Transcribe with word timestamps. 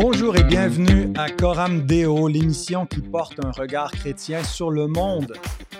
Bonjour 0.00 0.36
et 0.36 0.44
bienvenue 0.44 1.12
à 1.16 1.28
Coram 1.28 1.84
Deo, 1.84 2.28
l'émission 2.28 2.86
qui 2.86 3.00
porte 3.00 3.44
un 3.44 3.50
regard 3.50 3.90
chrétien 3.90 4.44
sur 4.44 4.70
le 4.70 4.86
monde. 4.86 5.32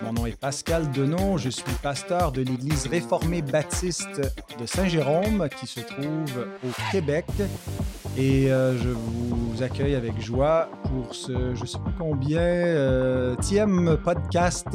Mon 0.02 0.12
nom 0.12 0.26
est 0.26 0.36
Pascal 0.36 0.90
Denot, 0.90 1.38
je 1.38 1.50
suis 1.50 1.62
pasteur 1.84 2.32
de 2.32 2.42
l'Église 2.42 2.88
réformée 2.88 3.42
baptiste 3.42 4.20
de 4.58 4.66
Saint-Jérôme 4.66 5.48
qui 5.60 5.68
se 5.68 5.78
trouve 5.78 6.48
au 6.64 6.90
Québec. 6.90 7.26
Et 8.16 8.50
euh, 8.50 8.76
je 8.76 8.88
vous 8.88 9.62
accueille 9.62 9.94
avec 9.94 10.20
joie 10.20 10.68
pour 10.82 11.14
ce, 11.14 11.54
je 11.54 11.64
sais 11.64 11.78
pas 11.78 11.92
combien, 11.96 12.40
euh, 12.40 13.36
podcast. 14.02 14.66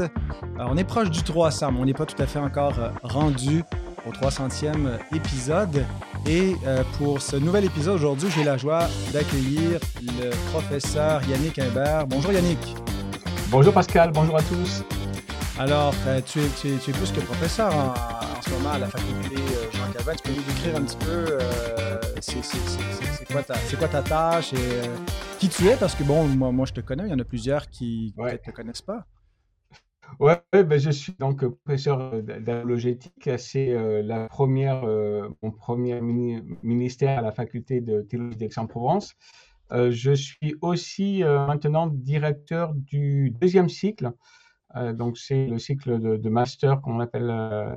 Alors, 0.58 0.72
on 0.72 0.78
est 0.78 0.86
proche 0.86 1.10
du 1.10 1.22
300, 1.22 1.74
mais 1.74 1.80
on 1.82 1.86
n'est 1.86 1.94
pas 1.94 2.06
tout 2.06 2.22
à 2.22 2.28
fait 2.28 2.40
encore 2.40 2.80
euh, 2.80 2.92
rendu 3.04 3.66
au 4.08 4.12
300e 4.12 5.00
épisode. 5.14 5.84
Et 6.26 6.56
euh, 6.66 6.84
pour 6.98 7.22
ce 7.22 7.36
nouvel 7.36 7.66
épisode 7.66 7.96
aujourd'hui, 7.96 8.30
j'ai 8.34 8.46
la 8.46 8.56
joie 8.56 8.88
d'accueillir 9.12 9.80
le 10.02 10.30
professeur 10.52 11.22
Yannick 11.28 11.60
Imbert. 11.60 12.08
Bonjour 12.08 12.32
Yannick. 12.32 12.76
Bonjour 13.50 13.74
Pascal, 13.74 14.12
bonjour 14.14 14.38
à 14.38 14.42
tous. 14.42 14.84
Alors, 15.60 15.94
euh, 16.08 16.22
tu, 16.26 16.40
es, 16.40 16.48
tu, 16.62 16.70
es, 16.70 16.94
plus 16.94 17.12
que 17.12 17.20
professeur 17.20 17.76
en, 17.76 17.94
ce 18.42 18.50
moment 18.52 18.72
à 18.72 18.80
la 18.80 18.88
faculté 18.88 19.36
euh, 19.36 19.72
Jean 19.74 19.92
Calvin. 19.92 20.14
Tu 20.16 20.24
peux 20.24 20.36
nous 20.36 20.44
décrire 20.44 20.76
un 20.78 20.82
petit 20.84 20.98
peu 20.98 21.38
c'est 22.22 23.28
quoi, 23.28 23.44
quoi, 23.78 23.88
ta 23.90 24.02
tâche 24.02 24.54
et 24.54 24.90
qui 25.40 25.50
tu 25.50 25.68
es? 25.68 25.76
Parce 25.76 25.94
que 25.94 26.04
bon, 26.04 26.26
moi, 26.28 26.54
moi 26.54 26.66
je 26.66 26.74
te 26.74 26.80
connais, 26.80 27.04
il 27.04 27.10
y 27.10 27.14
en 27.14 27.20
a 27.20 27.26
plusieurs 27.26 27.70
qui 27.70 28.14
ne 28.18 28.38
te 28.38 28.52
connaissent 28.52 28.82
pas. 28.82 29.06
Ouais, 30.20 30.42
ben 30.52 30.78
je 30.78 30.90
suis 30.92 31.14
donc 31.14 31.46
professeur 31.46 32.22
d'apologétique. 32.22 33.30
C'est 33.38 33.72
euh, 33.72 34.02
la 34.04 34.28
première, 34.28 34.84
euh, 34.84 35.30
mon 35.42 35.52
premier 35.52 36.02
ministère 36.02 37.20
à 37.20 37.22
la 37.22 37.32
faculté 37.32 37.82
de 37.82 38.02
théologie 38.02 38.38
d'Aix-en-Provence. 38.38 39.14
Euh, 39.72 39.92
je 39.92 40.12
suis 40.12 40.56
aussi 40.62 41.24
maintenant 41.24 41.88
directeur 41.88 42.74
du 42.76 43.32
deuxième 43.42 43.70
cycle. 43.70 44.12
donc, 44.94 45.18
c'est 45.18 45.48
le 45.48 45.60
cycle 45.60 46.00
de, 46.00 46.30
master 46.30 46.82
qu'on 46.82 47.00
appelle, 47.00 47.30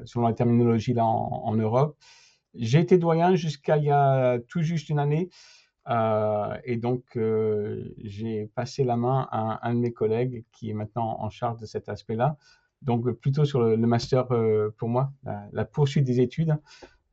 selon 0.05 0.27
la 0.27 0.35
terminologie 0.35 0.95
là 0.95 1.05
en 1.05 1.55
Europe. 1.55 1.97
J'ai 2.55 2.81
été 2.81 2.99
doyen 2.99 3.35
jusqu'à 3.35 3.77
il 3.77 3.85
y 3.85 3.91
a 3.91 4.39
tout 4.49 4.63
juste 4.63 4.89
une 4.89 4.99
année. 4.99 5.29
Euh, 5.89 6.57
et 6.65 6.77
donc, 6.77 7.05
euh, 7.17 7.85
j'ai 8.03 8.47
passé 8.55 8.85
la 8.85 8.97
main 8.97 9.29
à 9.31 9.67
un, 9.67 9.75
de 9.75 9.81
mes 9.81 9.93
collègues 9.93 10.45
qui 10.53 10.71
est 10.71 10.75
maintenant 10.75 11.17
en 11.21 11.31
charge 11.31 11.61
de 11.61 11.67
cet 11.67 11.89
aspect-là. 11.89 12.37
Donc, 12.83 13.11
plutôt 13.13 13.45
sur 13.45 13.61
le, 13.61 13.77
master 13.77 14.33
euh, 14.33 14.71
pour 14.77 14.89
moi, 14.89 15.13
la, 15.53 15.65
poursuite 15.65 16.05
des 16.05 16.21
études, 16.21 16.57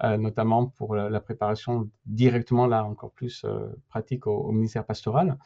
notamment 0.01 0.65
pour 0.65 0.95
la, 0.95 1.19
préparation 1.21 1.89
directement, 2.05 2.67
là, 2.67 2.83
encore 2.83 3.11
plus 3.11 3.45
pratique 3.89 4.27
au, 4.27 4.51
ministère 4.51 4.85
pastoral. 4.85 5.37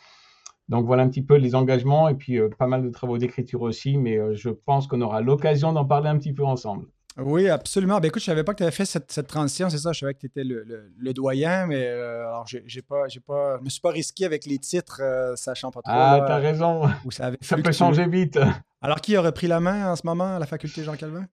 Donc, 0.69 0.85
voilà 0.85 1.03
un 1.03 1.09
petit 1.09 1.21
peu 1.21 1.35
les 1.35 1.55
engagements 1.55 2.09
et 2.09 2.15
puis 2.15 2.39
pas 2.57 2.67
mal 2.67 2.83
de 2.83 2.89
travaux 2.89 3.17
d'écriture 3.17 3.61
aussi, 3.61 3.97
mais 3.97 4.35
je 4.35 4.49
pense 4.49 4.87
qu'on 4.87 5.01
aura 5.01 5.21
l'occasion 5.21 5.73
d'en 5.73 5.85
parler 5.85 6.09
un 6.09 6.17
petit 6.17 6.33
peu 6.33 6.43
ensemble. 6.43 6.87
Oui, 7.19 7.49
absolument. 7.49 7.99
Ben, 7.99 8.09
écoute, 8.09 8.21
je 8.21 8.29
ne 8.29 8.35
savais 8.35 8.43
pas 8.43 8.53
que 8.53 8.57
tu 8.57 8.63
avais 8.63 8.71
fait 8.71 8.85
cette, 8.85 9.27
transition, 9.27 9.69
c'est 9.69 9.79
ça. 9.79 9.91
Je 9.91 9.99
savais 9.99 10.13
que 10.13 10.19
tu 10.19 10.27
étais 10.27 10.43
le, 10.43 11.13
doyen, 11.13 11.65
mais 11.65 11.83
euh, 11.83 12.27
alors, 12.27 12.45
j'ai, 12.47 12.81
pas, 12.81 13.07
j'ai 13.07 13.19
pas, 13.19 13.57
je 13.57 13.63
me 13.63 13.69
suis 13.69 13.81
pas 13.81 13.89
risqué 13.89 14.25
avec 14.25 14.45
les 14.45 14.59
titres, 14.59 15.01
euh, 15.01 15.35
sachant 15.35 15.71
pas 15.71 15.81
trop. 15.81 15.93
Ah, 15.95 16.23
tu 16.25 16.31
as 16.31 16.37
raison. 16.37 16.83
Ça, 17.09 17.31
peut 17.31 17.71
changer 17.71 18.07
vite. 18.07 18.39
Alors, 18.81 19.01
qui 19.01 19.17
aurait 19.17 19.31
pris 19.31 19.47
la 19.47 19.59
main 19.59 19.91
en 19.91 19.95
ce 19.95 20.05
moment 20.05 20.35
à 20.35 20.39
la 20.39 20.45
faculté 20.45 20.83
Jean-Calvin? 20.83 21.25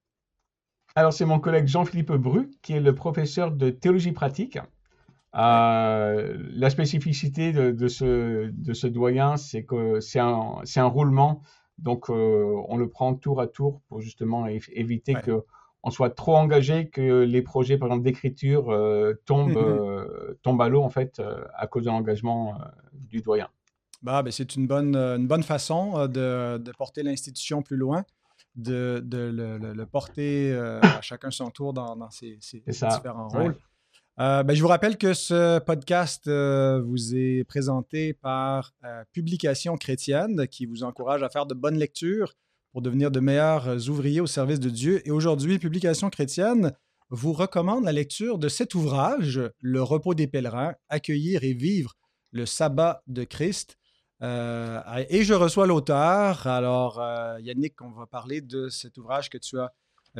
Alors, 0.95 1.13
c'est 1.13 1.25
mon 1.25 1.39
collègue 1.39 1.67
Jean-Philippe 1.67 2.13
Bru, 2.13 2.49
qui 2.63 2.73
est 2.73 2.79
le 2.79 2.95
professeur 2.95 3.51
de 3.51 3.69
théologie 3.69 4.13
pratique. 4.13 4.57
Euh, 5.35 6.37
la 6.51 6.69
spécificité 6.71 7.51
de, 7.51 7.87
ce, 7.87 8.49
de 8.49 8.73
ce 8.73 8.87
doyen, 8.87 9.37
c'est 9.37 9.63
que 9.63 9.99
c'est 9.99 10.19
un, 10.19 10.61
c'est 10.63 10.79
un 10.79 10.87
roulement. 10.87 11.43
Donc, 11.77 12.09
on 12.09 12.77
le 12.77 12.89
prend 12.89 13.13
tour 13.13 13.39
à 13.39 13.45
tour 13.45 13.81
pour 13.87 14.01
justement 14.01 14.47
éviter 14.47 15.13
que 15.13 15.43
on 15.85 15.91
soit 15.91 16.09
trop 16.09 16.35
engagé 16.35 16.89
que 16.89 17.21
les 17.21 17.43
projets, 17.43 17.77
par 17.77 17.89
exemple, 17.89 18.03
d'écriture 18.03 18.71
euh, 18.71 19.13
tombent, 19.25 19.51
mhm. 19.51 19.57
euh, 19.57 20.33
tombent 20.41 20.61
à 20.63 20.67
l'eau, 20.67 20.81
en 20.81 20.89
fait, 20.89 21.19
euh, 21.19 21.45
à 21.55 21.67
cause 21.67 21.83
de 21.83 21.89
l'engagement 21.89 22.57
du 22.91 23.21
doyen. 23.21 23.47
Bah, 24.01 24.23
ben, 24.23 24.31
c'est 24.31 24.55
une 24.55 24.65
bonne, 24.65 24.95
une 24.95 25.27
bonne 25.27 25.43
façon 25.43 26.07
de, 26.07 26.57
de 26.57 26.71
porter 26.71 27.03
l'institution 27.03 27.61
plus 27.61 27.77
loin, 27.77 28.03
de, 28.55 28.99
de 29.05 29.31
le, 29.75 29.85
porter 29.85 30.53
à 30.55 31.01
chacun 31.01 31.29
son 31.29 31.51
tour 31.51 31.71
dans, 31.71 31.95
dans 31.95 32.09
ses, 32.09 32.39
différents 32.65 33.27
rôles. 33.27 33.55
ben, 34.17 34.53
je 34.53 34.61
vous 34.61 34.67
rappelle 34.67 34.97
que 34.97 35.13
ce 35.13 35.59
podcast 35.59 36.27
vous 36.27 37.15
est 37.15 37.43
présenté 37.43 38.13
par 38.13 38.73
Publication 39.11 39.75
chrétienne 39.77 40.47
qui 40.47 40.65
vous 40.65 40.83
encourage 40.83 41.21
à 41.21 41.29
faire 41.29 41.45
de 41.45 41.53
bonnes 41.53 41.77
lectures 41.77 42.33
pour 42.75 42.81
devenir 42.81 43.09
de 43.09 43.21
meilleurs 43.21 43.69
euh, 43.69 43.87
ouvriers 43.87 44.19
au 44.19 44.27
service 44.27 44.59
de 44.59 44.69
Dieu. 44.69 45.01
Et 45.07 45.11
aujourd'hui, 45.11 45.59
Publication 45.59 46.09
chrétienne 46.09 46.73
vous 47.09 47.31
recommande 47.31 47.85
la 47.85 47.93
lecture 47.93 48.37
de 48.37 48.49
cet 48.49 48.75
ouvrage, 48.75 49.39
Le 49.61 49.81
repos 49.81 50.13
des 50.13 50.27
pèlerins, 50.27 50.73
accueillir 50.89 51.45
et 51.45 51.53
vivre 51.53 51.93
le 52.33 52.45
sabbat 52.45 53.01
de 53.07 53.23
Christ. 53.23 53.77
Euh, 54.21 54.81
et 55.07 55.23
je 55.23 55.33
reçois 55.33 55.67
l'auteur. 55.67 56.47
Alors, 56.47 56.99
euh, 56.99 57.39
Yannick, 57.39 57.81
on 57.81 57.91
va 57.91 58.07
parler 58.07 58.41
de 58.41 58.67
cet 58.67 58.97
ouvrage 58.97 59.29
que 59.29 59.37
tu 59.37 59.57
as 59.57 59.71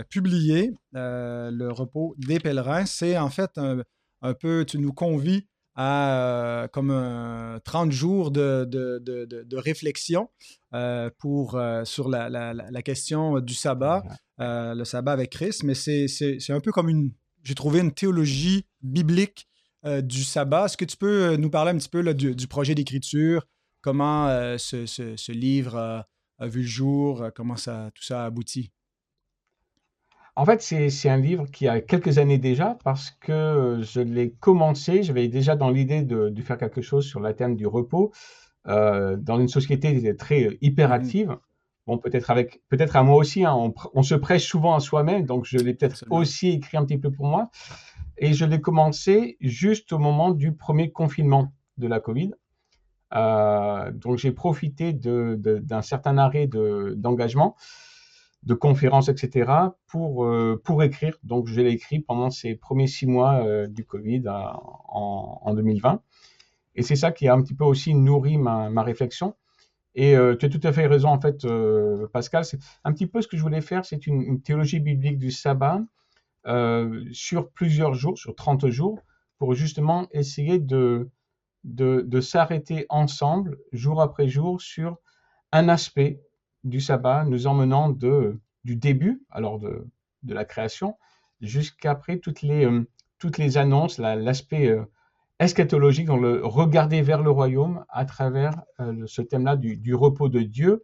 publié, 0.05 0.71
Le 0.93 1.67
repos 1.71 2.15
des 2.17 2.39
pèlerins. 2.39 2.85
C'est 2.85 3.17
en 3.17 3.29
fait 3.29 3.51
un, 3.57 3.81
un, 4.21 4.33
peu, 4.33 4.63
tu 4.63 4.79
nous 4.79 4.93
convies 4.93 5.45
à 5.75 6.63
euh, 6.63 6.67
comme 6.67 7.59
30 7.63 7.91
jours 7.91 8.31
de, 8.31 8.65
de, 8.65 8.99
de, 8.99 9.25
de 9.25 9.57
réflexion 9.57 10.29
euh, 10.73 11.09
pour, 11.17 11.55
euh, 11.55 11.83
sur 11.85 12.09
la, 12.09 12.29
la, 12.29 12.53
la, 12.53 12.81
question 12.81 13.39
du 13.41 13.53
sabbat, 13.53 14.03
le 14.39 14.83
sabbat 14.83 15.11
avec 15.11 15.31
Christ. 15.31 15.63
Mais 15.63 15.75
c'est 15.75 16.49
un 16.49 16.61
peu 16.61 16.71
comme 16.71 16.89
une, 16.89 17.11
j'ai 17.43 17.55
trouvé 17.55 17.81
une 17.81 17.91
théologie 17.91 18.65
biblique 18.81 19.47
du 19.83 20.23
sabbat. 20.23 20.65
Est-ce 20.65 20.77
que 20.77 20.85
tu 20.85 20.97
peux 20.97 21.35
nous 21.35 21.49
parler 21.49 21.71
un 21.71 21.77
petit 21.77 21.89
peu 21.89 22.01
là, 22.01 22.13
du, 22.13 22.35
du, 22.35 22.47
projet 22.47 22.73
d'écriture, 22.73 23.45
comment 23.81 24.27
ce, 24.57 24.85
ce, 24.85 25.15
ce, 25.15 25.31
livre 25.31 25.77
a 26.39 26.47
vu 26.47 26.61
le 26.61 26.67
jour, 26.67 27.27
comment 27.35 27.55
ça, 27.55 27.91
tout 27.93 28.03
ça 28.03 28.23
a 28.23 28.25
abouti? 28.25 28.71
En 30.37 30.43
fait, 30.43 30.61
c'est 30.61 31.09
un 31.09 31.17
livre 31.17 31.45
qui 31.45 31.67
a 31.67 31.79
quelques 31.79 32.17
années 32.17 32.37
déjà 32.37 32.77
parce 32.83 33.11
que 33.11 33.79
je 33.81 34.01
l'ai 34.01 34.31
commencé, 34.31 35.01
j'avais 35.01 35.29
déjà 35.29 35.55
dans 35.55 35.69
l'idée 35.69 36.03
de, 36.03 36.33
faire 36.41 36.57
quelque 36.57 36.81
chose 36.81 37.05
sur 37.05 37.21
la 37.21 37.33
thème 37.33 37.55
du 37.55 37.65
repos 37.65 38.11
euh, 38.67 39.15
dans 39.15 39.39
une 39.39 39.47
société 39.47 40.15
très 40.17 40.57
hyperactive. 40.61 41.29
Mmh. 41.29 41.39
Bon, 41.87 41.97
peut-être 41.99 42.31
avec, 42.31 42.61
peut-être 42.67 42.97
à 42.97 43.03
moi 43.03 43.15
aussi, 43.15 43.45
hein, 43.45 43.71
on, 43.93 44.03
se 44.03 44.15
prêche 44.15 44.45
souvent 44.45 44.73
à 44.73 44.79
soi-même, 44.79 45.25
donc 45.25 45.45
je 45.45 45.57
l'ai 45.57 45.73
peut-être 45.73 46.03
aussi 46.09 46.49
écrit 46.49 46.77
un 46.77 46.83
petit 46.83 46.97
peu 46.97 47.11
pour 47.11 47.27
moi. 47.27 47.49
Et 48.17 48.33
je 48.33 48.43
l'ai 48.43 48.59
commencé 48.59 49.37
juste 49.39 49.93
au 49.93 49.99
moment 49.99 50.31
du 50.31 50.53
premier 50.53 50.91
confinement 50.91 51.53
de 51.77 51.87
la 51.87 51.99
Covid. 51.99 52.31
Euh, 53.13 53.91
donc 53.91 54.17
j'ai 54.17 54.31
profité 54.31 54.91
d'un 54.93 55.81
certain 55.81 56.17
arrêt 56.17 56.47
d'engagement 56.47 57.55
de 57.59 57.94
conférences, 58.53 59.09
etc., 59.09 59.51
pour, 59.87 60.25
euh, 60.25 60.61
pour 60.63 60.83
écrire. 60.83 61.17
Donc, 61.23 61.47
je 61.47 61.59
l'ai 61.61 61.71
écrit 61.71 61.99
pendant 61.99 62.29
ces 62.29 62.55
premiers 62.55 62.87
six 62.87 63.07
mois 63.07 63.43
euh, 63.43 63.67
du 63.67 63.85
Covid 63.85 64.23
euh, 64.27 64.31
en, 64.31 65.39
en, 65.41 65.53
2020. 65.53 66.01
Et 66.75 66.83
c'est 66.83 66.95
ça 66.95 67.11
qui 67.11 67.27
a 67.27 67.33
un 67.33 67.41
petit 67.41 67.55
peu 67.55 67.63
aussi 67.63 67.95
nourri 67.95 68.37
ma, 68.37 68.69
ma 68.69 68.83
réflexion. 68.83 69.35
Et 69.97 70.13
tu 70.39 70.45
as 70.45 70.49
tout 70.49 70.59
à 70.63 70.73
fait 70.73 70.87
raison, 70.87 71.07
en 71.07 71.21
fait, 71.21 71.47
Pascal. 72.11 72.43
C'est 72.43 72.59
un 72.83 72.91
petit 72.91 73.07
peu 73.07 73.21
ce 73.21 73.29
que 73.29 73.37
je 73.37 73.41
voulais 73.41 73.61
faire, 73.61 73.85
c'est 73.85 74.07
une, 74.07 74.41
théologie 74.41 74.81
biblique 74.81 75.17
du 75.17 75.31
sabbat 75.31 75.79
sur 77.13 77.49
plusieurs 77.51 77.93
jours, 77.93 78.17
sur 78.17 78.35
30 78.35 78.67
jours, 78.67 78.99
pour 79.37 79.53
justement 79.53 80.09
essayer 80.11 80.59
de, 80.59 81.09
de, 81.63 82.03
de 82.05 82.19
s'arrêter 82.19 82.85
ensemble, 82.89 83.57
jour 83.71 84.01
après 84.01 84.27
jour, 84.27 84.59
sur 84.61 84.97
un 85.53 85.69
aspect 85.69 86.19
du 86.65 86.81
sabbat, 86.81 87.23
nous 87.23 87.47
emmenant 87.47 87.89
de, 87.89 88.39
du 88.65 88.75
début, 88.75 89.23
alors 89.29 89.59
de, 89.59 89.87
de 90.23 90.33
la 90.33 90.43
création, 90.43 90.97
jusqu'après 91.39 92.17
toutes 92.17 92.41
les, 92.41 92.65
euh, 92.65 92.85
toutes 93.19 93.37
les 93.37 93.57
annonces, 93.57 93.99
l'aspect 93.99 94.67
euh, 94.67 94.83
eschatologique, 95.39 96.07
dans 96.07 96.17
le 96.17 96.45
regarder 96.45 97.01
vers 97.01 97.21
le 97.21 97.29
royaume 97.29 97.85
à 97.89 98.05
travers 98.05 98.61
euh, 98.79 99.03
ce 99.05 99.21
thème-là 99.21 99.55
du, 99.55 99.77
du, 99.77 99.93
repos 99.93 100.27
de 100.27 100.41
Dieu, 100.41 100.83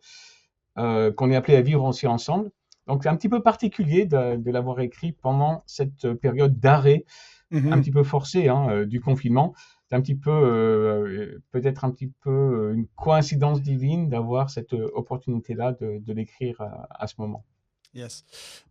qu'on 0.76 1.30
est 1.30 1.36
appelé 1.36 1.58
à 1.58 1.62
vivre 1.62 1.84
aussi 1.84 2.08
ensemble. 2.08 2.50
Donc 2.88 3.04
c'est 3.04 3.10
un 3.10 3.16
petit 3.16 3.30
peu 3.30 3.44
particulier 3.44 4.06
de, 4.06 4.38
de 4.38 4.52
l'avoir 4.52 4.80
écrit 4.80 5.12
pendant 5.12 5.64
cette 5.68 6.14
période 6.14 6.60
d'arrêt, 6.60 7.06
mm-hmm. 7.52 7.74
un 7.74 7.82
petit 7.82 7.92
peu 7.92 8.04
forcé 8.04 8.48
hein, 8.48 8.86
du 8.86 9.02
confinement 9.02 9.54
un 9.94 10.02
petit 10.02 10.16
peu, 10.16 10.32
euh, 10.32 11.42
peut-être 11.52 11.86
un 11.86 11.92
petit 11.92 12.12
peu 12.22 12.30
euh, 12.30 12.74
une 12.74 12.88
coïncidence 12.96 13.62
divine 13.62 14.10
d'avoir 14.10 14.50
cette 14.50 14.74
euh, 14.74 14.90
opportunité-là 14.94 15.74
de, 15.74 16.14
l'écrire 16.14 16.62
à, 16.90 17.08
ce 17.08 17.16
moment. 17.18 17.46
Yes. 17.94 18.24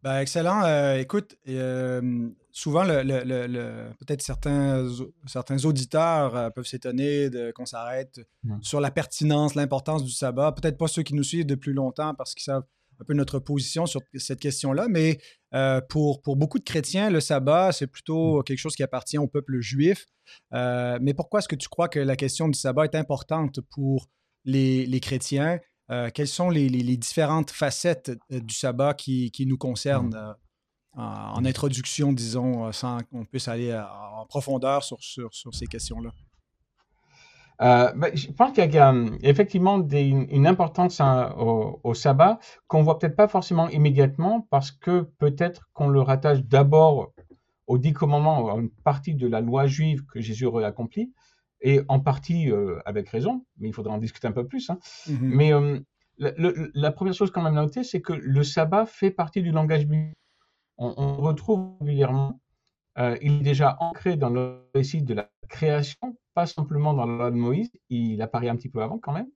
Ben, 0.03 0.21
excellent. 0.21 0.63
Euh, 0.65 0.97
écoute, 0.97 1.37
euh, 1.49 2.29
souvent, 2.51 2.85
le, 2.85 3.91
peut-être 3.99 4.23
certains, 4.23 4.87
certains 5.27 5.63
auditeurs 5.65 6.53
peuvent 6.55 6.67
s'étonner 6.67 7.29
qu'on 7.55 7.67
s'arrête 7.67 8.21
sur 8.63 8.81
la 8.81 8.91
pertinence, 8.91 9.55
l'importance 9.55 10.05
du 10.05 10.11
sabbat. 10.11 10.53
Peut-être 10.53 10.79
pas 10.79 10.89
ceux 10.89 11.03
qui 11.03 11.15
nous 11.15 11.23
suivent 11.23 11.47
depuis 11.47 11.73
longtemps 11.73 12.15
parce 12.15 12.35
qu'ils 12.35 12.45
savent 12.45 12.65
un 13.01 13.05
peu 13.05 13.15
notre 13.15 13.39
position 13.39 13.87
sur 13.87 14.01
cette 14.15 14.41
question-là, 14.41 14.87
mais 14.89 15.19
pour, 15.89 16.21
pour 16.23 16.37
beaucoup 16.37 16.59
de 16.59 16.65
chrétiens, 16.65 17.11
le 17.11 17.21
sabbat, 17.21 17.73
c'est 17.73 17.87
plutôt 17.87 18.41
mm. 18.41 18.45
quelque 18.45 18.59
chose 18.59 18.75
qui 18.75 18.83
appartient 18.83 19.19
au 19.19 19.27
peuple 19.27 19.61
juif. 19.61 20.07
mais 20.53 21.15
pourquoi 21.15 21.41
est-ce 21.41 21.49
que 21.49 21.57
tu 21.57 21.69
crois 21.69 21.89
que 21.89 22.01
la 22.01 22.17
question 22.17 22.49
du 22.49 22.59
sabbat 22.59 22.85
est 22.85 22.95
importante 22.95 23.61
pour 23.71 24.09
les, 24.45 24.87
les 24.87 25.01
chrétiens? 25.01 25.59
Euh, 25.91 26.09
quelles 26.13 26.29
sont 26.29 26.51
les, 26.51 26.97
différentes 26.97 27.51
facettes 27.51 28.13
euh, 28.31 28.41
du 28.41 28.55
sabbat 28.55 28.95
qui, 28.95 29.33
nous 29.47 29.59
concernent 29.59 30.11
mmh. 30.11 30.37
euh, 30.99 31.03
en, 31.03 31.45
introduction, 31.45 32.13
disons, 32.13 32.71
sans 32.73 32.99
qu'on 33.11 33.25
puisse 33.25 33.49
aller 33.49 33.75
en 33.75 34.25
profondeur 34.27 34.85
sur, 34.85 35.01
ces 35.53 35.67
questions-là? 35.67 36.11
Ben, 37.61 38.11
je 38.15 38.33
pense 38.33 38.53
qu'il 38.53 38.73
y 38.73 38.79
a 38.79 38.95
effectivement 39.23 39.87
une 39.87 40.47
importance 40.47 41.01
au, 41.37 41.95
sabbat 41.95 42.39
qu'on 42.69 42.83
voit 42.83 42.99
peut-être 42.99 43.17
pas 43.17 43.29
forcément 43.29 43.69
immédiatement 43.69 44.47
parce 44.51 44.71
que 44.71 45.03
peut-être 45.19 45.69
qu'on 45.75 45.89
le 45.89 46.01
rattache 46.01 46.43
d'abord 46.43 47.13
aux 47.67 47.79
dix 47.79 47.93
commandements, 47.93 48.51
à 48.51 48.59
une 48.59 48.71
partie 48.71 49.15
de 49.15 49.29
la 49.29 49.41
loi 49.41 49.67
juive 49.67 50.05
que 50.07 50.21
Jésus 50.21 50.45
aurait 50.45 50.65
accomplie, 50.65 51.13
et 51.61 51.83
en 51.89 52.01
partie 52.01 52.51
euh, 52.51 52.81
avec 52.85 53.09
raison, 53.09 53.45
mais 53.59 53.69
il 53.69 53.75
faudra 53.75 53.95
en 53.95 53.99
discuter 53.99 54.27
un 54.27 54.33
peu 54.33 54.47
plus. 54.47 54.71
Hein. 54.71 54.79
Mm-hmm. 55.07 55.19
Mais 55.21 55.53
euh, 55.53 55.79
la 56.19 56.91
première 56.91 57.15
chose 57.15 57.31
quand 57.31 57.43
même 57.43 57.57
à 57.57 57.63
noter, 57.63 57.85
c'est 57.85 58.01
que 58.01 58.13
le 58.13 58.43
sabbat 58.43 58.87
fait 58.87 59.13
partie 59.13 59.41
du 59.43 59.53
langage 59.53 59.87
biblique. 59.87 60.17
On, 60.79 61.17
retrouve 61.17 61.75
régulièrement, 61.81 62.41
euh, 62.99 63.17
il 63.21 63.41
est 63.41 63.43
déjà 63.43 63.77
ancré 63.81 64.17
dans 64.17 64.31
le 64.31 64.67
récit 64.75 65.03
de 65.03 65.13
la 65.13 65.31
création, 65.51 66.17
pas 66.33 66.47
simplement 66.47 66.95
dans 66.95 67.05
la 67.05 67.17
loi 67.17 67.31
de 67.31 67.37
Moïse, 67.37 67.71
il 67.91 68.23
apparaît 68.23 68.49
un 68.49 68.57
petit 68.57 68.71
peu 68.71 68.83
avant 68.83 68.99
quand 68.99 69.13
même, 69.13 69.29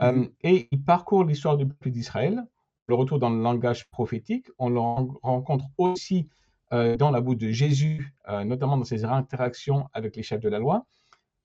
mm-hmm. 0.00 0.30
et 0.42 0.68
il 0.70 0.82
parcourt 0.82 1.24
l'histoire 1.24 1.58
du 1.58 1.66
peuple 1.66 1.90
d'Israël, 1.90 2.42
le 2.86 2.94
retour 2.94 3.18
dans 3.18 3.28
le 3.28 3.42
langage 3.42 3.90
prophétique, 3.90 4.46
on 4.58 4.70
le 4.70 4.80
rencontre 4.80 5.66
aussi 5.76 6.28
dans 6.70 7.10
la 7.10 7.20
bouche 7.22 7.38
de 7.38 7.50
Jésus, 7.50 8.14
notamment 8.44 8.76
dans 8.76 8.84
ses 8.84 9.04
interactions 9.04 9.88
avec 9.92 10.16
les 10.16 10.22
chefs 10.22 10.40
de 10.40 10.48
la 10.48 10.58
loi, 10.58 10.86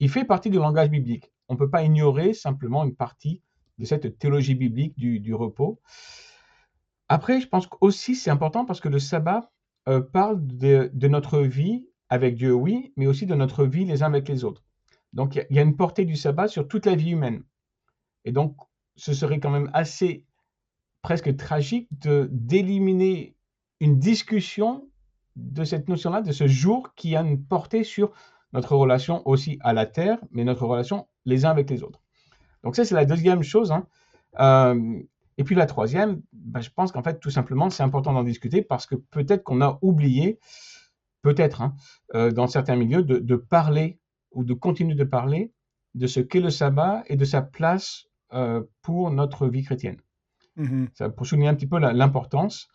il 0.00 0.10
fait 0.10 0.24
partie 0.24 0.50
du 0.50 0.58
langage 0.58 0.90
biblique. 0.90 1.30
On 1.48 1.54
ne 1.54 1.58
peut 1.58 1.70
pas 1.70 1.82
ignorer 1.82 2.34
simplement 2.34 2.84
une 2.84 2.94
partie 2.94 3.42
de 3.78 3.84
cette 3.84 4.18
théologie 4.18 4.54
biblique 4.54 4.96
du, 4.96 5.34
repos. 5.34 5.80
Après, 7.08 7.40
je 7.40 7.48
pense 7.48 7.68
aussi 7.80 8.14
c'est 8.14 8.30
important 8.30 8.64
parce 8.64 8.80
que 8.80 8.88
le 8.88 8.98
sabbat 8.98 9.50
euh, 9.88 10.00
parle 10.00 10.46
de, 10.46 11.08
notre 11.08 11.40
vie 11.40 11.86
avec 12.14 12.36
Dieu, 12.36 12.52
oui, 12.52 12.92
mais 12.96 13.06
aussi 13.06 13.26
de 13.26 13.34
notre 13.34 13.64
vie 13.64 13.84
les 13.84 14.02
uns 14.02 14.06
avec 14.06 14.28
les 14.28 14.44
autres. 14.44 14.62
Donc, 15.12 15.36
il 15.36 15.56
y, 15.56 15.58
a 15.58 15.62
une 15.62 15.76
portée 15.76 16.04
du 16.04 16.16
sabbat 16.16 16.48
sur 16.48 16.66
toute 16.66 16.86
la 16.86 16.94
vie 16.94 17.10
humaine. 17.10 17.42
Et 18.24 18.32
donc, 18.32 18.56
ce 18.96 19.12
serait 19.12 19.38
quand 19.40 19.50
même 19.50 19.70
assez 19.74 20.24
presque 21.02 21.36
tragique 21.36 21.88
d'éliminer 21.90 23.36
une 23.80 23.98
discussion 23.98 24.88
de 25.36 25.64
cette 25.64 25.88
notion-là, 25.88 26.22
de 26.22 26.32
ce 26.32 26.46
jour 26.46 26.94
qui 26.94 27.16
a 27.16 27.20
une 27.20 27.44
portée 27.44 27.84
sur 27.84 28.12
notre 28.52 28.76
relation 28.76 29.26
aussi 29.28 29.58
à 29.60 29.72
la 29.72 29.86
terre, 29.86 30.18
mais 30.30 30.44
notre 30.44 30.66
relation 30.66 31.06
les 31.24 31.44
uns 31.44 31.50
avec 31.50 31.68
les 31.68 31.82
autres. 31.82 32.00
Donc 32.62 32.76
ça, 32.76 32.84
c'est 32.84 32.94
la 32.94 33.04
deuxième 33.04 33.42
chose. 33.42 33.72
Hein. 33.72 33.86
Euh, 34.40 35.00
et 35.36 35.44
puis 35.44 35.54
la 35.54 35.66
troisième, 35.66 36.22
bah, 36.32 36.60
je 36.60 36.70
pense 36.70 36.92
qu'en 36.92 37.02
fait, 37.02 37.18
tout 37.18 37.30
simplement, 37.30 37.68
c'est 37.70 37.82
important 37.82 38.12
d'en 38.12 38.22
discuter 38.22 38.62
parce 38.62 38.86
que 38.86 38.94
peut-être 38.94 39.42
qu'on 39.42 39.60
a 39.60 39.78
oublié, 39.82 40.38
peut-être, 41.24 41.62
hein, 41.62 41.74
euh, 42.14 42.30
dans 42.30 42.46
certains 42.46 42.76
milieux, 42.76 43.02
de, 43.02 43.36
parler 43.36 43.98
ou 44.30 44.44
de 44.44 44.54
continuer 44.54 44.94
de 44.94 45.04
parler 45.04 45.52
de 45.94 46.06
ce 46.06 46.20
qu'est 46.20 46.40
le 46.40 46.50
sabbat 46.50 47.02
et 47.06 47.16
de 47.16 47.24
sa 47.24 47.40
place 47.42 48.04
euh, 48.32 48.62
pour 48.82 49.10
notre 49.10 49.48
vie 49.48 49.64
chrétienne. 49.64 49.96
Mm-hmm. 50.58 50.88
Ça, 50.94 51.08
pour 51.08 51.26
souligner 51.26 51.48
un 51.48 51.54
petit 51.54 51.66
peu 51.66 51.78
l'importance 51.78 52.68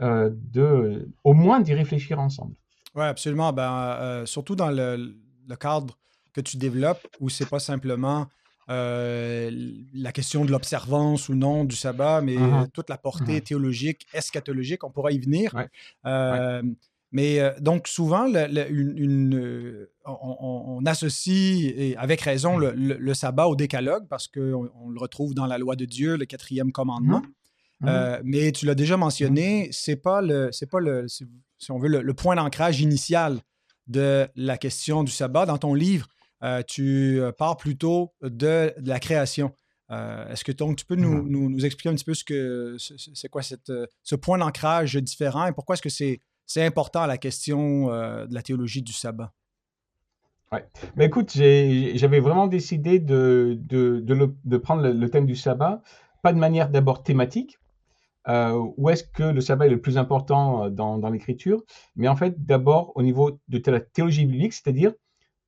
de, 0.00 1.10
au 1.24 1.32
moins 1.32 1.60
d'y 1.60 1.74
réfléchir 1.74 2.20
ensemble. 2.20 2.54
Oui, 2.94 3.04
absolument. 3.04 3.52
Ben, 3.52 4.24
surtout 4.26 4.54
dans 4.54 4.70
le, 4.70 5.16
le 5.48 5.56
cadre 5.56 5.98
que 6.34 6.42
tu 6.42 6.58
développes 6.58 7.06
où 7.20 7.30
c'est 7.30 7.48
pas 7.48 7.58
simplement 7.58 8.26
euh, 8.68 9.50
la 9.94 10.10
question 10.10 10.44
de 10.44 10.50
l'observance 10.50 11.28
ou 11.28 11.34
non 11.34 11.64
du 11.64 11.76
sabbat, 11.76 12.20
mais 12.20 12.36
uh-huh. 12.36 12.68
toute 12.72 12.90
la 12.90 12.98
portée 12.98 13.38
uh-huh. 13.38 13.42
théologique, 13.44 14.06
eschatologique, 14.12 14.82
on 14.82 14.90
pourra 14.90 15.12
y 15.12 15.18
venir. 15.18 15.54
Euh, 16.04 16.62
mais 17.12 17.40
euh, 17.40 17.52
donc 17.60 17.88
souvent, 17.88 18.26
une, 18.26 19.86
on, 20.04 20.84
associe, 20.86 21.72
et 21.76 21.96
avec 21.96 22.20
raison, 22.20 22.58
mm. 22.58 22.72
le, 22.74 23.14
sabbat 23.14 23.46
au 23.46 23.56
décalogue 23.56 24.06
parce 24.08 24.28
qu'on 24.28 24.70
on 24.74 24.90
le 24.90 25.00
retrouve 25.00 25.34
dans 25.34 25.46
la 25.46 25.58
loi 25.58 25.76
de 25.76 25.84
Dieu, 25.84 26.16
le 26.16 26.26
quatrième 26.26 26.72
commandement. 26.72 27.20
Mm-hmm. 27.20 27.32
Mm-hmm. 27.82 28.20
mais 28.24 28.52
tu 28.52 28.64
l'as 28.64 28.74
déjà 28.74 28.96
mentionné, 28.96 29.68
c'est 29.70 29.96
pas 29.96 30.22
le, 30.22 30.48
c'est 30.50 30.70
pas 30.70 30.80
le, 30.80 31.06
si 31.08 31.70
on 31.70 31.78
veut, 31.78 31.88
le 31.88 32.14
point 32.14 32.34
d'ancrage 32.34 32.80
initial 32.80 33.38
de 33.86 34.26
la 34.34 34.58
question 34.58 35.04
du 35.04 35.12
sabbat. 35.12 35.46
Dans 35.46 35.58
ton 35.58 35.74
livre, 35.74 36.08
euh, 36.42 36.62
tu 36.66 37.20
euh, 37.20 37.32
parles 37.32 37.56
plutôt 37.56 38.12
de, 38.22 38.72
la 38.78 39.00
création. 39.00 39.54
Euh, 39.90 40.28
est-ce 40.28 40.44
que 40.44 40.52
donc, 40.52 40.76
tu 40.76 40.84
peux 40.84 40.96
mmh. 40.96 41.28
nous, 41.28 41.64
expliquer 41.64 41.90
un 41.90 41.94
petit 41.94 42.04
peu 42.04 42.14
ce 42.14 42.24
que 42.24 42.76
c'est 42.78 43.28
quoi 43.28 43.42
cette, 43.42 43.72
ce 44.02 44.14
point 44.16 44.38
d'ancrage 44.38 44.96
différent 44.96 45.46
et 45.46 45.52
pourquoi 45.52 45.74
est-ce 45.74 45.82
que 45.82 45.88
c'est 45.88 46.20
c'est 46.46 46.64
important 46.64 47.06
la 47.06 47.18
question 47.18 47.88
de 47.88 48.34
la 48.34 48.42
théologie 48.42 48.82
du 48.82 48.92
sabbat? 48.92 49.32
Oui. 50.52 50.60
Mais 50.94 51.06
écoute, 51.06 51.32
j'avais 51.32 52.20
vraiment 52.20 52.46
décidé 52.46 52.98
de, 53.00 53.58
prendre 54.62 54.88
le, 54.88 55.10
thème 55.10 55.26
du 55.26 55.36
sabbat, 55.36 55.82
pas 56.22 56.32
de 56.32 56.38
manière 56.38 56.70
d'abord 56.70 57.02
thématique, 57.02 57.58
euh, 58.28 58.60
où 58.76 58.90
est-ce 58.90 59.04
que 59.04 59.22
le 59.22 59.40
sabbat 59.40 59.66
est 59.66 59.70
le 59.70 59.80
plus 59.80 59.98
important 59.98 60.64
euh, 60.64 60.70
dans, 60.70 61.10
l'écriture, 61.10 61.62
mais 61.94 62.08
en 62.08 62.16
fait 62.16 62.44
d'abord 62.44 62.92
au 62.96 63.02
niveau 63.02 63.38
de 63.48 63.70
la 63.70 63.80
théologie 63.80 64.26
biblique, 64.26 64.52
c'est-à-dire 64.52 64.92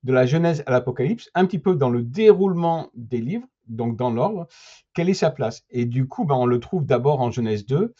de 0.03 0.13
la 0.13 0.25
Genèse 0.25 0.63
à 0.65 0.71
l'Apocalypse, 0.71 1.29
un 1.35 1.45
petit 1.45 1.59
peu 1.59 1.75
dans 1.75 1.89
le 1.89 2.03
déroulement 2.03 2.89
des 2.95 3.19
livres, 3.19 3.45
donc 3.67 3.97
dans 3.97 4.11
l'ordre, 4.11 4.47
quelle 4.93 5.09
est 5.09 5.13
sa 5.13 5.29
place? 5.29 5.63
Et 5.69 5.85
du 5.85 6.07
coup, 6.07 6.23
ben, 6.23 6.35
on 6.35 6.45
le 6.45 6.59
trouve 6.61 6.85
d'abord 6.85 7.19
en 7.19 7.31
Genèse 7.31 7.65
2, 7.65 7.75
euh, 7.75 7.93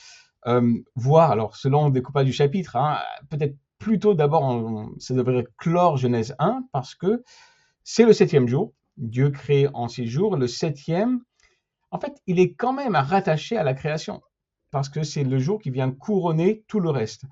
voire, 0.95 1.31
alors 1.31 1.55
selon 1.55 1.87
le 1.87 1.91
découpage 1.91 2.25
du 2.25 2.33
chapitre, 2.33 2.75
hein, 2.75 2.99
peut-être 3.29 3.55
plutôt 3.77 4.13
d'abord, 4.13 4.89
ça 4.99 5.13
devrait 5.13 5.45
clore 5.57 5.97
Genèse 5.97 6.35
1, 6.39 6.63
parce 6.71 6.95
que 6.95 7.23
c'est 7.83 8.05
le 8.05 8.13
septième 8.13 8.47
jour, 8.47 8.73
Dieu 8.97 9.29
crée 9.29 9.67
en 9.73 9.87
six 9.87 10.07
jours, 10.07 10.35
le 10.35 10.47
septième, 10.47 11.21
en 11.91 11.99
fait, 11.99 12.21
il 12.27 12.39
est 12.39 12.53
quand 12.53 12.73
même 12.73 12.95
rattaché 12.95 13.57
à 13.57 13.63
la 13.63 13.73
création 13.73 14.21
parce 14.71 14.89
que 14.89 15.03
c'est 15.03 15.23
le 15.23 15.39
jour 15.39 15.59
qui 15.59 15.71
vient 15.71 15.91
couronner 15.91 16.63
tout 16.67 16.79
le 16.79 16.89
reste. 16.89 17.23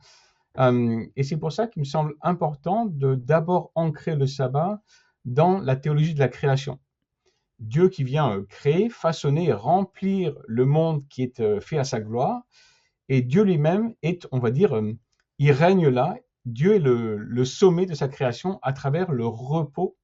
Et 1.16 1.24
c'est 1.24 1.38
pour 1.38 1.52
ça 1.52 1.68
qu'il 1.68 1.82
me 1.82 1.86
semble 1.86 2.16
important 2.22 2.86
de 2.88 3.14
d'abord 3.14 3.72
ancrer 3.76 4.16
le 4.16 4.26
sabbat 4.26 4.82
dans 5.26 5.60
la 5.60 5.76
théologie 5.76 6.16
de 6.16 6.20
la 6.20 6.30
création. 6.30 6.80
Dieu 7.60 7.90
qui 7.90 8.04
vient 8.04 8.44
créer, 8.50 8.90
façonner 8.90 9.54
remplir 9.54 10.36
le 10.48 10.66
monde 10.66 11.08
qui 11.10 11.24
est 11.24 11.60
fait 11.60 11.78
à 11.78 11.84
sa 11.84 12.00
gloire. 12.00 12.42
Et 13.10 13.22
Dieu 13.22 13.44
lui-même 13.44 13.94
est, 14.02 14.28
on 14.32 14.40
va 14.40 14.52
dire, 14.52 14.80
il 15.40 15.52
règne 15.52 15.88
là. 15.88 16.16
Dieu 16.46 16.76
est 16.76 16.80
le, 16.80 17.46
sommet 17.46 17.86
de 17.86 17.94
sa 17.94 18.08
création 18.08 18.60
à 18.62 18.74
travers 18.74 19.12
le 19.12 19.26
repos 19.26 19.98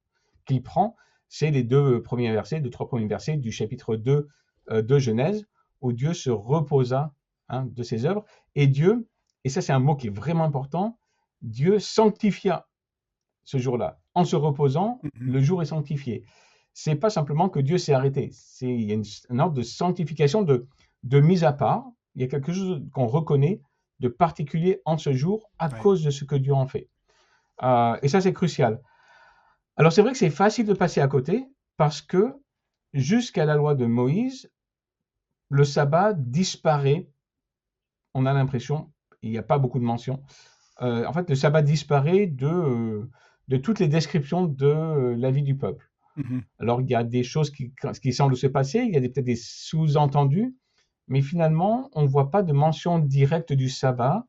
qu'il 0.46 0.62
prend. 0.62 0.96
C'est 1.28 1.50
les 1.50 1.62
deux 1.62 2.02
premiers 2.02 2.32
versets, 2.32 2.60
deux, 2.60 2.70
trois 2.70 2.86
premiers 2.86 3.06
versets 3.06 3.36
du 3.36 3.50
chapitre 3.50 3.96
2 3.96 4.28
de 4.70 4.98
Genèse, 4.98 5.46
où 5.80 5.92
Dieu 5.92 6.14
se 6.14 6.30
reposa 6.30 7.14
Hein, 7.48 7.68
de 7.70 7.82
ses 7.82 8.06
œuvres. 8.06 8.24
Et 8.54 8.66
Dieu, 8.66 9.06
et 9.44 9.50
ça 9.50 9.60
c'est 9.60 9.72
un 9.72 9.78
mot 9.78 9.96
qui 9.96 10.06
est 10.06 10.16
vraiment 10.16 10.44
important, 10.44 10.98
Dieu 11.42 11.78
sanctifia 11.78 12.66
ce 13.42 13.58
jour-là. 13.58 14.00
En 14.14 14.24
se 14.24 14.34
reposant, 14.34 15.00
mm-hmm. 15.02 15.10
le 15.18 15.40
jour 15.40 15.60
est 15.60 15.66
sanctifié. 15.66 16.24
C'est 16.72 16.94
pas 16.96 17.10
simplement 17.10 17.50
que 17.50 17.60
Dieu 17.60 17.76
s'est 17.76 17.92
arrêté. 17.92 18.30
C'est 18.32 18.74
il 18.74 18.84
y 18.84 18.92
a 18.92 18.94
une, 18.94 19.40
ordre 19.40 19.54
de 19.54 19.62
sanctification, 19.62 20.42
de, 20.42 20.66
de 21.02 21.20
mise 21.20 21.44
à 21.44 21.52
part. 21.52 21.84
Il 22.14 22.22
y 22.22 22.24
a 22.24 22.28
quelque 22.28 22.52
chose 22.52 22.82
qu'on 22.92 23.06
reconnaît 23.06 23.60
de 24.00 24.08
particulier 24.08 24.80
en 24.84 24.98
ce 24.98 25.12
jour 25.12 25.50
à 25.58 25.68
cause 25.68 26.02
de 26.02 26.10
ce 26.10 26.24
que 26.24 26.36
Dieu 26.36 26.52
en 26.52 26.66
fait. 26.66 26.88
Euh, 27.62 27.96
et 28.02 28.08
ça 28.08 28.20
c'est 28.20 28.32
crucial. 28.32 28.80
Alors 29.76 29.92
c'est 29.92 30.02
vrai 30.02 30.12
que 30.12 30.18
c'est 30.18 30.30
facile 30.30 30.66
de 30.66 30.74
passer 30.74 31.00
à 31.00 31.08
côté 31.08 31.46
parce 31.76 32.02
que 32.02 32.34
jusqu'à 32.92 33.44
la 33.44 33.56
loi 33.56 33.74
de 33.74 33.86
Moïse, 33.86 34.50
le 35.50 35.64
sabbat 35.64 36.12
disparaît 36.14 37.08
on 38.14 38.26
a 38.26 38.32
l'impression, 38.32 38.90
il 39.22 39.30
n'y 39.30 39.38
a 39.38 39.42
pas 39.42 39.58
beaucoup 39.58 39.78
de 39.78 39.84
mentions, 39.84 40.22
euh, 40.82 41.04
en 41.06 41.12
fait, 41.12 41.28
le 41.28 41.34
sabbat 41.34 41.62
disparaît 41.62 42.26
de, 42.26 42.46
euh, 42.46 43.10
de 43.48 43.56
toutes 43.56 43.80
les 43.80 43.88
descriptions 43.88 44.46
de 44.46 45.14
la 45.18 45.30
vie 45.30 45.42
du 45.42 45.56
peuple. 45.56 45.90
Mhm. 46.16 46.42
Alors, 46.60 46.80
il 46.80 46.88
y 46.88 46.94
a 46.94 47.04
des 47.04 47.24
choses 47.24 47.50
qui, 47.50 47.72
qui 48.00 48.12
semblent 48.12 48.36
se 48.36 48.46
passer, 48.46 48.78
il 48.80 48.94
y 48.94 48.96
a 48.96 49.00
peut-être 49.00 49.24
des 49.24 49.36
sous-entendus, 49.36 50.54
mais 51.08 51.22
finalement, 51.22 51.90
on 51.92 52.02
ne 52.02 52.08
voit 52.08 52.30
pas 52.30 52.42
de 52.42 52.52
mention 52.52 52.98
directe 52.98 53.52
du 53.52 53.68
sabbat 53.68 54.24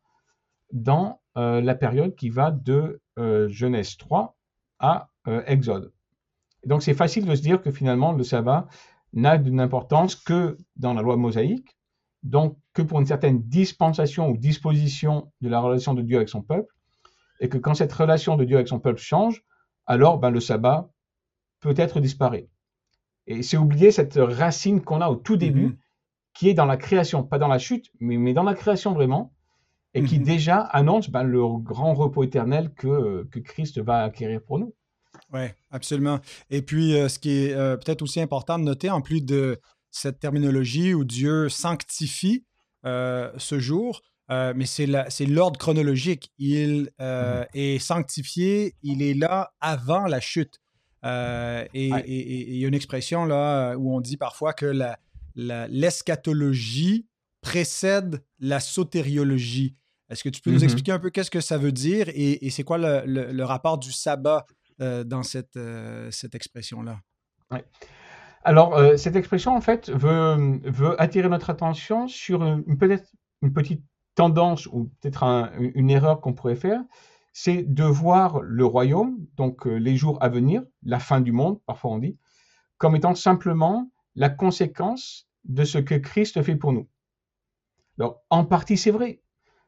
dans 0.72 1.22
euh, 1.38 1.62
la 1.62 1.76
période 1.76 2.16
qui 2.16 2.30
va 2.30 2.52
de 2.52 3.02
euh, 3.18 3.48
Genèse 3.50 3.98
3 3.98 4.36
à 4.80 5.10
euh, 5.28 5.42
Exode. 5.48 5.94
donc 6.66 6.84
c'est 6.84 6.94
facile 6.94 7.26
de 7.26 7.34
se 7.34 7.42
dire 7.42 7.62
que 7.62 7.72
finalement 7.72 8.12
le 8.12 8.24
sabbat 8.24 8.68
n'a 9.14 9.38
d'une 9.38 9.62
importance 9.62 10.16
que 10.16 10.58
dans 10.76 10.94
la 10.94 11.02
loi 11.02 11.16
mosaïque, 11.16 11.78
donc 12.24 12.58
que 12.74 12.82
pour 12.82 13.00
une 13.00 13.06
certaine 13.06 13.42
dispensation 13.44 14.30
ou 14.30 14.38
disposition 14.38 15.32
de 15.42 15.50
la 15.50 15.60
relation 15.60 15.94
de 15.94 16.02
Dieu 16.02 16.18
avec 16.18 16.30
son 16.30 16.42
peuple, 16.42 16.74
et 17.40 17.50
que 17.50 17.58
quand 17.58 17.76
cette 17.76 17.94
relation 17.94 18.36
de 18.36 18.44
Dieu 18.44 18.58
avec 18.58 18.68
son 18.68 18.80
peuple 18.80 19.00
change, 19.00 19.44
alors 19.86 20.20
ben, 20.20 20.32
le 20.32 20.40
sabbat 20.40 20.90
peut-être 21.60 22.00
disparaît. 22.00 22.50
Et 23.28 23.44
c'est 23.44 23.58
oublier 23.58 23.92
cette 23.92 24.20
racine 24.22 24.82
qu'on 24.82 25.02
a 25.02 25.10
au 25.10 25.16
tout 25.16 25.38
début, 25.38 25.68
mhm. 25.68 25.78
Qui 26.36 26.50
est 26.50 26.54
dans 26.54 26.66
la 26.66 26.78
création, 26.78 27.24
pas 27.24 27.40
dans 27.40 27.48
la 27.48 27.58
chute, 27.58 27.88
mais, 28.00 28.18
mais 28.18 28.34
dans 28.34 28.44
la 28.44 28.54
création 28.54 28.94
vraiment, 28.94 29.34
et 29.96 30.04
qui 30.04 30.20
mhm. 30.20 30.26
déjà 30.26 30.60
annonce 30.60 31.10
ben, 31.10 31.24
le 31.24 31.42
grand 31.58 31.94
repos 31.94 32.24
éternel 32.24 32.72
que, 32.76 33.24
que 33.32 33.40
Christ 33.40 33.80
va 33.80 34.04
acquérir 34.04 34.42
pour 34.44 34.60
nous. 34.60 34.76
Oui, 35.34 35.46
absolument. 35.72 36.20
Et 36.50 36.62
puis, 36.62 36.96
euh, 36.96 37.08
ce 37.08 37.18
qui 37.18 37.32
est 37.32 37.54
euh, 37.54 37.78
peut-être 37.78 38.02
aussi 38.02 38.20
important 38.20 38.60
de 38.60 38.66
noter, 38.66 38.90
en 38.90 39.02
plus 39.02 39.22
de 39.22 39.60
cette 39.92 40.20
terminologie 40.20 40.94
où 40.94 41.06
Dieu 41.06 41.48
sanctifie 41.48 42.46
euh, 42.86 43.32
ce 43.38 43.58
jour, 43.58 44.02
mais 44.30 44.66
c'est 44.66 45.26
l'ordre 45.26 45.58
chronologique. 45.58 46.34
Il 46.38 46.90
mhm. 47.00 47.46
est 47.54 47.80
sanctifié, 47.80 48.76
il 48.84 49.02
est 49.02 49.14
là 49.14 49.54
avant 49.62 50.08
la 50.08 50.20
chute. 50.20 50.60
et 51.04 51.68
il 51.74 52.58
y 52.58 52.66
a 52.66 52.68
une 52.68 52.74
expression 52.74 53.24
là 53.24 53.76
où 53.76 53.96
on 53.96 54.02
dit 54.02 54.18
parfois 54.18 54.52
que 54.52 54.66
l'eschatologie 55.36 57.08
précède 57.42 58.24
la 58.40 58.60
sotériologie. 58.60 59.78
Est-ce 60.10 60.24
que 60.24 60.30
tu 60.30 60.42
peux 60.42 60.52
nous 60.52 60.60
mm-hmm. 60.60 60.64
expliquer 60.64 60.92
un 60.92 61.00
peu 61.00 61.10
qu'est-ce 61.10 61.32
que 61.32 61.42
ça 61.42 61.58
veut 61.58 61.72
dire 61.72 62.08
et, 62.10 62.50
c'est 62.50 62.64
quoi 62.64 62.78
le, 62.78 63.44
rapport 63.44 63.78
du 63.78 63.92
sabbat 63.92 64.46
euh, 64.82 65.04
dans 65.04 65.24
cette, 65.24 65.58
euh, 65.58 66.10
cette 66.12 66.36
expression-là? 66.36 67.00
Alors, 68.44 68.76
euh, 68.76 68.98
cette 68.98 69.16
expression, 69.16 69.56
en 69.56 69.62
fait, 69.62 69.90
veut, 69.90 70.60
veut 70.64 71.02
attirer 71.02 71.30
notre 71.30 71.50
attention 71.50 72.08
sur 72.08 72.44
une, 72.44 72.78
peut-être 72.78 73.10
une 73.42 73.54
petite 73.54 73.84
tendance 74.16 74.68
ou 74.68 74.92
peut-être 75.02 75.24
une 75.60 75.90
erreur 75.90 76.22
qu'on 76.22 76.34
pourrait 76.34 76.56
faire, 76.56 76.82
c'est 77.34 77.64
de 77.64 77.84
voir 77.84 78.40
le 78.42 78.66
royaume, 78.66 79.18
donc 79.36 79.66
les 79.66 79.98
jours 79.98 80.18
à 80.22 80.30
venir, 80.30 80.64
la 80.84 81.00
fin 81.00 81.20
du 81.20 81.34
monde, 81.34 81.60
parfois 81.66 81.92
on 81.92 82.00
dit, 82.00 82.18
comme 82.78 82.96
étant 82.96 83.14
simplement 83.14 83.92
la 84.16 84.30
conséquence 84.30 85.25
de 85.46 85.64
ce 85.64 85.78
que 85.78 85.96
Christ 85.96 86.42
fait 86.44 86.56
pour 86.56 86.74
nous. 86.74 86.88
Alors, 88.00 88.24
en 88.30 88.46
partie, 88.46 88.78
c'est 88.78 88.92
vrai, 88.92 89.22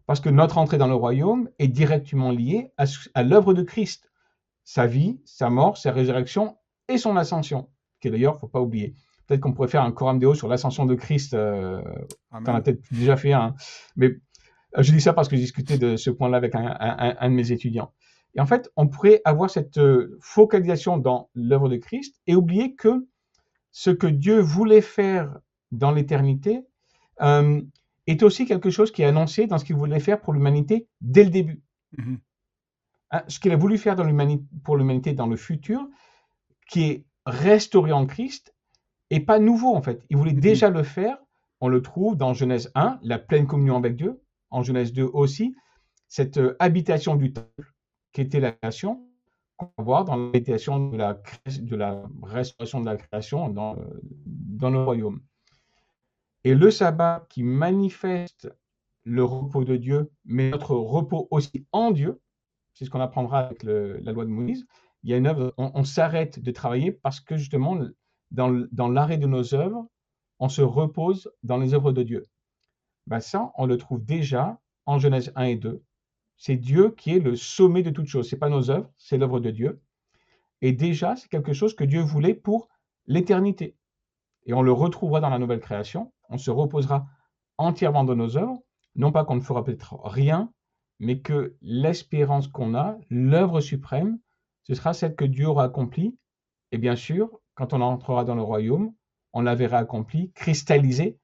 parce 0.06 0.20
que 0.20 0.30
notre 0.30 0.58
entrée 0.58 0.78
dans 0.78 0.88
le 0.88 0.96
royaume 0.96 1.50
est 1.60 1.68
directement 1.68 2.32
liée 2.32 2.72
à, 2.78 3.24
l'œuvre 3.24 3.54
de 3.54 3.62
Christ, 3.62 4.12
sa 4.64 4.88
vie, 4.88 5.22
sa 5.26 5.50
mort, 5.50 5.78
sa 5.78 5.92
résurrection 5.92 6.58
et 6.88 6.98
son 6.98 7.16
ascension, 7.18 7.70
qui 8.02 8.10
d'ailleurs, 8.10 8.34
il 8.34 8.38
ne 8.38 8.40
faut 8.40 8.48
pas 8.48 8.62
oublier. 8.62 8.96
Peut-être 9.28 9.42
qu'on 9.42 9.54
pourrait 9.54 9.68
faire 9.68 9.84
un 9.84 9.92
coram 9.92 10.20
deo 10.20 10.34
sur 10.34 10.48
l'ascension 10.48 10.86
de 10.86 10.96
Christ. 10.96 11.34
Euh, 11.34 11.82
tu 12.32 12.50
en 12.50 12.56
as 12.56 12.62
peut-être 12.62 12.82
déjà 12.92 13.18
fait 13.18 13.34
un. 13.34 13.56
Mais 13.98 14.08
euh, 14.78 14.84
je 14.84 14.94
dis 14.94 15.02
ça 15.02 15.12
parce 15.12 15.28
que 15.28 15.36
j'ai 15.36 15.42
discuté 15.42 15.78
de 15.78 15.98
ce 15.98 16.10
point-là 16.10 16.38
avec 16.38 16.56
un, 16.56 17.30
de 17.30 17.34
mes 17.34 17.52
étudiants. 17.52 17.92
Et 18.36 18.40
en 18.40 18.46
fait, 18.46 18.72
on 18.78 18.88
pourrait 18.88 19.22
avoir 19.26 19.50
cette 19.50 19.78
euh, 19.78 20.18
focalisation 20.22 20.98
dans 20.98 21.30
l'œuvre 21.34 21.68
de 21.68 21.76
Christ 21.76 22.22
et 22.26 22.36
oublier 22.36 22.76
que 22.76 23.06
ce 23.72 23.90
que 23.90 24.08
Dieu 24.08 24.40
voulait 24.40 24.82
faire 24.82 25.38
dans 25.72 25.92
l'éternité, 25.92 26.66
euh, 27.22 27.62
est 28.08 28.24
aussi 28.24 28.46
quelque 28.46 28.70
chose 28.70 28.92
qui 28.92 29.02
est 29.02 29.06
annoncé 29.06 29.48
dans 29.48 29.58
ce 29.58 29.66
qu'il 29.66 29.76
voulait 29.76 30.00
faire 30.00 30.22
pour 30.22 30.34
l'humanité 30.34 30.88
dès 31.02 31.24
le 31.24 31.30
début. 31.30 31.62
Mhm. 31.98 32.20
Hein, 33.12 33.24
ce 33.28 33.40
qu'il 33.40 33.52
a 33.52 33.58
voulu 33.58 33.78
faire 33.78 33.96
pour 34.64 34.78
l'humanité 34.78 35.14
dans 35.14 35.28
le 35.28 35.36
futur, 35.36 35.88
qui 36.70 36.84
est 36.84 37.06
restauré 37.26 37.92
en 37.92 38.06
Christ, 38.06 38.54
et 39.10 39.20
pas 39.20 39.40
nouveau 39.40 39.76
en 39.76 39.82
fait. 39.82 40.04
Il 40.10 40.18
voulait 40.18 40.34
mhm. 40.34 40.40
déjà 40.40 40.70
le 40.70 40.84
faire. 40.84 41.18
On 41.60 41.70
le 41.70 41.82
trouve 41.82 42.16
dans 42.16 42.34
Genèse 42.34 42.72
1, 42.76 43.00
la 43.02 43.18
pleine 43.18 43.48
communion 43.48 43.78
avec 43.78 43.96
Dieu. 43.96 44.22
En 44.50 44.64
Genèse 44.64 44.94
2 44.94 45.04
aussi, 45.04 45.56
cette 46.08 46.38
euh, 46.38 46.56
habitation 46.60 47.16
du 47.16 47.34
temple 47.34 47.74
qui 48.14 48.22
était 48.22 48.40
la 48.40 48.52
création, 48.52 49.08
qu'on 49.58 49.70
va 49.78 49.84
voir 49.84 50.06
dans 50.06 50.16
l'habitation 50.16 50.90
de 50.90 50.98
la, 50.98 51.20
de 51.48 51.76
la 51.76 52.04
restauration 52.24 52.80
de 52.80 52.86
la 52.86 52.96
création 52.96 53.50
dans, 53.50 53.76
euh, 53.78 54.00
dans 54.26 54.70
le 54.70 54.84
royaume. 54.84 55.22
Et 56.48 56.56
le 56.56 56.72
sabbat 56.72 57.26
qui 57.28 57.44
manifeste 57.44 58.50
le 59.04 59.22
repos 59.26 59.66
de 59.66 59.76
Dieu, 59.76 60.10
mais 60.24 60.52
notre 60.52 60.76
repos 60.76 61.28
aussi 61.30 61.68
en 61.74 61.92
Dieu, 61.92 62.22
c'est 62.72 62.86
ce 62.86 62.90
qu'on 62.90 63.02
apprendra 63.02 63.40
avec 63.40 63.64
la 63.64 64.14
loi 64.14 64.24
de 64.24 64.30
Moïse. 64.30 64.66
Il 65.04 65.10
y 65.10 65.14
a 65.14 65.18
une 65.18 65.28
œuvre, 65.28 65.54
on, 65.58 65.84
s'arrête 65.84 66.40
de 66.40 66.52
travailler 66.52 66.94
parce 66.94 67.20
que 67.20 67.36
justement, 67.36 67.78
dans, 68.32 68.88
l'arrêt 68.88 69.18
de 69.18 69.28
nos 69.28 69.56
œuvres, 69.56 69.90
on 70.40 70.48
se 70.48 70.62
repose 70.62 71.30
dans 71.44 71.58
les 71.58 71.74
œuvres 71.74 71.92
de 71.92 72.02
Dieu. 72.02 72.24
Ben 73.08 73.20
ça, 73.20 73.52
on 73.58 73.66
le 73.66 73.76
trouve 73.76 74.06
déjà 74.06 74.58
en 74.86 75.00
Genèse 75.00 75.34
1 75.36 75.44
et 75.44 75.56
2. 75.58 75.84
C'est 76.38 76.56
Dieu 76.56 76.92
qui 76.92 77.12
est 77.12 77.20
le 77.20 77.36
sommet 77.36 77.84
de 77.84 77.90
toutes 77.90 78.08
choses. 78.08 78.30
Ce 78.30 78.36
n'est 78.36 78.40
pas 78.40 78.48
nos 78.48 78.72
œuvres, 78.72 78.90
c'est 78.96 79.18
l'œuvre 79.18 79.42
de 79.42 79.52
Dieu. 79.52 79.82
Et 80.62 80.72
déjà, 80.72 81.18
c'est 81.18 81.28
quelque 81.28 81.52
chose 81.52 81.76
que 81.76 81.84
Dieu 81.84 82.00
voulait 82.00 82.36
pour 82.36 82.70
l'éternité. 83.06 83.76
Et 84.46 84.54
on 84.54 84.62
le 84.62 84.72
retrouvera 84.72 85.20
dans 85.20 85.30
la 85.30 85.40
nouvelle 85.40 85.60
création 85.60 86.14
on 86.30 86.38
se 86.38 86.52
reposera 86.52 87.08
entièrement 87.58 88.04
de 88.04 88.14
nos 88.14 88.38
œuvres, 88.38 88.62
non 88.96 89.12
pas 89.12 89.26
qu'on 89.26 89.36
ne 89.36 89.42
fera 89.42 89.64
peut-être 89.64 90.00
rien, 90.04 90.52
mais 91.00 91.20
que 91.20 91.56
l'espérance 91.62 92.48
qu'on 92.48 92.76
a, 92.76 92.98
l'œuvre 93.10 93.62
suprême, 93.62 94.20
ce 94.64 94.74
sera 94.74 94.94
celle 94.94 95.16
que 95.16 95.26
Dieu 95.26 95.48
aura 95.48 95.66
accomplie. 95.66 96.18
Et 96.72 96.78
bien 96.78 96.96
sûr, 96.96 97.30
quand 97.56 97.74
on 97.74 97.82
entrera 97.82 98.24
dans 98.24 98.36
le 98.36 98.42
royaume, 98.42 98.94
on 99.34 99.42
la 99.42 99.56
verra 99.56 99.78
accomplie, 99.78 100.32
cristallisée 100.34 101.20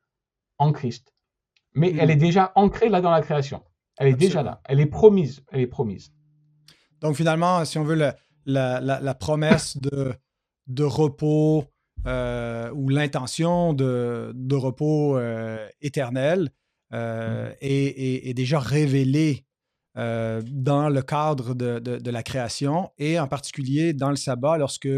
en 0.58 0.72
Christ. 0.72 1.14
Mais 1.74 1.94
elle 1.98 2.12
est 2.12 2.16
déjà 2.16 2.52
ancrée 2.56 2.90
là 2.90 3.02
dans 3.02 3.12
la 3.12 3.22
création. 3.22 3.64
Elle 3.98 4.10
est 4.10 4.16
déjà 4.16 4.44
là. 4.44 4.62
Elle 4.66 4.80
est 4.80 4.88
promise. 4.88 5.44
Elle 5.52 5.62
est 5.62 5.68
promise. 5.68 6.14
Donc 7.02 7.16
finalement, 7.16 7.66
si 7.66 7.78
on 7.78 7.84
veut 7.84 8.14
la, 8.46 9.16
promesse 9.16 9.78
de, 9.78 10.14
de 10.68 10.84
repos, 10.84 11.66
euh, 12.06 12.70
ou 12.72 12.90
l'intention 12.90 13.74
de, 13.74 14.56
repos 14.56 15.18
euh, 15.18 15.68
éternel 15.82 16.50
euh, 16.92 17.50
mm. 17.50 17.56
est, 17.62 18.34
déjà 18.34 18.60
révélée 18.60 19.46
dans 19.96 20.90
le 20.90 21.02
cadre 21.04 21.54
de, 21.54 22.10
la 22.10 22.24
création 22.24 22.92
et 22.98 23.20
en 23.20 23.28
particulier 23.28 23.94
dans 23.94 24.10
le 24.10 24.16
sabbat 24.16 24.58
lorsque 24.58 24.90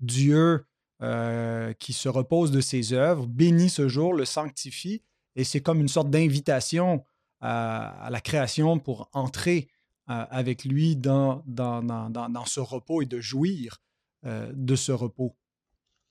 Dieu 0.00 0.64
qui 1.00 1.92
se 1.92 2.08
repose 2.08 2.50
de 2.50 2.60
ses 2.60 2.92
œuvres 2.92 3.26
bénit 3.26 3.68
ce 3.68 3.88
jour, 3.88 4.14
le 4.14 4.24
sanctifie 4.24 5.02
et 5.36 5.44
c'est 5.44 5.60
comme 5.60 5.80
une 5.80 5.88
sorte 5.88 6.10
d'invitation 6.10 7.04
à, 7.40 8.08
la 8.10 8.20
création 8.20 8.78
pour 8.78 9.10
entrer 9.12 9.68
avec 10.06 10.64
lui 10.64 10.96
dans, 10.96 11.42
dans, 11.46 11.82
dans, 11.82 12.44
ce 12.46 12.60
repos 12.60 13.02
et 13.02 13.06
de 13.06 13.20
jouir 13.20 13.82
de 14.24 14.76
ce 14.76 14.92
repos. 14.92 15.36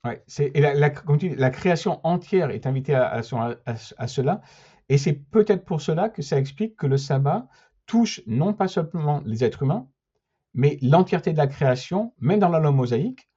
Ouais, 0.08 0.24
et 0.40 0.62
la, 0.62 0.74
la, 0.74 1.50
création 1.50 2.00
entière 2.06 2.52
est 2.52 2.66
invitée 2.66 2.96
à, 2.96 3.12
à, 3.14 4.08
cela. 4.08 4.42
Et 4.90 4.98
c'est 4.98 5.14
peut-être 5.14 5.66
pour 5.66 5.82
cela 5.82 6.10
que 6.10 6.22
ça 6.22 6.38
explique 6.38 6.76
que 6.76 6.88
le 6.88 6.98
sabbat 6.98 7.48
touche 7.86 8.22
non 8.28 8.54
pas 8.54 8.68
simplement 8.68 9.22
les 9.26 9.44
êtres 9.44 9.64
humains, 9.64 9.88
mais 10.54 10.78
l'entièreté 10.82 11.34
de 11.34 11.38
la 11.38 11.48
création, 11.48 12.14
même 12.20 12.40
dans 12.40 12.50
la 12.50 12.60
loi 12.60 12.72
mosaïque, 12.72 13.30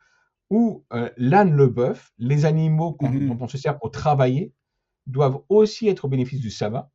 où 0.50 0.85
euh, 0.93 1.09
l'âne, 1.17 1.53
le 1.53 1.69
bœuf, 1.69 2.12
les 2.19 2.45
animaux 2.45 2.97
mmh 3.00 3.29
dont 3.29 3.39
on 3.41 3.49
se 3.49 3.59
sert 3.59 3.79
pour 3.79 3.91
travailler, 3.91 4.53
doivent 5.07 5.41
aussi 5.49 5.89
être 5.89 6.05
au 6.05 6.09
bénéfice 6.09 6.41
du 6.41 6.50
sabbat. 6.50 6.91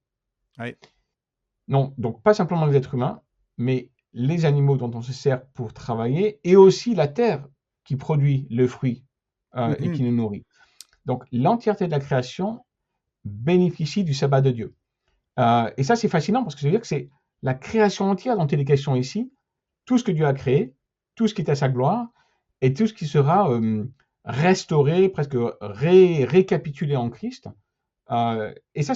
Non, 1.68 1.94
donc 1.98 2.22
pas 2.22 2.34
simplement 2.34 2.66
les 2.66 2.78
êtres 2.78 2.94
humains, 2.94 3.22
mais 3.58 3.90
les 4.14 4.46
animaux 4.46 4.78
dont 4.78 4.92
on 4.94 5.02
se 5.02 5.14
sert 5.14 5.46
pour 5.48 5.74
travailler, 5.74 6.40
et 6.44 6.56
aussi 6.56 6.96
la 6.96 7.08
terre 7.08 7.48
qui 7.84 7.96
produit 7.96 8.48
le 8.50 8.68
fruit 8.68 9.06
euh, 9.58 9.76
et 9.80 9.92
qui 9.92 10.02
mm-hmm. 10.02 10.06
nous 10.08 10.16
nourrit. 10.16 10.46
Donc 11.06 11.24
l'entièreté 11.32 11.86
de 11.86 11.92
la 11.92 12.00
création 12.00 12.66
bénéficie 13.24 14.04
du 14.04 14.14
sabbat 14.14 14.42
de 14.42 14.52
Dieu. 14.52 14.76
Euh, 15.40 15.72
et 15.78 15.84
ça, 15.84 15.96
c'est 15.96 16.08
fascinant 16.08 16.44
parce 16.44 16.56
que 16.56 16.62
ça 16.62 16.68
veut 16.68 16.72
dire 16.72 16.82
que 16.82 16.88
c'est 16.88 17.10
la 17.42 17.54
création 17.54 18.10
entière 18.10 18.38
dont 18.38 18.48
il 18.48 18.60
est 18.60 18.66
question 18.66 18.96
ici, 18.96 19.32
tout 19.86 19.98
ce 19.98 20.04
que 20.04 20.12
Dieu 20.12 20.26
a 20.26 20.34
créé, 20.34 20.74
tout 21.16 21.28
ce 21.28 21.34
qui 21.34 21.42
est 21.42 21.50
à 21.50 21.56
sa 21.56 21.70
gloire, 21.70 22.08
et 22.62 22.74
tout 22.74 22.88
ce 22.88 22.94
qui 22.94 23.06
sera 23.06 23.52
euh, 23.52 23.86
restauré, 24.24 25.10
presque 25.10 25.38
récapitulé 25.62 26.96
en 26.96 27.10
Christ. 27.10 27.50
et 28.74 28.84
ça, 28.84 28.94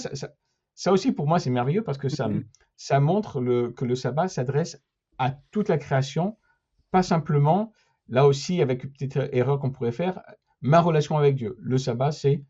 ça, 0.74 0.92
aussi, 0.92 1.12
pour 1.12 1.28
moi, 1.28 1.40
c'est 1.40 1.50
merveilleux 1.50 1.84
parce 1.84 1.98
que 1.98 2.10
ça, 2.10 2.30
mm-hmm. 2.30 2.46
ça 2.78 3.00
montre 3.00 3.42
le, 3.42 3.72
que 3.72 3.86
le 3.86 3.96
sabbat 3.96 4.28
s'adresse 4.28 4.82
à 5.18 5.32
toute 5.52 5.70
la 5.70 5.78
création, 5.78 6.38
pas 6.92 7.04
simplement, 7.04 7.74
là 8.08 8.26
aussi, 8.26 8.62
avec 8.62 8.84
une 8.84 8.92
petite 8.92 9.20
erreur 9.32 9.60
qu'on 9.60 9.72
pourrait 9.72 9.92
faire, 9.92 10.22
ma 10.62 10.82
relation 10.82 11.18
avec 11.18 11.36
Dieu. 11.36 11.58
Le 11.60 11.78
sabbat, 11.78 12.12
c'est 12.12 12.44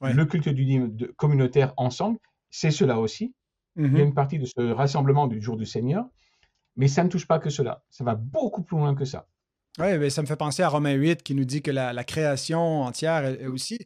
le 0.00 0.24
culte 0.24 0.48
du 0.48 1.12
communautaire 1.16 1.72
ensemble, 1.76 2.18
c'est 2.50 2.70
cela 2.70 2.98
aussi. 2.98 3.34
Il 3.76 3.84
y 3.84 3.86
a 3.86 3.88
mmh 3.88 4.08
une 4.08 4.14
partie 4.14 4.38
de 4.38 4.46
ce 4.46 4.72
rassemblement 4.72 5.26
du 5.26 5.40
jour 5.40 5.56
du 5.56 5.64
Seigneur, 5.64 6.04
mais 6.76 6.88
ça 6.88 7.04
ne 7.04 7.08
touche 7.08 7.26
pas 7.26 7.38
que 7.38 7.50
cela. 7.50 7.84
Ça 7.88 8.04
va 8.04 8.14
beaucoup 8.14 8.62
plus 8.62 8.76
loin 8.76 8.94
que 8.94 9.04
ça. 9.04 9.28
Oui, 9.78 9.96
mais 9.98 10.10
ça 10.10 10.22
me 10.22 10.26
fait 10.26 10.36
penser 10.36 10.62
à 10.62 10.68
Romains 10.68 10.94
8 10.94 11.22
qui 11.22 11.34
nous 11.34 11.44
dit 11.44 11.62
que 11.62 11.70
la, 11.70 12.04
création 12.04 12.82
entière 12.82 13.24
elle, 13.24 13.48
aussi 13.48 13.78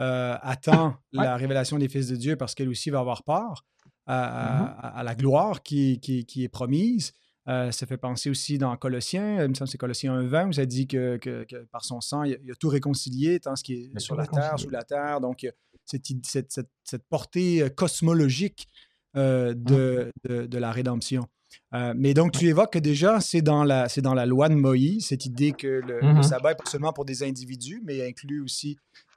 euh, 0.00 0.36
attend 0.40 0.96
la 1.12 1.36
révélation 1.36 1.78
des 1.78 1.88
fils 1.88 2.06
de 2.06 2.16
Dieu 2.16 2.36
parce 2.36 2.54
qu'elle 2.54 2.68
aussi 2.68 2.90
va 2.90 3.00
avoir 3.00 3.24
part 3.24 3.64
à, 4.06 5.00
mmh 5.00 5.02
la 5.04 5.14
gloire 5.14 5.62
qui, 5.62 6.00
qui, 6.00 6.44
est 6.44 6.48
promise. 6.48 7.12
Euh, 7.48 7.72
ça 7.72 7.86
fait 7.86 7.96
penser 7.96 8.30
aussi 8.30 8.56
dans 8.56 8.76
Colossiens, 8.76 9.42
il 9.42 9.48
me 9.48 9.54
semble 9.54 9.66
que 9.66 9.72
c'est 9.72 9.78
Colossiens 9.78 10.16
1.20, 10.16 10.48
où 10.48 10.52
ça 10.52 10.64
dit 10.64 10.86
que, 10.86 11.16
que, 11.16 11.44
par 11.72 11.84
son 11.84 12.00
sang, 12.00 12.22
il 12.22 12.34
a, 12.34 12.54
tout 12.54 12.68
réconcilié, 12.68 13.40
tant 13.40 13.56
ce 13.56 13.64
qui 13.64 13.74
est 13.74 13.98
sur 13.98 14.14
la 14.14 14.26
terre, 14.26 14.58
sous 14.58 14.70
la 14.70 14.84
terre. 14.84 15.20
Donc, 15.20 15.46
cette, 15.84 16.06
cette, 16.24 16.52
cette, 16.84 17.02
portée 17.08 17.62
euh, 17.62 17.68
cosmologique 17.68 18.68
mmh. 19.14 19.18
de, 19.54 20.12
de, 20.24 20.58
la 20.58 20.70
rédemption. 20.70 21.26
Euh, 21.74 21.94
mais 21.96 22.14
donc, 22.14 22.32
tu 22.32 22.46
évoques 22.46 22.74
que 22.74 22.78
déjà, 22.78 23.20
c'est 23.20 23.42
dans, 23.42 23.64
la, 23.64 23.88
c'est 23.88 24.02
dans 24.02 24.14
la 24.14 24.26
loi 24.26 24.48
de 24.48 24.54
Moïse, 24.54 25.06
cette 25.06 25.26
idée 25.26 25.52
que 25.52 25.66
le, 25.66 26.00
mm-hmm. 26.00 26.22
sabbat 26.22 26.50
n'est 26.50 26.56
pas 26.56 26.70
seulement 26.70 26.92
pour 26.92 27.04
des 27.04 27.22
individus, 27.22 27.82
mais 27.84 28.06
inclut 28.06 28.42
aussi 28.42 28.76
euh, 28.76 29.11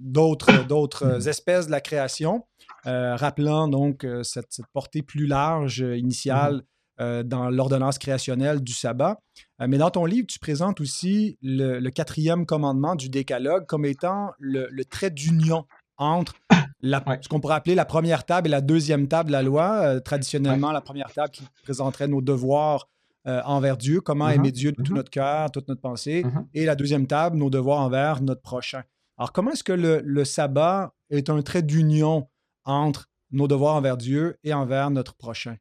d'autres, 0.00 0.66
d'autres 0.66 1.06
mm-hmm. 1.06 1.28
espèces 1.28 1.66
de 1.66 1.70
la 1.70 1.80
création, 1.80 2.44
euh, 2.86 3.16
rappelant 3.16 3.68
donc 3.68 4.06
cette, 4.22 4.60
portée 4.72 5.02
plus 5.02 5.26
large 5.26 5.78
initiale 5.78 6.62
mm-hmm. 6.98 7.22
dans 7.22 7.48
l'ordonnance 7.50 7.98
créationnelle 7.98 8.60
du 8.60 8.72
sabbat. 8.72 9.18
mais 9.60 9.78
dans 9.78 9.90
ton 9.90 10.04
livre, 10.04 10.26
tu 10.28 10.38
présentes 10.38 10.80
aussi 10.80 11.38
le, 11.42 11.88
quatrième 11.90 12.46
commandement 12.46 12.94
du 12.94 13.08
décalogue 13.08 13.66
comme 13.66 13.84
étant 13.84 14.32
le, 14.38 14.68
le 14.70 14.84
trait 14.84 15.10
d'union 15.10 15.64
entre 15.96 16.34
ce 16.82 17.28
qu'on 17.28 17.40
pourrait 17.40 17.54
appeler 17.54 17.74
la 17.74 17.84
première 17.84 18.24
table 18.24 18.48
et 18.48 18.50
la 18.50 18.60
deuxième 18.60 19.08
table 19.08 19.28
de 19.28 19.32
la 19.32 19.42
loi. 19.42 19.82
Euh, 19.82 20.00
traditionnellement, 20.00 20.72
la 20.72 20.80
première 20.80 21.12
table 21.12 21.30
qui 21.30 21.44
présenterait 21.62 22.08
nos 22.08 22.20
devoirs 22.20 22.88
euh, 23.26 23.40
envers 23.44 23.76
Dieu, 23.76 24.00
comment 24.00 24.28
mm-hmm. 24.28 24.34
aimer 24.34 24.52
Dieu 24.52 24.72
de 24.72 24.76
tout 24.76 24.92
mm-hmm. 24.92 24.96
notre 24.96 25.10
cœur, 25.10 25.50
toute 25.50 25.68
notre 25.68 25.80
pensée. 25.80 26.22
Mm-hmm. 26.22 26.46
Et 26.54 26.64
la 26.64 26.74
deuxième 26.74 27.06
table, 27.06 27.36
nos 27.36 27.50
devoirs 27.50 27.80
envers 27.80 28.22
notre 28.22 28.42
prochain. 28.42 28.82
Alors, 29.18 29.32
comment 29.32 29.52
est-ce 29.52 29.64
que 29.64 29.72
le, 29.72 30.24
sabbat 30.24 30.94
est 31.10 31.30
un 31.30 31.40
trait 31.42 31.62
d'union 31.62 32.28
entre 32.64 33.10
nos 33.30 33.48
devoirs 33.48 33.76
envers 33.76 33.96
Dieu 33.96 34.38
et 34.44 34.52
envers 34.52 34.90
notre 34.90 35.14
prochain? 35.14 35.56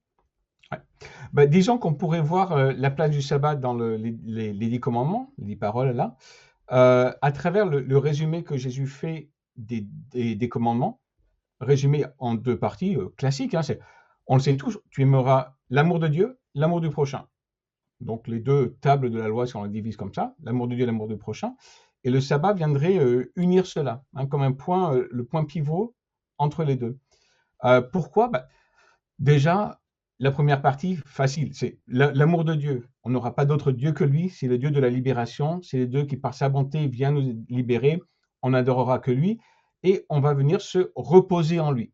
Ben, 1.33 1.49
disons 1.49 1.77
qu'on 1.77 1.93
pourrait 1.93 2.21
voir 2.21 2.53
euh, 2.53 2.73
la 2.77 2.91
place 2.91 3.11
du 3.11 3.21
sabbat 3.21 3.55
dans 3.55 3.73
les, 3.73 4.11
dix 4.53 4.79
commandements, 4.79 5.33
les 5.37 5.45
dix 5.45 5.55
paroles 5.57 5.91
là, 5.91 6.15
à 6.69 7.31
travers 7.33 7.65
le, 7.65 7.97
résumé 7.97 8.43
que 8.43 8.55
Jésus 8.55 8.87
fait 8.87 9.29
des, 9.57 9.85
des 10.13 10.49
commandements 10.49 11.01
résumé 11.61 12.05
en 12.17 12.33
deux 12.33 12.57
parties 12.57 12.95
euh, 12.97 13.09
classiques. 13.15 13.53
Hein, 13.53 13.61
on 14.27 14.35
le 14.35 14.41
sait 14.41 14.57
tous, 14.57 14.79
tu 14.89 15.01
aimeras 15.03 15.55
l'amour 15.69 15.99
de 15.99 16.07
Dieu, 16.07 16.39
l'amour 16.53 16.81
du 16.81 16.89
prochain. 16.89 17.25
Donc 18.01 18.27
les 18.27 18.39
deux 18.39 18.77
tables 18.81 19.09
de 19.09 19.19
la 19.19 19.27
loi, 19.27 19.47
si 19.47 19.55
on 19.55 19.63
les 19.63 19.69
divise 19.69 19.95
comme 19.95 20.13
ça, 20.13 20.35
l'amour 20.43 20.67
de 20.67 20.75
Dieu, 20.75 20.85
l'amour 20.85 21.07
du 21.07 21.17
prochain. 21.17 21.55
Et 22.03 22.09
le 22.09 22.19
sabbat 22.19 22.53
viendrait 22.53 22.97
euh, 22.97 23.31
unir 23.35 23.65
cela, 23.67 24.03
hein, 24.15 24.25
comme 24.25 24.41
un 24.41 24.51
point, 24.51 24.95
euh, 24.95 25.07
le 25.11 25.23
point 25.23 25.45
pivot 25.45 25.95
entre 26.37 26.63
les 26.63 26.75
deux. 26.75 26.97
pourquoi? 27.91 28.29
Bah, 28.29 28.47
Déjà, 29.21 29.79
la 30.17 30.31
première 30.31 30.63
partie, 30.63 30.95
facile, 31.05 31.53
c'est 31.53 31.77
l'amour 31.87 32.43
de 32.43 32.55
Dieu. 32.55 32.87
On 33.03 33.11
n'aura 33.11 33.35
pas 33.35 33.45
d'autre 33.45 33.71
Dieu 33.71 33.91
que 33.91 34.03
lui, 34.03 34.29
c'est 34.29 34.47
le 34.47 34.57
Dieu 34.57 34.71
de 34.71 34.79
la 34.79 34.89
libération, 34.89 35.61
c'est 35.61 35.77
le 35.77 35.85
Dieu 35.85 36.05
qui 36.05 36.17
par 36.17 36.33
sa 36.33 36.49
bonté 36.49 36.87
vient 36.87 37.11
nous 37.11 37.45
libérer, 37.47 38.01
on 38.41 38.49
n'adorera 38.49 38.97
que 38.97 39.11
lui 39.11 39.39
et 39.83 40.05
on 40.09 40.21
va 40.21 40.33
venir 40.33 40.59
se 40.59 40.91
reposer 40.95 41.59
en 41.59 41.71
lui. 41.71 41.93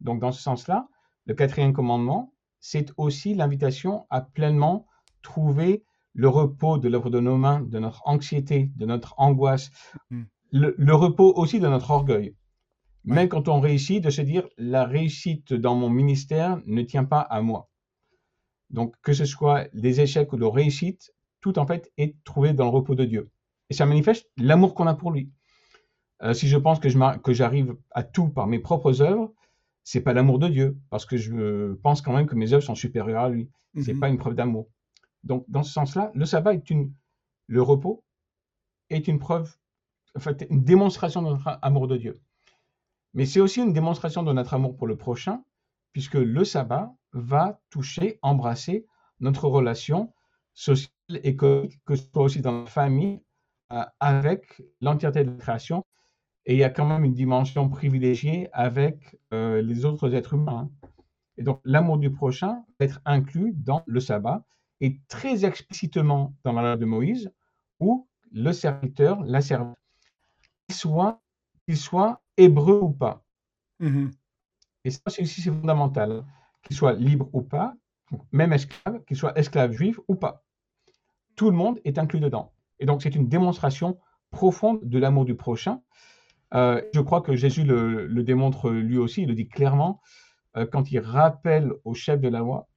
Donc 0.00 0.18
dans 0.18 0.32
ce 0.32 0.40
sens-là, 0.42 0.88
le 1.26 1.34
quatrième 1.34 1.74
commandement, 1.74 2.32
c'est 2.58 2.90
aussi 2.96 3.34
l'invitation 3.34 4.06
à 4.08 4.22
pleinement 4.22 4.86
trouver 5.22 5.84
le 6.14 6.28
repos 6.28 6.78
de 6.78 6.88
l'œuvre 6.88 7.10
de 7.10 7.20
nos 7.20 7.36
mains, 7.36 7.60
de 7.60 7.78
notre 7.78 8.02
anxiété, 8.04 8.70
de 8.76 8.86
notre 8.86 9.14
angoisse, 9.16 9.70
mm. 10.10 10.22
le, 10.52 10.94
repos 10.94 11.32
aussi 11.34 11.60
de 11.60 11.68
notre 11.68 11.90
orgueil. 11.90 12.34
Même 13.04 13.28
quand 13.28 13.48
on 13.48 13.60
réussit, 13.60 14.02
de 14.02 14.10
se 14.10 14.20
dire 14.20 14.46
la 14.58 14.84
réussite 14.84 15.54
dans 15.54 15.74
mon 15.74 15.90
ministère 15.90 16.60
ne 16.66 16.82
tient 16.82 17.04
pas 17.04 17.20
à 17.20 17.40
moi. 17.40 17.68
Donc 18.70 18.94
que 19.02 19.12
ce 19.12 19.24
soit 19.24 19.68
des 19.74 20.00
échecs 20.00 20.32
ou 20.32 20.36
de 20.36 20.44
réussites, 20.44 21.12
tout 21.40 21.58
en 21.58 21.66
fait 21.66 21.90
est 21.96 22.16
trouvé 22.24 22.52
dans 22.52 22.64
le 22.64 22.70
repos 22.70 22.94
de 22.94 23.04
Dieu. 23.04 23.30
Et 23.70 23.74
ça 23.74 23.86
manifeste 23.86 24.30
l'amour 24.36 24.74
qu'on 24.74 24.86
a 24.86 24.94
pour 24.94 25.10
lui. 25.10 25.30
Euh, 26.22 26.34
si 26.34 26.46
je 26.46 26.56
pense 26.56 26.78
que 26.78 27.32
j'arrive 27.32 27.74
à 27.90 28.02
tout 28.04 28.28
par 28.28 28.46
mes 28.46 28.60
propres 28.60 29.02
œuvres, 29.02 29.32
c'est 29.82 30.00
pas 30.00 30.12
l'amour 30.12 30.38
de 30.38 30.48
Dieu, 30.48 30.78
parce 30.90 31.04
que 31.04 31.16
je 31.16 31.72
pense 31.82 32.02
quand 32.02 32.12
même 32.12 32.26
que 32.26 32.36
mes 32.36 32.52
œuvres 32.52 32.62
sont 32.62 32.76
supérieures 32.76 33.24
à 33.24 33.28
lui. 33.28 33.50
C'est 33.74 33.88
n'est 33.88 33.94
mhm. 33.94 34.00
pas 34.00 34.08
une 34.08 34.18
preuve 34.18 34.34
d'amour. 34.34 34.68
Donc, 35.24 35.44
dans 35.48 35.62
ce 35.62 35.72
sens-là, 35.72 36.10
le 36.14 36.24
sabbat 36.24 36.54
est 36.54 36.70
une, 36.70 36.92
le 37.46 37.62
repos 37.62 38.04
est 38.90 39.08
une 39.08 39.18
preuve, 39.18 39.54
en 40.16 40.20
fait, 40.20 40.46
une 40.50 40.64
démonstration 40.64 41.22
de 41.22 41.28
notre 41.30 41.58
amour 41.62 41.88
de 41.88 41.96
Dieu. 41.96 42.20
Mais 43.14 43.26
c'est 43.26 43.40
aussi 43.40 43.60
une 43.60 43.72
démonstration 43.72 44.22
de 44.22 44.32
notre 44.32 44.54
amour 44.54 44.76
pour 44.76 44.86
le 44.86 44.96
prochain, 44.96 45.44
puisque 45.92 46.14
le 46.14 46.44
sabbat 46.44 46.94
va 47.12 47.60
toucher, 47.70 48.18
embrasser 48.22 48.86
notre 49.20 49.48
relation 49.48 50.12
sociale, 50.54 50.90
économique, 51.22 51.80
que 51.84 51.94
ce 51.94 52.04
soit 52.10 52.22
aussi 52.22 52.40
dans 52.40 52.62
la 52.62 52.66
famille, 52.66 53.22
euh, 53.72 53.84
avec 54.00 54.62
l'entièreté 54.80 55.24
de 55.24 55.30
la 55.30 55.36
création, 55.36 55.84
et 56.46 56.54
il 56.54 56.58
y 56.58 56.64
a 56.64 56.70
quand 56.70 56.86
même 56.86 57.04
une 57.04 57.14
dimension 57.14 57.68
privilégiée 57.68 58.48
avec 58.52 59.16
euh, 59.32 59.62
les 59.62 59.84
autres 59.84 60.14
êtres 60.14 60.34
humains. 60.34 60.70
Et 61.36 61.42
donc, 61.42 61.60
l'amour 61.64 61.98
du 61.98 62.10
prochain 62.10 62.64
va 62.78 62.86
être 62.86 63.00
inclus 63.04 63.52
dans 63.56 63.82
le 63.86 64.00
sabbat 64.00 64.44
et 64.82 65.00
très 65.08 65.46
explicitement 65.46 66.34
dans 66.44 66.52
la 66.52 66.62
loi 66.62 66.76
de 66.76 66.84
Moïse, 66.84 67.32
où 67.80 68.06
le 68.30 68.52
serviteur, 68.52 69.22
la 69.24 69.40
servante, 69.40 69.78
qu'il 70.66 70.76
soit, 70.76 71.22
qu'il 71.64 71.78
soit 71.78 72.20
hébreu 72.36 72.80
ou 72.82 72.90
pas. 72.90 73.24
Mm-hmm. 73.80 74.10
Et 74.84 74.90
ça, 74.90 75.00
c'est 75.06 75.22
aussi 75.22 75.42
fondamental, 75.42 76.24
qu'il 76.62 76.76
soit 76.76 76.92
libre 76.92 77.30
ou 77.32 77.40
pas, 77.40 77.74
même 78.30 78.52
esclave, 78.52 79.02
qu'il 79.06 79.16
soit 79.16 79.38
esclave 79.38 79.72
juif 79.72 79.98
ou 80.08 80.16
pas. 80.16 80.44
Tout 81.36 81.50
le 81.50 81.56
monde 81.56 81.80
est 81.84 81.96
inclus 81.98 82.20
dedans. 82.20 82.52
Et 82.78 82.84
donc, 82.84 83.02
c'est 83.02 83.14
une 83.14 83.28
démonstration 83.28 83.98
profonde 84.30 84.80
de 84.82 84.98
l'amour 84.98 85.24
du 85.24 85.34
prochain 85.34 85.80
euh, 86.54 86.82
je 86.92 87.00
crois 87.00 87.22
que 87.22 87.34
Jésus 87.34 87.64
le, 87.64 88.22
démontre 88.22 88.70
lui 88.70 88.98
aussi, 88.98 89.22
il 89.22 89.28
le 89.28 89.34
dit 89.34 89.48
clairement, 89.48 90.00
euh, 90.56 90.66
quand 90.66 90.90
il 90.92 90.98
rappelle 91.00 91.72
aux 91.84 91.94
chefs 91.94 92.20
de 92.20 92.28
la 92.28 92.40
loi 92.40 92.68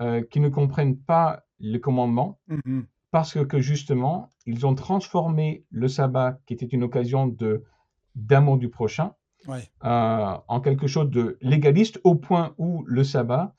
euh, 0.00 0.22
qu'ils 0.22 0.42
ne 0.42 0.48
comprennent 0.48 0.96
pas 0.96 1.44
les 1.60 1.80
commandements, 1.80 2.38
mm-hmm. 2.48 2.84
parce 3.10 3.44
que, 3.44 3.60
justement, 3.60 4.30
ils 4.46 4.66
ont 4.66 4.74
transformé 4.74 5.64
le 5.70 5.88
sabbat, 5.88 6.38
qui 6.46 6.54
était 6.54 6.66
une 6.66 6.84
occasion 6.84 7.26
de 7.26 7.64
d'amour 8.14 8.58
du 8.58 8.68
prochain, 8.68 9.14
en 9.80 10.60
quelque 10.60 10.88
chose 10.88 11.08
de 11.08 11.38
légaliste, 11.40 12.00
au 12.02 12.16
point 12.16 12.52
où 12.58 12.84
le 12.84 13.04
sabbat 13.04 13.54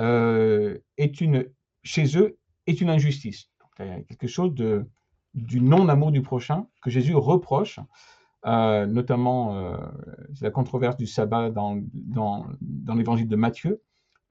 est 0.00 1.20
une, 1.20 1.46
chez 1.84 2.18
eux, 2.18 2.36
est 2.66 2.80
une 2.80 2.90
injustice. 2.90 3.48
il 3.78 3.86
y 3.86 3.90
a 3.90 4.00
quelque 4.02 4.26
chose 4.26 4.52
de, 4.54 4.88
du 5.34 5.60
non-amour 5.60 6.10
du 6.10 6.20
prochain 6.20 6.66
que 6.82 6.90
Jésus 6.90 7.14
reproche 7.14 7.78
euh, 8.44 8.86
notamment 8.86 9.56
euh, 9.56 9.76
la 10.40 10.50
controverse 10.50 10.96
du 10.96 11.06
sabbat 11.06 11.50
dans, 11.50 11.80
dans, 11.94 12.46
dans 12.60 12.94
l'évangile 12.94 13.28
de 13.28 13.36
Matthieu, 13.36 13.80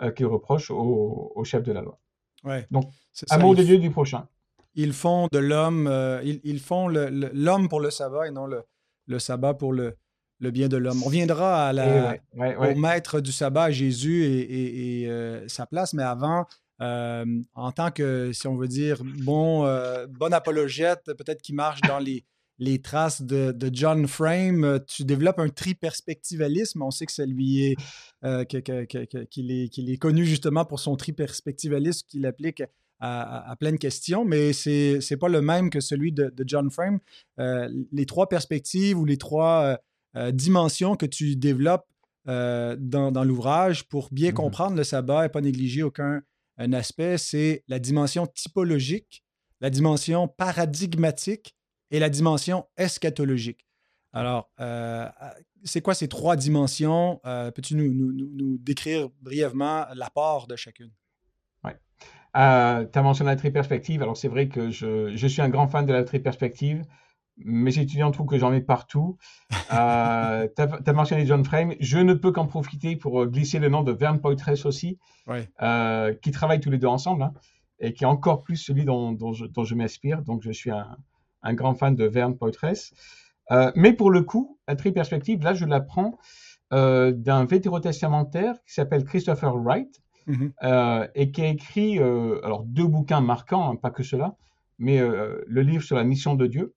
euh, 0.01 0.11
qu'il 0.11 0.25
reproche 0.25 0.71
au, 0.71 1.31
au, 1.35 1.43
chef 1.43 1.63
de 1.63 1.71
la 1.71 1.81
loi. 1.81 1.99
Ouais, 2.43 2.67
Donc, 2.71 2.85
amour 3.29 3.55
de 3.55 3.63
Dieu 3.63 3.77
du 3.77 3.91
prochain. 3.91 4.27
Ils 4.73 4.93
font 4.93 5.27
de 5.31 5.37
l'homme, 5.37 5.89
ils, 6.23 6.39
ils, 6.43 6.59
font 6.59 6.87
l'homme 6.87 7.67
pour 7.67 7.81
le 7.81 7.91
sabbat 7.91 8.27
et 8.27 8.31
non 8.31 8.47
le, 8.47 8.63
le 9.07 9.19
sabbat 9.19 9.53
pour 9.53 9.73
le, 9.73 9.97
le 10.39 10.51
bien 10.51 10.69
de 10.69 10.77
l'homme. 10.77 11.03
On 11.05 11.09
viendra 11.09 11.67
à 11.67 11.73
la, 11.73 12.15
au 12.35 12.75
maître 12.75 13.19
du 13.19 13.31
sabbat, 13.31 13.71
Jésus 13.71 14.23
et, 14.23 15.01
et, 15.01 15.47
sa 15.47 15.65
place, 15.65 15.93
mais 15.93 16.03
avant, 16.03 16.45
en 16.79 17.71
tant 17.75 17.91
que, 17.91 18.31
si 18.31 18.47
on 18.47 18.55
veut 18.55 18.69
dire, 18.69 19.01
bon, 19.03 19.65
bon 20.07 20.33
apologète, 20.33 21.03
peut-être 21.17 21.41
qui 21.41 21.53
marche 21.53 21.81
dans 21.81 21.99
les, 21.99 22.23
les 22.61 22.79
traces 22.79 23.23
de, 23.23 23.69
John 23.73 24.07
Frame, 24.07 24.63
euh, 24.63 24.79
tu 24.87 25.03
développes 25.03 25.39
un 25.39 25.49
triperspectivalisme. 25.49 26.83
On 26.83 26.91
sait 26.91 27.07
que 27.07 27.11
ça 27.11 27.25
lui 27.25 27.65
est, 27.65 27.75
euh, 28.23 28.45
qu'il 28.45 29.51
est, 29.51 29.97
connu 29.97 30.25
justement 30.25 30.63
pour 30.63 30.79
son 30.79 30.95
triperspectivalisme 30.95 32.07
qu'il 32.07 32.25
applique 32.25 32.63
à, 33.03 33.55
plein 33.59 33.71
de 33.71 33.77
questions, 33.77 34.25
mais 34.25 34.53
c'est 34.53 34.99
n'est 35.09 35.17
pas 35.17 35.27
le 35.27 35.41
même 35.41 35.71
que 35.71 35.79
celui 35.79 36.11
de, 36.11 36.31
John 36.45 36.69
Frame. 36.69 36.99
Euh, 37.39 37.67
les 37.91 38.05
trois 38.05 38.29
perspectives 38.29 38.95
ou 38.95 39.05
les 39.05 39.17
trois 39.17 39.79
dimensions 40.31 40.95
que 40.95 41.07
tu 41.07 41.35
développes 41.35 41.87
dans, 42.27 43.23
l'ouvrage 43.25 43.87
pour 43.87 44.09
bien 44.11 44.29
mm-hmm. 44.29 44.33
comprendre 44.33 44.75
le 44.77 44.83
sabbat 44.83 45.25
et 45.25 45.29
pas 45.29 45.41
négliger 45.41 45.81
aucun 45.81 46.21
un 46.57 46.73
aspect, 46.73 47.17
c'est 47.17 47.63
la 47.67 47.79
dimension 47.79 48.27
typologique, 48.27 49.23
la 49.61 49.71
dimension 49.71 50.27
paradigmatique 50.27 51.55
et 51.91 51.99
la 51.99 52.09
dimension 52.09 52.65
eschatologique. 52.77 53.65
Alors, 54.13 54.49
euh, 54.59 55.07
c'est 55.63 55.81
quoi 55.81 55.93
ces 55.93 56.07
trois 56.07 56.35
dimensions? 56.35 57.21
Peux-tu 57.23 57.75
nous, 57.75 57.91
nous, 57.93 58.57
décrire 58.57 59.09
brièvement 59.21 59.85
l'apport 59.93 60.47
de 60.47 60.55
chacune? 60.55 60.91
Oui. 61.63 61.71
tu 62.33 62.39
as 62.39 63.01
mentionné 63.01 63.31
la 63.31 63.37
triperspective. 63.37 64.01
Alors, 64.01 64.17
c'est 64.17 64.27
vrai 64.27 64.49
que 64.49 64.69
je, 64.69 65.15
je, 65.15 65.27
suis 65.27 65.41
un 65.41 65.49
grand 65.49 65.67
fan 65.67 65.85
de 65.85 65.93
la 65.93 66.03
triperspective 66.03 66.83
mes 67.37 67.77
étudiants 67.79 68.11
trouvent 68.11 68.27
que 68.27 68.37
j'en 68.37 68.53
ai 68.53 68.61
partout. 68.61 69.17
Euh, 69.73 70.47
tu 70.55 70.61
as, 70.61 70.93
mentionné 70.93 71.25
John 71.25 71.43
Frame. 71.43 71.73
Je 71.79 71.97
ne 71.97 72.13
peux 72.13 72.31
qu'en 72.31 72.47
profiter 72.47 72.95
pour 72.95 73.21
euh, 73.21 73.25
glisser 73.27 73.59
le 73.59 73.69
nom 73.69 73.83
de 73.83 73.91
Vern 73.91 74.19
Poitress 74.19 74.65
aussi, 74.65 74.97
euh, 75.61 76.13
qui 76.21 76.31
travaillent 76.31 76.59
tous 76.59 76.71
les 76.71 76.77
deux 76.77 76.87
ensemble 76.87 77.23
hein, 77.23 77.33
et 77.79 77.93
qui 77.93 78.03
est 78.03 78.07
encore 78.07 78.43
plus 78.43 78.57
celui 78.57 78.85
dont, 78.85 79.15
je, 79.33 79.75
m'inspire. 79.75 80.21
Donc, 80.21 80.41
je 80.43 80.51
suis 80.51 80.71
un, 80.71 80.97
grand 81.53 81.75
fan 81.75 81.95
de 81.95 82.05
Vern 82.05 82.37
Poitress. 82.37 82.93
mais 83.75 83.93
pour 83.93 84.11
le 84.11 84.21
coup, 84.21 84.59
la 84.67 84.75
tri-perspective, 84.75 85.43
là, 85.43 85.53
je 85.53 85.65
la 85.65 85.81
prends 85.81 86.17
d'un 86.71 87.45
vétérotestamentaire 87.45 88.55
qui 88.65 88.73
s'appelle 88.73 89.03
Christopher 89.03 89.55
Wright 89.55 90.01
mm-hmm. 90.27 91.09
et 91.15 91.31
qui 91.31 91.41
a 91.41 91.47
écrit 91.47 91.99
alors 91.99 92.63
deux 92.63 92.87
bouquins 92.87 93.21
marquants, 93.21 93.71
hein, 93.71 93.75
pas 93.75 93.91
que 93.91 94.03
cela, 94.03 94.35
mais 94.79 94.99
le 94.99 95.61
livre 95.61 95.83
sur 95.83 95.95
la 95.95 96.03
mission 96.03 96.35
de 96.35 96.47
Dieu 96.47 96.73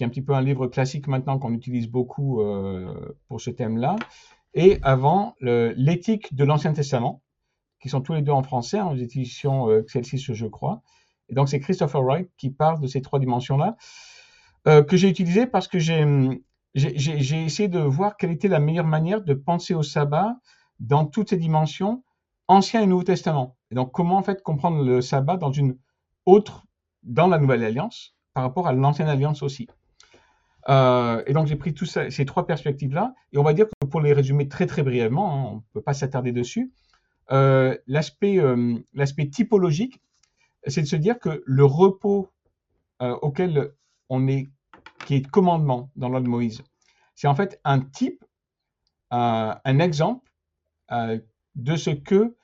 qui 0.00 0.04
est 0.04 0.06
un 0.06 0.08
petit 0.08 0.22
peu 0.22 0.32
un 0.32 0.40
livre 0.40 0.66
classique 0.66 1.08
maintenant 1.08 1.38
qu'on 1.38 1.52
utilise 1.52 1.86
beaucoup 1.86 2.40
euh, 2.40 3.14
pour 3.28 3.38
ce 3.38 3.50
thème-là. 3.50 3.96
Et 4.54 4.78
avant, 4.82 5.34
l'éthique 5.40 6.34
de 6.34 6.42
l'Ancien 6.44 6.72
Testament, 6.72 7.20
qui 7.82 7.90
sont 7.90 8.00
tous 8.00 8.14
les 8.14 8.22
deux 8.22 8.32
en 8.32 8.42
français, 8.42 8.78
hein, 8.78 8.96
éditions 8.96 9.68
euh, 9.68 9.82
Excelsis, 9.82 10.32
je 10.32 10.46
crois. 10.46 10.80
Et 11.30 11.34
donc, 11.34 11.48
c'est 11.48 11.60
Christopher 11.60 12.02
Wright 12.02 12.30
qui 12.36 12.50
parle 12.50 12.80
de 12.80 12.86
ces 12.86 13.02
trois 13.02 13.18
dimensions-là, 13.18 13.76
euh, 14.68 14.82
que 14.82 14.96
j'ai 14.96 15.08
utilisé 15.08 15.46
parce 15.46 15.68
que 15.68 15.78
j'ai 15.78 16.42
essayé 16.74 17.68
de 17.68 17.78
voir 17.78 18.16
quelle 18.16 18.30
était 18.30 18.48
la 18.48 18.60
meilleure 18.60 18.86
manière 18.86 19.22
de 19.22 19.34
penser 19.34 19.74
au 19.74 19.82
sabbat 19.82 20.36
dans 20.80 21.06
toutes 21.06 21.30
ces 21.30 21.36
dimensions, 21.36 22.02
Ancien 22.48 22.82
et 22.82 22.86
Nouveau 22.86 23.04
Testament. 23.04 23.56
Et 23.70 23.74
donc, 23.74 23.92
comment 23.92 24.16
en 24.16 24.22
fait 24.22 24.42
comprendre 24.42 24.84
le 24.84 25.00
sabbat 25.00 25.36
dans 25.36 25.52
une 25.52 25.78
autre, 26.26 26.64
dans 27.02 27.28
la 27.28 27.38
Nouvelle 27.38 27.64
Alliance, 27.64 28.16
par 28.34 28.42
rapport 28.42 28.66
à 28.66 28.72
l'Ancienne 28.72 29.08
Alliance 29.08 29.42
aussi. 29.42 29.68
Euh, 30.68 31.22
et 31.26 31.32
donc 31.32 31.46
j'ai 31.46 31.56
pris 31.56 31.72
toutes 31.72 31.88
ces 31.88 32.24
trois 32.26 32.46
perspectives-là, 32.46 33.14
et 33.32 33.38
on 33.38 33.42
va 33.42 33.54
dire 33.54 33.66
que 33.66 33.86
pour 33.86 34.00
les 34.00 34.12
résumer 34.12 34.48
très 34.48 34.66
très 34.66 34.82
brièvement, 34.82 35.32
hein, 35.32 35.50
on 35.52 35.54
ne 35.56 35.60
peut 35.72 35.80
pas 35.80 35.94
s'attarder 35.94 36.32
dessus, 36.32 36.72
euh, 37.32 37.76
euh, 37.88 38.78
l'aspect 38.94 39.28
typologique, 39.30 40.02
c'est 40.66 40.82
de 40.82 40.86
se 40.86 40.96
dire 40.96 41.18
que 41.18 41.42
le 41.46 41.64
repos 41.64 42.30
auquel 43.00 43.72
on 44.10 44.28
est, 44.28 44.50
qui 45.06 45.14
est 45.14 45.26
commandement 45.26 45.90
dans 45.96 46.08
l'ordre 46.08 46.26
de 46.26 46.30
Moïse, 46.30 46.62
c'est 47.14 47.28
en 47.28 47.34
fait 47.34 47.58
un 47.64 47.80
type, 47.80 48.24
un 49.10 49.78
exemple 49.78 50.30
de 51.54 51.76
ce 51.76 51.90
que 51.90 52.36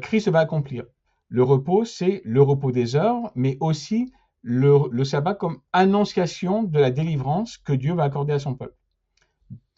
Christ 0.00 0.28
va 0.28 0.40
accomplir. 0.40 0.84
Le 1.28 1.42
repos, 1.42 1.84
c'est 1.84 2.22
le 2.24 2.42
repos 2.42 2.72
des 2.72 2.96
heures, 2.96 3.32
mais 3.34 3.56
aussi 3.60 4.12
le, 4.42 5.04
sabbat 5.04 5.34
comme 5.34 5.60
annonciation 5.72 6.62
de 6.62 6.78
la 6.78 6.92
délivrance 6.92 7.58
que 7.58 7.72
Dieu 7.72 7.94
va 7.94 8.04
accorder 8.04 8.32
à 8.32 8.38
son 8.38 8.54
peuple. 8.54 8.76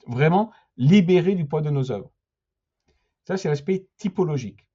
Vraiment 0.07 0.53
libéré 0.77 1.35
du 1.35 1.47
poids 1.47 1.63
de 1.63 1.71
nos 1.71 1.91
œuvres. 1.91 2.11
Ça, 3.27 3.37
c'est 3.37 3.49
l'aspect 3.49 3.87
typologique. 3.97 4.68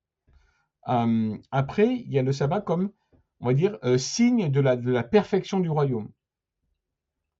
Euh, 0.87 1.37
après, 1.51 1.95
il 1.95 2.11
y 2.11 2.19
a 2.19 2.23
le 2.23 2.33
sabbat 2.33 2.61
comme, 2.61 2.91
on 3.39 3.47
va 3.47 3.53
dire, 3.53 3.77
euh, 3.83 3.97
signe 3.97 4.49
de 4.49 4.59
la, 4.59 4.75
de 4.75 4.91
la, 4.91 5.03
perfection 5.03 5.59
du 5.59 5.69
royaume. 5.69 6.09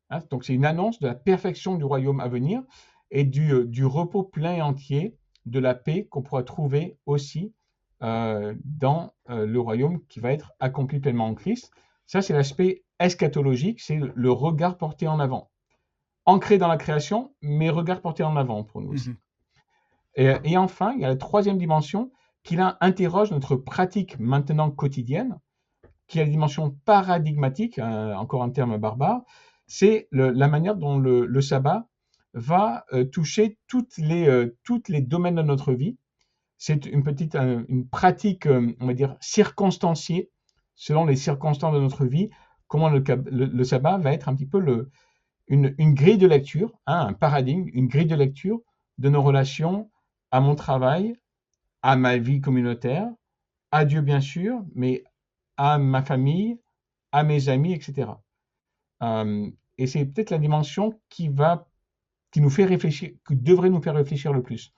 Hein, 0.10 0.20
donc, 0.30 0.46
c'est 0.46 0.54
une 0.54 0.66
annonce 0.66 1.00
de 1.00 1.08
la 1.08 1.16
perfection 1.16 1.76
du 1.76 1.84
royaume 1.84 2.20
à 2.20 2.28
venir 2.28 2.64
et 3.12 3.24
du, 3.24 3.52
euh, 3.54 3.66
du 3.66 3.86
repos 3.86 4.24
plein 4.24 4.54
et 4.54 4.62
entier 4.62 5.18
de 5.46 5.60
la 5.60 5.76
paix 5.76 6.06
qu'on 6.06 6.22
pourra 6.22 6.44
trouver 6.44 6.98
aussi 7.06 7.54
dans 8.02 9.14
le 9.30 9.58
royaume 9.60 10.06
qui 10.08 10.20
va 10.20 10.34
être 10.34 10.52
accompli 10.60 11.00
pleinement 11.00 11.28
en 11.28 11.36
Christ. 11.36 11.72
Ça, 12.06 12.22
c'est 12.22 12.34
l'aspect 12.34 12.84
eschatologique, 13.00 13.80
c'est 13.80 13.98
le 13.98 14.32
regard 14.32 14.78
porté 14.78 15.08
en 15.08 15.22
avant. 15.22 15.52
Ancré 16.26 16.58
dans 16.58 16.68
la 16.68 16.76
création, 16.76 17.34
mais 17.42 17.70
regard 17.70 18.02
porté 18.02 18.24
en 18.24 18.36
avant 18.36 18.66
pour 18.66 18.82
nous 18.82 18.92
aussi. 18.92 19.12
Mhm. 20.18 20.40
Et, 20.44 20.58
enfin, 20.58 20.94
il 20.96 21.02
y 21.02 21.06
a 21.06 21.08
la 21.08 21.16
troisième 21.16 21.58
dimension 21.58 22.12
qui 22.44 22.56
là 22.56 22.78
interroge 22.82 23.32
notre 23.32 23.56
pratique 23.56 24.20
maintenant 24.20 24.70
quotidienne, 24.70 25.40
qui 26.08 26.20
est 26.20 26.26
la 26.26 26.30
dimension 26.30 26.78
paradigmatique, 26.86 27.80
euh, 27.80 28.14
encore 28.16 28.44
un 28.44 28.50
terme 28.50 28.78
barbare, 28.78 29.24
c'est 29.66 30.08
la 30.12 30.48
manière 30.48 30.76
dont 30.76 31.00
le, 31.00 31.42
sabbat 31.42 31.88
va 32.34 32.86
euh, 32.94 33.06
toucher 33.06 33.58
euh, 33.74 34.58
toutes 34.64 34.90
les 34.90 35.02
domaines 35.02 35.36
de 35.36 35.42
notre 35.42 35.74
vie. 35.74 35.98
C'est 36.58 36.86
une 36.86 37.04
petite 37.04 37.36
une 37.36 37.88
pratique, 37.88 38.48
on 38.48 38.86
va 38.86 38.94
dire, 38.94 39.18
circonstanciée 39.20 40.30
selon 40.76 41.06
les 41.06 41.16
circonstances 41.16 41.74
de 41.74 41.80
notre 41.80 42.06
vie, 42.06 42.30
comment 42.68 42.90
le, 42.90 43.64
sabbat 43.64 43.98
va 43.98 44.14
être 44.14 44.30
un 44.30 44.36
petit 44.36 44.46
peu 44.46 44.90
une, 45.48 45.94
grille 45.94 46.18
de 46.18 46.28
lecture, 46.28 46.72
hein, 46.86 47.08
un 47.10 47.14
paradigme, 47.14 47.68
une 47.74 47.88
grille 47.88 48.06
de 48.06 48.16
lecture 48.16 48.62
de 48.98 49.10
nos 49.10 49.22
relations 49.22 49.90
à 50.32 50.40
mon 50.40 50.56
travail, 50.56 51.16
à 51.84 51.96
ma 51.96 52.18
vie 52.18 52.42
communautaire, 52.42 53.08
à 53.72 53.86
Dieu 53.86 54.02
bien 54.02 54.22
sûr, 54.22 54.64
mais 54.74 55.04
à 55.58 55.78
ma 55.78 56.02
famille, 56.02 56.60
à 57.12 57.24
mes 57.24 57.50
amis, 57.50 57.74
etc. 57.74 58.10
Euh, 59.04 59.50
et 59.78 59.88
c'est 59.88 60.06
peut-être 60.06 60.32
la 60.32 60.40
dimension 60.40 61.00
qui 61.10 61.28
va, 61.28 61.68
qui 62.32 62.42
nous 62.42 62.50
fait 62.50 62.66
réfléchir, 62.66 63.12
qui 63.28 63.36
devrait 63.36 63.70
nous 63.70 63.82
faire 63.82 63.96
réfléchir 63.96 64.34
le 64.34 64.42
plus. 64.42 64.74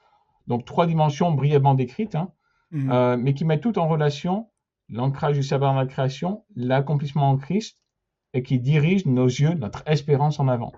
Donc 0.47 0.65
trois 0.65 0.87
dimensions 0.87 1.31
brièvement 1.31 1.75
décrites, 1.75 2.15
hein, 2.15 2.31
mmh. 2.71 2.91
euh, 2.91 3.17
mais 3.17 3.33
qui 3.33 3.45
mettent 3.45 3.61
tout 3.61 3.79
en 3.79 3.87
relation 3.87 4.49
l'ancrage 4.89 5.35
du 5.35 5.43
sabbat 5.43 5.67
dans 5.67 5.73
la 5.73 5.85
création, 5.87 6.43
l'accomplissement 6.55 7.29
en 7.29 7.37
Christ, 7.37 7.79
et 8.33 8.43
qui 8.43 8.59
dirige 8.59 9.05
nos 9.05 9.25
yeux, 9.25 9.53
notre 9.53 9.81
espérance 9.87 10.39
en 10.39 10.47
avant. 10.47 10.73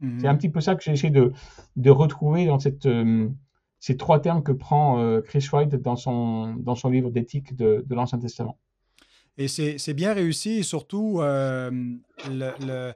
Mhm. 0.00 0.20
C'est 0.20 0.28
un 0.28 0.36
petit 0.36 0.50
peu 0.50 0.60
ça 0.60 0.74
que 0.74 0.82
j'ai 0.82 0.92
essayé 0.92 1.10
de, 1.10 1.32
de 1.76 1.90
retrouver 1.90 2.46
dans 2.46 2.58
cette, 2.58 2.86
euh, 2.86 3.28
ces 3.82 3.98
trois 3.98 4.20
termes 4.20 4.42
que 4.42 4.52
prend 4.52 5.00
euh, 5.00 5.20
Chris 5.20 5.46
White 5.52 5.74
dans 5.74 5.96
son, 5.96 6.54
dans 6.54 6.74
son 6.74 6.88
livre 6.88 7.10
d'éthique 7.10 7.54
de, 7.56 7.84
de 7.86 7.94
l'Ancien 7.94 8.18
Testament. 8.18 8.58
Et 9.38 9.48
c'est 9.48 9.94
bien 9.94 10.12
réussi, 10.12 10.58
et 10.58 10.62
surtout 10.62 11.20
euh, 11.20 11.70
le, 12.28 12.92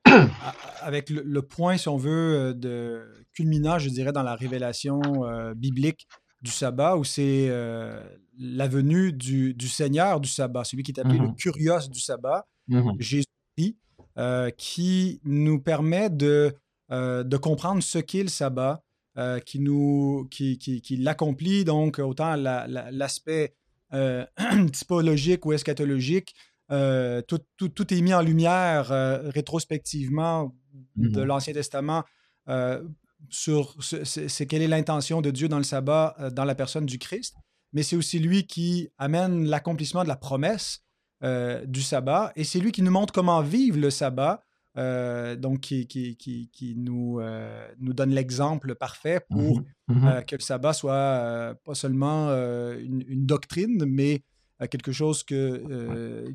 avec 0.81 1.11
le, 1.11 1.43
point, 1.43 1.77
si 1.79 1.89
on 1.89 1.97
veut, 1.97 2.53
de 2.55 3.11
culminant, 3.33 3.79
je 3.79 3.89
dirais, 3.89 4.13
dans 4.13 4.23
la 4.23 4.35
révélation 4.35 5.01
biblique 5.57 6.07
du 6.43 6.51
sabbat, 6.51 6.97
où 6.97 7.05
c'est 7.05 7.49
euh, 7.49 8.01
la 8.39 8.69
venue 8.69 9.13
du, 9.13 9.69
Seigneur 9.69 10.21
du 10.21 10.29
sabbat, 10.29 10.65
celui 10.65 10.83
qui 10.83 10.93
est 10.93 11.01
appelé 11.01 11.19
le 11.19 11.29
mhm. 11.29 11.37
Curios 11.37 11.89
du 11.91 12.01
sabbat, 12.01 12.47
mhm. 12.69 12.95
Jésus, 12.99 13.27
euh, 14.19 14.51
qui 14.51 15.21
nous 15.25 15.61
permet 15.61 16.09
de, 16.09 16.55
euh, 16.91 17.23
de 17.23 17.37
comprendre 17.37 17.83
ce 17.83 17.99
qu'est 17.99 18.23
le 18.23 18.29
sabbat, 18.29 18.83
qui, 19.45 19.61
nous, 19.61 20.29
qui, 20.31 20.59
qui, 20.59 20.97
l'accomplit, 20.99 21.65
donc 21.65 21.99
autant 21.99 22.37
l'aspect 22.37 23.55
typologique 24.73 25.47
ou 25.47 25.53
eschatologique, 25.53 26.35
tout, 26.69 27.41
tout, 27.57 27.95
est 27.95 28.01
mis 28.03 28.13
en 28.13 28.21
lumière 28.21 28.89
rétrospectivement 29.33 30.55
de 30.97 31.21
mhm. 31.21 31.27
l'Ancien 31.27 31.55
Testament 31.55 32.05
sur 33.31 33.75
c'est 33.83 34.47
quelle 34.47 34.63
est 34.63 34.69
l'intention 34.69 35.21
de 35.21 35.31
Dieu 35.31 35.49
dans 35.49 35.59
le 35.59 35.65
sabbat, 35.65 36.15
euh, 36.19 36.31
dans 36.31 36.45
la 36.45 36.55
personne 36.55 36.87
du 36.87 36.99
Christ, 36.99 37.37
mais 37.73 37.83
c'est 37.83 37.97
aussi 37.97 38.19
lui 38.19 38.47
qui 38.47 38.89
amène 38.99 39.47
l'accomplissement 39.47 40.03
de 40.03 40.09
la 40.09 40.17
promesse 40.17 40.83
euh, 41.23 41.65
du 41.67 41.83
sabbat, 41.83 42.33
et 42.37 42.45
c'est 42.45 42.61
lui 42.61 42.73
qui 42.73 42.83
nous 42.83 42.91
montre 42.91 43.13
comment 43.13 43.43
vivre 43.43 43.79
le 43.79 43.91
sabbat, 43.91 44.45
euh, 44.77 45.37
donc 45.37 45.61
qui, 45.61 45.87
qui, 45.87 46.17
qui, 46.17 46.75
nous, 46.77 47.21
nous 47.79 47.93
donne 47.93 48.11
l'exemple 48.11 48.75
parfait 48.75 49.21
pour 49.31 49.61
mmh 49.61 49.65
mmh 49.89 50.25
que 50.27 50.37
le 50.37 50.41
sabbat 50.41 50.73
soit 50.73 51.55
pas 51.65 51.75
seulement 51.75 52.31
une, 52.31 53.25
doctrine, 53.27 53.85
mais 53.87 54.23
quelque 54.71 54.91
chose 54.91 55.23
que, 55.23 56.33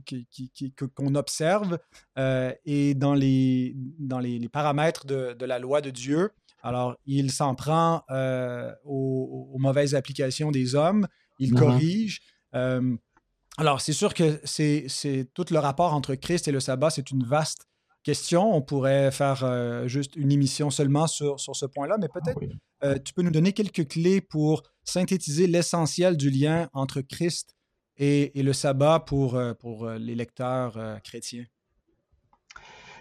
qu'on 0.96 1.16
observe 1.16 1.78
et 2.18 2.94
dans 2.96 3.14
les, 3.14 3.76
dans 4.00 4.20
les, 4.20 4.48
paramètres 4.48 5.06
de, 5.06 5.34
de, 5.38 5.46
la 5.46 5.60
loi 5.60 5.82
de 5.82 5.90
Dieu, 5.90 6.30
alors, 6.64 6.96
il 7.06 7.32
s'en 7.32 7.56
prend 7.56 8.04
euh, 8.12 8.72
aux, 8.86 9.58
mauvaises 9.58 9.96
applications 9.96 10.52
des 10.52 10.76
hommes, 10.76 11.08
il 11.40 11.54
mhm. 11.54 11.60
corrige. 11.60 12.22
Euh, 12.56 12.96
alors, 13.58 13.82
c'est 13.82 13.94
sûr 13.94 14.14
que 14.14 14.40
c'est 14.44 14.88
tout 15.34 15.46
le 15.52 15.60
rapport 15.60 15.94
entre 15.94 16.16
Christ 16.16 16.48
et 16.48 16.52
le 16.52 16.60
sabbat, 16.60 16.90
c'est 16.90 17.12
une 17.12 17.24
vaste 17.24 17.68
question. 18.04 18.56
On 18.56 18.62
pourrait 18.62 19.12
faire 19.12 19.44
euh, 19.44 19.88
juste 19.88 20.16
une 20.16 20.32
émission 20.32 20.70
seulement 20.70 21.08
sur, 21.08 21.40
sur 21.40 21.56
ce 21.56 21.66
point-là, 21.66 21.98
mais 22.00 22.08
peut-être 22.08 22.40
ah 22.82 22.98
tu 23.00 23.14
peux 23.14 23.22
nous 23.22 23.32
donner 23.32 23.54
quelques 23.54 23.88
clés 23.88 24.22
pour 24.22 24.64
synthétiser 24.84 25.48
l'essentiel 25.48 26.18
du 26.18 26.30
lien 26.30 26.68
entre 26.74 27.02
Christ 27.02 27.56
et, 27.98 28.40
et 28.40 28.44
le 28.44 28.54
sabbat 28.54 29.02
pour, 29.02 29.40
pour 29.60 29.88
les 29.88 30.16
lecteurs 30.16 31.00
chrétiens? 31.04 31.46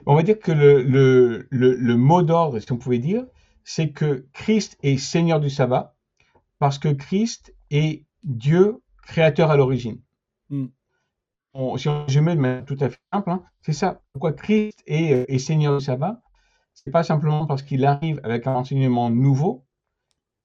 On 0.06 0.14
va 0.14 0.22
dire 0.22 0.38
que 0.38 0.52
le, 0.52 0.82
le, 0.82 1.46
le, 1.50 1.96
mot 1.96 2.22
d'ordre, 2.22 2.58
si 2.58 2.70
on 2.72 2.76
pouvait 2.76 2.98
dire, 2.98 3.24
c'est 3.64 3.90
que 3.90 4.26
Christ 4.32 4.76
est 4.82 4.96
Seigneur 4.96 5.40
du 5.40 5.50
sabbat 5.50 5.94
parce 6.58 6.78
que 6.78 6.88
Christ 6.88 7.54
est 7.70 8.04
Dieu 8.22 8.82
créateur 9.02 9.50
à 9.50 9.56
l'origine. 9.56 10.00
Si 11.52 11.88
on 11.88 12.04
résume 12.04 12.26
de 12.26 12.34
manière 12.34 12.64
tout 12.64 12.76
à 12.80 12.88
fait 12.88 13.00
simple, 13.12 13.30
hein, 13.30 13.42
c'est 13.60 13.72
ça. 13.72 14.02
Pourquoi 14.12 14.32
Christ 14.32 14.82
est, 14.86 15.12
euh, 15.12 15.24
est 15.28 15.38
Seigneur 15.38 15.76
du 15.76 15.84
sabbat? 15.84 16.22
C'est 16.74 16.92
pas 16.92 17.02
simplement 17.02 17.46
parce 17.46 17.62
qu'il 17.62 17.84
arrive 17.84 18.20
avec 18.22 18.46
un 18.46 18.54
enseignement 18.54 19.10
nouveau, 19.10 19.66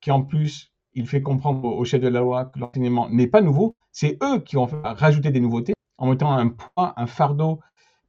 qui 0.01 0.11
en 0.11 0.23
plus 0.23 0.73
il 0.93 1.07
fait 1.07 1.21
comprendre 1.21 1.65
au 1.65 1.85
chef 1.85 2.01
de 2.01 2.07
la 2.07 2.21
loi 2.21 2.45
que 2.45 2.59
l'enseignement 2.59 3.09
n'est 3.09 3.27
pas 3.27 3.41
nouveau. 3.41 3.75
C'est 3.91 4.17
eux 4.23 4.39
qui 4.39 4.57
ont 4.57 4.65
rajouté 4.65 5.29
des 5.29 5.39
nouveautés 5.39 5.73
en 5.97 6.07
mettant 6.07 6.31
un 6.31 6.49
poids, 6.49 6.93
un 6.97 7.05
fardeau 7.05 7.59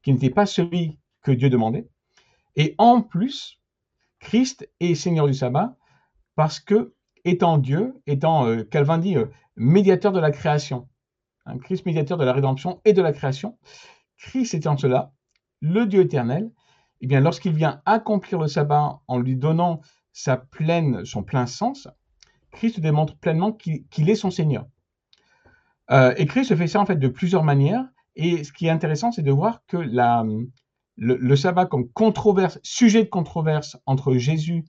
qui 0.01 0.11
n'était 0.11 0.29
pas 0.29 0.45
celui 0.45 0.97
que 1.21 1.31
Dieu 1.31 1.49
demandait. 1.49 1.87
Et 2.55 2.73
en 2.77 3.01
plus, 3.01 3.59
Christ 4.19 4.69
est 4.79 4.95
Seigneur 4.95 5.27
du 5.27 5.33
sabbat 5.33 5.75
parce 6.35 6.59
que, 6.59 6.95
étant 7.25 7.57
Dieu, 7.57 8.01
étant, 8.07 8.47
euh, 8.47 8.63
Calvin 8.63 8.97
dit, 8.97 9.17
euh, 9.17 9.27
médiateur 9.55 10.11
de 10.11 10.19
la 10.19 10.31
création, 10.31 10.87
un 11.47 11.57
Christ 11.57 11.85
médiateur 11.85 12.17
de 12.17 12.25
la 12.25 12.33
rédemption 12.33 12.81
et 12.85 12.93
de 12.93 13.01
la 13.01 13.13
création, 13.13 13.57
Christ 14.17 14.53
étant 14.53 14.77
cela, 14.77 15.13
le 15.61 15.85
Dieu 15.85 16.01
éternel, 16.01 16.51
eh 17.01 17.07
bien, 17.07 17.19
lorsqu'il 17.19 17.53
vient 17.53 17.81
accomplir 17.85 18.39
le 18.39 18.47
sabbat 18.47 19.01
en 19.07 19.19
lui 19.19 19.35
donnant 19.35 19.81
sa 20.13 20.37
pleine, 20.37 21.05
son 21.05 21.23
plein 21.23 21.45
sens, 21.45 21.87
Christ 22.51 22.79
démontre 22.79 23.17
pleinement 23.17 23.51
qu'il 23.51 24.09
est 24.09 24.15
son 24.15 24.31
Seigneur. 24.31 24.65
Euh, 25.91 26.13
et 26.17 26.25
Christ 26.25 26.55
fait 26.55 26.67
ça 26.67 26.79
en 26.79 26.85
fait 26.85 26.95
de 26.95 27.07
plusieurs 27.07 27.43
manières. 27.43 27.85
Et 28.15 28.43
ce 28.43 28.51
qui 28.51 28.65
est 28.65 28.71
intéressant, 28.71 29.11
c'est 29.11 29.21
de 29.21 29.31
voir 29.31 29.63
que 29.67 29.77
la, 29.77 30.25
le, 30.95 31.35
sabbat 31.35 31.67
comme 31.67 31.89
sujet 32.63 33.03
de 33.03 33.09
controverse 33.09 33.77
entre 33.85 34.15
Jésus 34.15 34.65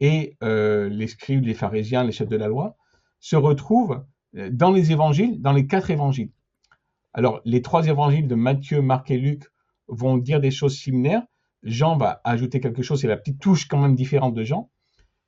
et 0.00 0.36
euh, 0.42 0.88
les 0.88 1.06
scribes, 1.06 1.44
les 1.44 1.54
pharisiens, 1.54 2.04
les 2.04 2.12
chefs 2.12 2.28
de 2.28 2.36
la 2.36 2.48
loi, 2.48 2.76
se 3.20 3.36
retrouve 3.36 4.04
dans 4.50 4.70
les 4.70 4.92
évangiles, 4.92 5.40
dans 5.40 5.52
les 5.52 5.66
quatre 5.66 5.90
évangiles. 5.90 6.30
Alors, 7.14 7.40
les 7.44 7.62
trois 7.62 7.86
évangiles 7.86 8.28
de 8.28 8.34
Matthieu, 8.34 8.82
Marc 8.82 9.10
et 9.10 9.18
Luc 9.18 9.44
vont 9.88 10.18
dire 10.18 10.40
des 10.40 10.50
choses 10.50 10.76
similaires. 10.76 11.22
Jean 11.62 11.96
va 11.96 12.20
ajouter 12.24 12.60
quelque 12.60 12.82
chose, 12.82 13.00
c'est 13.00 13.08
la 13.08 13.16
petite 13.16 13.40
touche 13.40 13.66
quand 13.66 13.80
même 13.80 13.94
différente 13.94 14.34
de 14.34 14.44
Jean. 14.44 14.70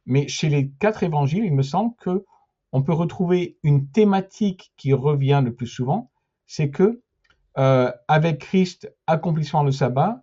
Mais 0.04 0.28
chez 0.28 0.48
les 0.48 0.70
quatre 0.78 1.02
évangiles, 1.02 1.44
il 1.44 1.54
me 1.54 1.62
semble 1.62 1.94
que 1.96 2.24
on 2.72 2.82
peut 2.82 2.92
retrouver 2.92 3.58
une 3.62 3.88
thématique 3.88 4.72
qui 4.76 4.92
revient 4.92 5.40
le 5.42 5.54
plus 5.54 5.66
souvent, 5.66 6.10
c'est 6.46 6.70
que 6.70 7.00
euh, 7.56 7.90
avec 8.06 8.40
Christ 8.40 8.92
accomplissant 9.06 9.62
le 9.62 9.72
sabbat, 9.72 10.22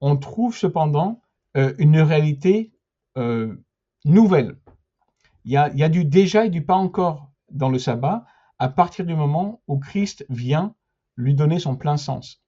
on 0.00 0.16
trouve 0.16 0.56
cependant 0.56 1.20
euh, 1.56 1.74
une 1.78 2.00
réalité 2.00 2.72
euh, 3.16 3.54
nouvelle. 4.04 4.56
Il 5.44 5.52
y, 5.52 5.56
a, 5.58 5.88
du 5.90 6.06
déjà 6.06 6.46
et 6.46 6.50
du 6.50 6.64
pas 6.64 6.74
encore 6.74 7.30
dans 7.54 7.70
le 7.70 7.78
sabbat 7.78 8.26
à 8.58 8.68
partir 8.68 9.04
du 9.04 9.14
moment 9.14 9.62
où 9.66 9.78
Christ 9.78 10.26
vient 10.28 10.74
lui 11.16 11.34
donner 11.34 11.58
son 11.58 11.76
plein 11.76 11.96
sens. 11.96 12.42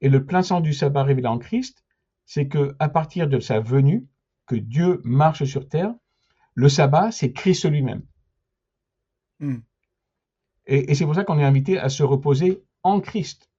Et 0.00 0.08
le 0.08 0.24
plein 0.24 0.42
sens 0.42 0.62
du 0.62 0.72
sabbat 0.72 1.02
révélé 1.02 1.28
en 1.28 1.38
Christ, 1.38 1.84
c'est 2.24 2.48
que 2.48 2.76
à 2.78 2.88
partir 2.88 3.28
de 3.28 3.40
sa 3.40 3.60
venue, 3.60 4.06
que 4.46 4.56
Dieu 4.56 5.00
marche 5.04 5.44
sur 5.44 5.68
terre, 5.68 5.94
le 6.54 6.68
sabbat, 6.68 7.12
c'est 7.12 7.32
Christ 7.32 7.68
lui-même. 7.68 8.02
Hmm. 9.40 9.58
Et, 10.66 10.94
c'est 10.94 11.04
pour 11.04 11.14
ça 11.14 11.24
qu'on 11.24 11.38
est 11.38 11.44
invité 11.44 11.78
à 11.78 11.88
se 11.88 12.02
reposer 12.02 12.62
en 12.82 13.00
Christ. 13.00 13.50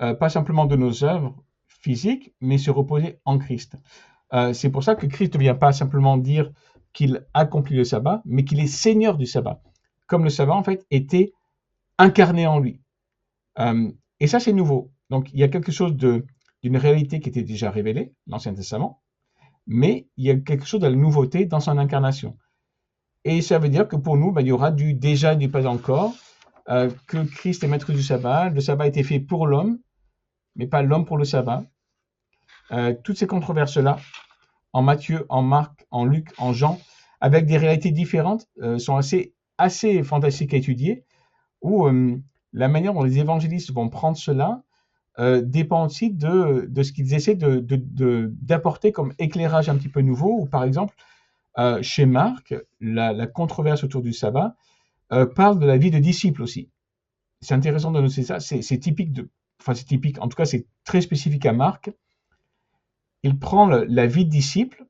Euh, 0.00 0.14
pas 0.14 0.28
simplement 0.28 0.66
de 0.66 0.76
nos 0.76 1.04
œuvres 1.04 1.36
physiques, 1.66 2.34
mais 2.40 2.58
se 2.58 2.70
reposer 2.70 3.20
en 3.24 3.38
Christ. 3.38 3.76
Euh, 4.32 4.52
c'est 4.52 4.70
pour 4.70 4.82
ça 4.82 4.94
que 4.94 5.06
Christ 5.06 5.34
ne 5.34 5.40
vient 5.40 5.54
pas 5.54 5.72
simplement 5.72 6.16
dire 6.16 6.50
qu'il 6.92 7.26
accomplit 7.34 7.76
le 7.76 7.84
sabbat, 7.84 8.22
mais 8.24 8.44
qu'il 8.44 8.60
est 8.60 8.66
Seigneur 8.66 9.16
du 9.16 9.26
sabbat. 9.26 9.62
Comme 10.06 10.24
le 10.24 10.30
sabbat, 10.30 10.54
en 10.54 10.62
fait, 10.62 10.86
était 10.90 11.32
incarné 11.98 12.46
en 12.46 12.58
lui. 12.58 12.80
Euh, 13.58 13.90
et 14.20 14.26
ça, 14.26 14.40
c'est 14.40 14.52
nouveau. 14.52 14.92
Donc, 15.10 15.30
il 15.32 15.40
y 15.40 15.42
a 15.42 15.48
quelque 15.48 15.72
chose 15.72 15.94
d'une 15.96 16.76
réalité 16.76 17.20
qui 17.20 17.28
était 17.28 17.42
déjà 17.42 17.70
révélée, 17.70 18.12
l'Ancien 18.26 18.54
Testament, 18.54 19.02
mais 19.66 20.08
il 20.16 20.24
y 20.24 20.30
a 20.30 20.36
quelque 20.36 20.66
chose 20.66 20.80
de 20.80 20.86
la 20.86 20.96
nouveauté 20.96 21.46
dans 21.46 21.60
son 21.60 21.78
incarnation. 21.78 22.36
Et 23.24 23.42
ça 23.42 23.58
veut 23.58 23.68
dire 23.68 23.88
que 23.88 23.96
pour 23.96 24.16
nous, 24.16 24.32
ben, 24.32 24.42
il 24.42 24.48
y 24.48 24.52
aura 24.52 24.70
du 24.70 24.94
déjà 24.94 25.32
et 25.32 25.36
du 25.36 25.48
pas 25.48 25.66
encore, 25.66 26.14
euh, 26.68 26.90
que 27.06 27.24
Christ 27.24 27.64
est 27.64 27.68
maître 27.68 27.92
du 27.92 28.02
sabbat, 28.02 28.50
le 28.50 28.60
sabbat 28.60 28.84
a 28.84 28.88
été 28.88 29.02
fait 29.02 29.20
pour 29.20 29.46
l'homme, 29.46 29.78
mais 30.54 30.66
pas 30.66 30.82
l'homme 30.82 31.04
pour 31.04 31.18
le 31.18 31.24
sabbat. 31.24 31.64
Euh, 32.72 32.94
toutes 33.04 33.18
ces 33.18 33.26
controverses-là, 33.26 33.98
en 34.72 34.82
Matthieu, 34.82 35.26
en 35.28 35.42
Marc, 35.42 35.86
en 35.90 36.04
Luc, 36.04 36.32
en 36.38 36.52
Jean, 36.52 36.80
avec 37.20 37.46
des 37.46 37.56
réalités 37.56 37.90
différentes, 37.90 38.46
sont 38.78 38.96
assez, 38.96 39.35
assez 39.58 40.02
fantastiques 40.02 40.54
à 40.54 40.56
étudier, 40.56 41.04
où 41.62 41.88
la 42.52 42.68
manière 42.68 42.94
dont 42.94 43.02
les 43.02 43.18
évangélistes 43.18 43.72
vont 43.72 43.88
prendre 43.88 44.16
cela 44.16 44.62
euh, 45.18 45.40
dépend 45.40 45.86
aussi 45.86 46.10
de, 46.10 46.66
de 46.68 46.82
ce 46.82 46.92
qu'ils 46.92 47.14
essaient 47.14 47.36
d'apporter 47.36 48.90
de, 48.90 48.94
comme 48.94 49.14
éclairage 49.18 49.68
un 49.70 49.76
petit 49.76 49.88
peu 49.88 50.02
nouveau. 50.02 50.40
Ou 50.40 50.46
par 50.46 50.62
exemple, 50.62 50.94
euh, 51.58 51.80
chez 51.80 52.04
Marc, 52.04 52.54
la, 52.80 53.26
controverse 53.26 53.82
autour 53.82 54.02
du 54.02 54.12
sabbat 54.12 54.56
euh, 55.12 55.24
parle 55.24 55.58
de 55.58 55.64
la 55.64 55.78
vie 55.78 55.90
de 55.90 55.98
disciple 55.98 56.42
aussi. 56.42 56.68
C'est 57.40 57.54
intéressant 57.54 57.92
de 57.92 58.00
noter 58.00 58.22
ça. 58.22 58.40
C'est 58.40 58.78
typique 58.78 59.12
de, 59.12 59.30
enfin 59.60 59.74
c'est 59.74 59.84
typique. 59.84 60.20
En 60.20 60.28
tout 60.28 60.36
cas, 60.36 60.44
c'est 60.44 60.66
très 60.84 61.00
spécifique 61.00 61.46
à 61.46 61.52
Marc. 61.52 61.90
Il 63.22 63.38
prend 63.38 63.66
la 63.66 64.06
vie 64.06 64.24
de 64.24 64.30
disciple 64.30 64.86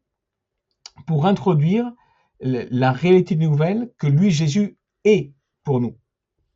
pour 1.07 1.27
introduire 1.27 1.93
la 2.41 2.93
réalité 2.93 3.37
nouvelle 3.37 3.91
que 3.99 4.07
lui, 4.07 4.31
Jésus, 4.31 4.77
est 5.05 5.33
pour 5.65 5.81
nous. 5.81 5.97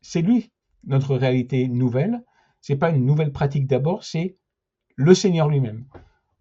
C'est 0.03 0.23
lui 0.23 0.53
notre 0.85 1.17
réalité 1.17 1.69
nouvelle 1.69 2.23
c'est 2.61 2.77
pas 2.77 2.91
une 2.91 3.07
nouvelle 3.07 3.33
pratique 3.33 3.67
d'abord, 3.67 4.05
c'est 4.05 4.37
le 4.97 5.15
Seigneur 5.15 5.49
lui-même. 5.49 5.87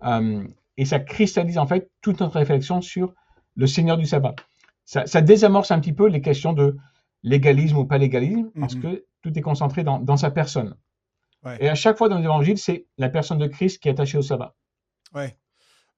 Euh, 0.04 0.46
et 0.78 0.86
ça 0.86 1.00
cristallise 1.00 1.58
en 1.58 1.68
fait 1.68 1.92
toute 2.02 2.20
notre 2.20 2.38
réflexion 2.38 2.82
sur 2.82 3.14
le 3.56 3.68
Seigneur 3.68 3.98
du 3.98 4.06
sabbat. 4.06 4.36
Ça, 4.86 5.22
désamorce 5.22 5.70
un 5.72 5.80
petit 5.80 5.94
peu 5.94 6.08
les 6.08 6.22
questions 6.22 6.54
de 6.54 6.76
légalisme 7.22 7.78
ou 7.78 7.86
pas 7.86 8.00
légalisme, 8.00 8.50
parce 8.60 8.76
mhm. 8.76 8.82
que 8.82 9.06
tout 9.22 9.38
est 9.38 9.42
concentré 9.42 9.84
dans, 9.84 10.18
sa 10.18 10.32
personne. 10.32 10.76
Et 11.60 11.70
à 11.70 11.76
chaque 11.76 11.98
fois 11.98 12.10
dans 12.10 12.18
les 12.18 12.24
évangiles, 12.24 12.58
c'est 12.58 12.88
la 12.98 13.10
personne 13.10 13.38
de 13.38 13.48
Christ 13.48 13.82
qui 13.82 13.88
est 13.88 13.92
attachée 13.92 14.18
au 14.18 14.22
sabbat. 14.22 14.56
Ouais. 15.14 15.38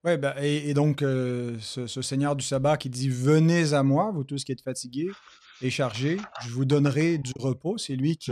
Ouais, 0.03 0.17
ben, 0.17 0.33
et, 0.41 0.73
donc, 0.73 1.03
euh, 1.03 1.57
ce, 1.59 1.85
ce, 1.85 2.01
Seigneur 2.01 2.35
du 2.35 2.43
sabbat 2.43 2.77
qui 2.77 2.89
dit 2.89 3.09
Venez 3.09 3.73
à 3.73 3.83
moi, 3.83 4.11
vous 4.11 4.23
tous 4.23 4.43
qui 4.43 4.51
êtes 4.51 4.61
fatigués 4.61 5.11
est 5.61 5.69
chargé, 5.69 6.17
je 6.43 6.49
vous 6.49 6.65
donnerai 6.65 7.17
du 7.17 7.31
repos. 7.37 7.77
C'est 7.77 7.95
lui 7.95 8.17
qui, 8.17 8.31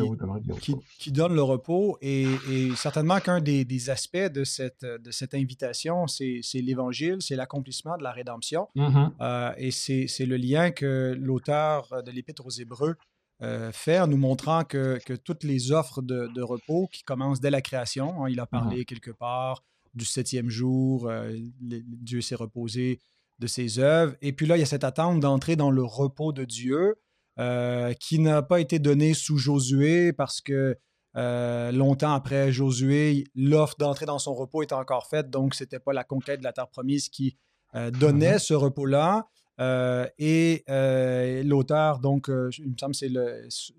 qui, 0.97 1.11
donne 1.11 1.35
le 1.35 1.43
repos. 1.43 1.97
Et, 2.01 2.27
certainement 2.75 3.19
qu'un 3.19 3.39
des, 3.39 3.89
aspects 3.89 4.17
de 4.17 4.43
cette, 4.43 4.85
de 4.85 5.11
cette 5.11 5.33
invitation, 5.33 6.07
c'est 6.07 6.41
l'Évangile, 6.55 7.17
c'est 7.19 7.35
l'accomplissement 7.35 7.97
de 7.97 8.03
la 8.03 8.11
rédemption. 8.11 8.67
Mm-hmm. 8.75 9.11
Euh, 9.21 9.53
et 9.57 9.71
c'est 9.71 10.25
le 10.25 10.37
lien 10.37 10.71
que 10.71 11.15
l'auteur 11.19 12.03
de 12.03 12.11
l'Épître 12.11 12.45
aux 12.45 12.49
Hébreux 12.49 12.95
euh, 13.41 13.71
fait 13.71 13.99
en 13.99 14.07
nous 14.07 14.17
montrant 14.17 14.63
que, 14.63 14.99
que 15.05 15.13
toutes 15.13 15.43
les 15.43 15.71
offres 15.71 16.01
de, 16.01 16.41
repos 16.41 16.87
qui 16.91 17.03
commencent 17.03 17.39
dès 17.39 17.51
la 17.51 17.61
création, 17.61 18.23
hein, 18.23 18.29
il 18.29 18.39
a 18.39 18.45
parlé 18.45 18.81
mm-hmm. 18.81 18.85
quelque 18.85 19.11
part 19.11 19.63
du 19.93 20.05
septième 20.05 20.49
jour, 20.49 21.07
euh, 21.07 21.35
Dieu 21.61 22.21
s'est 22.21 22.35
reposé 22.35 22.99
de 23.39 23.47
ses 23.47 23.79
œuvres. 23.79 24.15
Et 24.21 24.33
puis 24.33 24.45
là, 24.45 24.57
il 24.57 24.59
y 24.59 24.63
a 24.63 24.67
cette 24.67 24.83
attente 24.83 25.19
d'entrer 25.19 25.55
dans 25.55 25.71
le 25.71 25.83
repos 25.83 26.31
de 26.31 26.45
Dieu. 26.45 26.95
Euh, 27.39 27.93
qui 27.93 28.19
n'a 28.19 28.41
pas 28.41 28.59
été 28.59 28.79
donné 28.79 29.13
sous 29.13 29.37
Josué 29.37 30.11
parce 30.11 30.41
que 30.41 30.77
euh, 31.15 31.71
longtemps 31.71 32.11
après 32.11 32.51
Josué, 32.51 33.23
l'offre 33.33 33.77
d'entrer 33.79 34.05
dans 34.05 34.19
son 34.19 34.33
repos 34.33 34.61
était 34.61 34.73
encore 34.73 35.07
faite, 35.07 35.29
donc 35.29 35.55
ce 35.55 35.63
n'était 35.63 35.79
pas 35.79 35.93
la 35.93 36.03
conquête 36.03 36.39
de 36.39 36.43
la 36.43 36.51
terre 36.51 36.67
promise 36.67 37.07
qui 37.07 37.37
euh, 37.75 37.91
donnait 37.91 38.35
mm-hmm. 38.35 38.39
ce 38.39 38.53
repos-là. 38.55 39.29
Euh, 39.59 40.07
et 40.17 40.63
euh, 40.69 41.43
l'auteur, 41.43 41.99
donc, 41.99 42.29
euh, 42.29 42.49
il 42.59 42.71
me 42.71 42.77
semble 42.77 42.93
que 42.93 42.97
c'est 42.97 43.11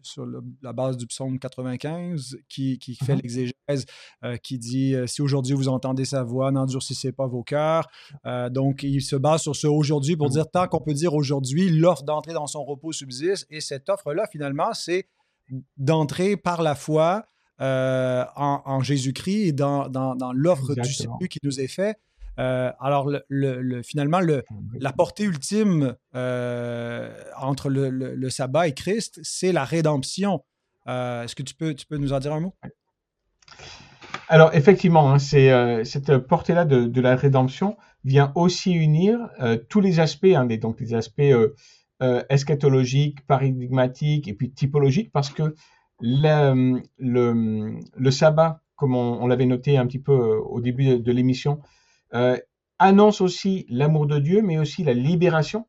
sur 0.03 0.27
la 0.63 0.73
base 0.73 0.97
du 0.97 1.07
psaume 1.07 1.39
95 1.39 2.37
qui, 2.49 2.79
fait 2.79 3.15
mm-hmm. 3.15 3.17
l'exégèse, 3.17 3.87
qui 4.43 4.59
dit 4.59 4.95
Si 5.07 5.23
aujourd'hui 5.23 5.55
vous 5.55 5.69
entendez 5.69 6.05
sa 6.05 6.23
voix, 6.23 6.53
n'endurcissez 6.53 7.13
pas 7.13 7.27
vos 7.27 7.43
cœurs. 7.43 7.89
donc, 8.51 8.83
il 8.83 9.03
se 9.03 9.17
base 9.17 9.43
sur 9.43 9.57
ce 9.57 9.67
aujourd'hui 9.67 10.17
pour 10.17 10.29
mm-hmm. 10.29 10.33
dire 10.33 10.51
tant 10.51 10.69
qu'on 10.69 10.81
peut 10.81 10.95
dire 10.95 11.15
aujourd'hui, 11.15 11.71
l'offre 11.71 12.03
d'entrer 12.03 12.33
dans 12.33 12.47
son 12.47 12.65
repos 12.65 12.93
subsiste. 12.93 13.47
Et 13.51 13.61
cette 13.61 13.89
offre-là, 13.89 14.27
finalement, 14.31 14.75
c'est 14.75 15.07
d'entrer 15.77 16.37
par 16.37 16.63
la 16.63 16.75
foi 16.75 17.25
en, 17.59 18.81
Jésus-Christ 18.83 19.49
et 19.49 19.53
dans, 19.53 19.89
dans 19.89 20.33
l'offre 20.33 20.75
du 20.75 20.93
salut 20.93 21.29
qui 21.29 21.39
nous 21.43 21.61
est 21.61 21.69
faite. 21.69 21.99
Euh, 22.39 22.73
alors, 22.81 23.11
le, 23.29 23.83
finalement, 23.83 24.21
le, 24.21 24.45
la 24.79 24.93
portée 24.93 25.25
ultime 25.25 25.95
euh, 26.15 27.13
entre 27.37 27.69
le, 27.69 28.31
sabbat 28.31 28.69
et 28.69 28.75
Christ, 28.75 29.21
c'est 29.23 29.53
la 29.53 29.65
rédemption. 29.65 30.45
Euh, 30.87 31.25
est-ce 31.25 31.35
que 31.35 31.43
tu 31.43 31.55
peux, 31.55 31.75
tu 31.75 31.87
peux 31.87 31.97
nous 31.97 32.13
en 32.13 32.19
dire 32.19 32.33
un 32.33 32.41
mot? 32.41 32.55
Alors 34.29 34.55
effectivement, 34.55 35.13
hein, 35.13 35.19
cette 35.19 36.19
portée-là 36.19 36.65
de, 36.65 37.01
la 37.01 37.17
rédemption 37.17 37.77
vient 38.05 38.33
aussi 38.37 38.73
unir 38.73 39.19
tous 39.69 39.81
les 39.81 39.99
aspects, 39.99 40.25
hein, 40.25 40.47
donc 40.47 40.81
les 40.81 40.95
aspects 40.95 41.35
eschatologiques, 42.29 43.27
paradigmatiques 43.27 44.29
et 44.29 44.35
puis 44.35 44.53
typologiques, 44.53 45.11
parce 45.11 45.31
que 45.31 45.55
le, 46.01 46.81
le, 46.99 48.11
sabbat, 48.11 48.63
comme 48.77 48.95
on, 48.95 49.27
l'avait 49.27 49.47
noté 49.47 49.77
un 49.77 49.87
petit 49.87 49.99
peu 49.99 50.13
au 50.13 50.61
début 50.61 51.01
de, 51.01 51.13
l'émission, 51.13 51.61
annonce 52.79 53.21
aussi 53.21 53.67
l'amour 53.69 54.07
de 54.07 54.19
Dieu, 54.19 54.43
mais 54.43 54.59
aussi 54.59 54.85
la 54.85 54.95
libération. 54.95 55.67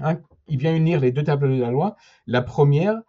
Hein. 0.00 0.20
il 0.46 0.58
vient 0.58 0.74
unir 0.74 1.00
les 1.00 1.10
deux 1.10 1.24
tables 1.24 1.56
de 1.56 1.60
la 1.60 1.70
loi. 1.70 1.96
La 2.26 2.40
première, 2.40 3.02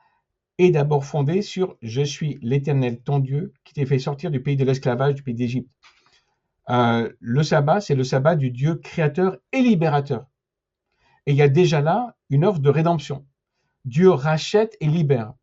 est 0.59 0.71
d'abord 0.71 1.05
fondé 1.05 1.41
sur 1.41 1.77
Je 1.81 2.01
suis 2.01 2.37
l'Éternel, 2.41 3.01
ton 3.01 3.19
Dieu, 3.19 3.53
qui 3.63 3.73
t'ai 3.73 3.85
fait 3.85 3.97
sortir 3.97 4.29
du 4.29 4.43
pays 4.43 4.57
de 4.57 4.65
l'esclavage, 4.65 5.15
du 5.15 5.23
pays 5.23 5.33
d'Égypte. 5.33 5.69
Euh, 6.69 7.09
le 7.19 7.43
sabbat, 7.43 7.79
c'est 7.79 7.95
le 7.95 8.03
sabbat 8.03 8.35
du 8.35 8.51
Dieu 8.51 8.75
créateur 8.75 9.37
et 9.53 9.61
libérateur. 9.61 10.27
Et 11.25 11.31
il 11.31 11.37
y 11.37 11.41
a 11.41 11.47
déjà 11.47 11.79
là 11.81 12.15
une 12.29 12.43
offre 12.43 12.59
de 12.59 12.69
rédemption. 12.69 13.25
Dieu 13.85 14.09
rachète 14.09 14.75
et 14.81 14.87
libère. 14.87 15.33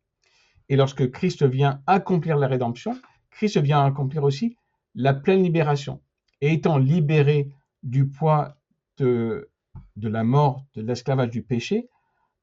Et 0.69 0.75
lorsque 0.75 1.09
Christ 1.09 1.43
vient 1.43 1.81
accomplir 1.87 2.37
la 2.37 2.47
rédemption, 2.47 2.95
Christ 3.31 3.57
vient 3.57 3.83
accomplir 3.83 4.23
aussi 4.23 4.55
la 4.93 5.15
pleine 5.15 5.41
libération. 5.41 5.99
Et 6.41 6.53
étant 6.53 6.77
libéré 6.77 7.51
du 7.83 8.07
poids 8.07 8.55
de, 8.97 9.49
la 9.95 10.23
mort, 10.23 10.65
de 10.75 10.81
l'esclavage, 10.81 11.29
du 11.29 11.43
péché, 11.43 11.89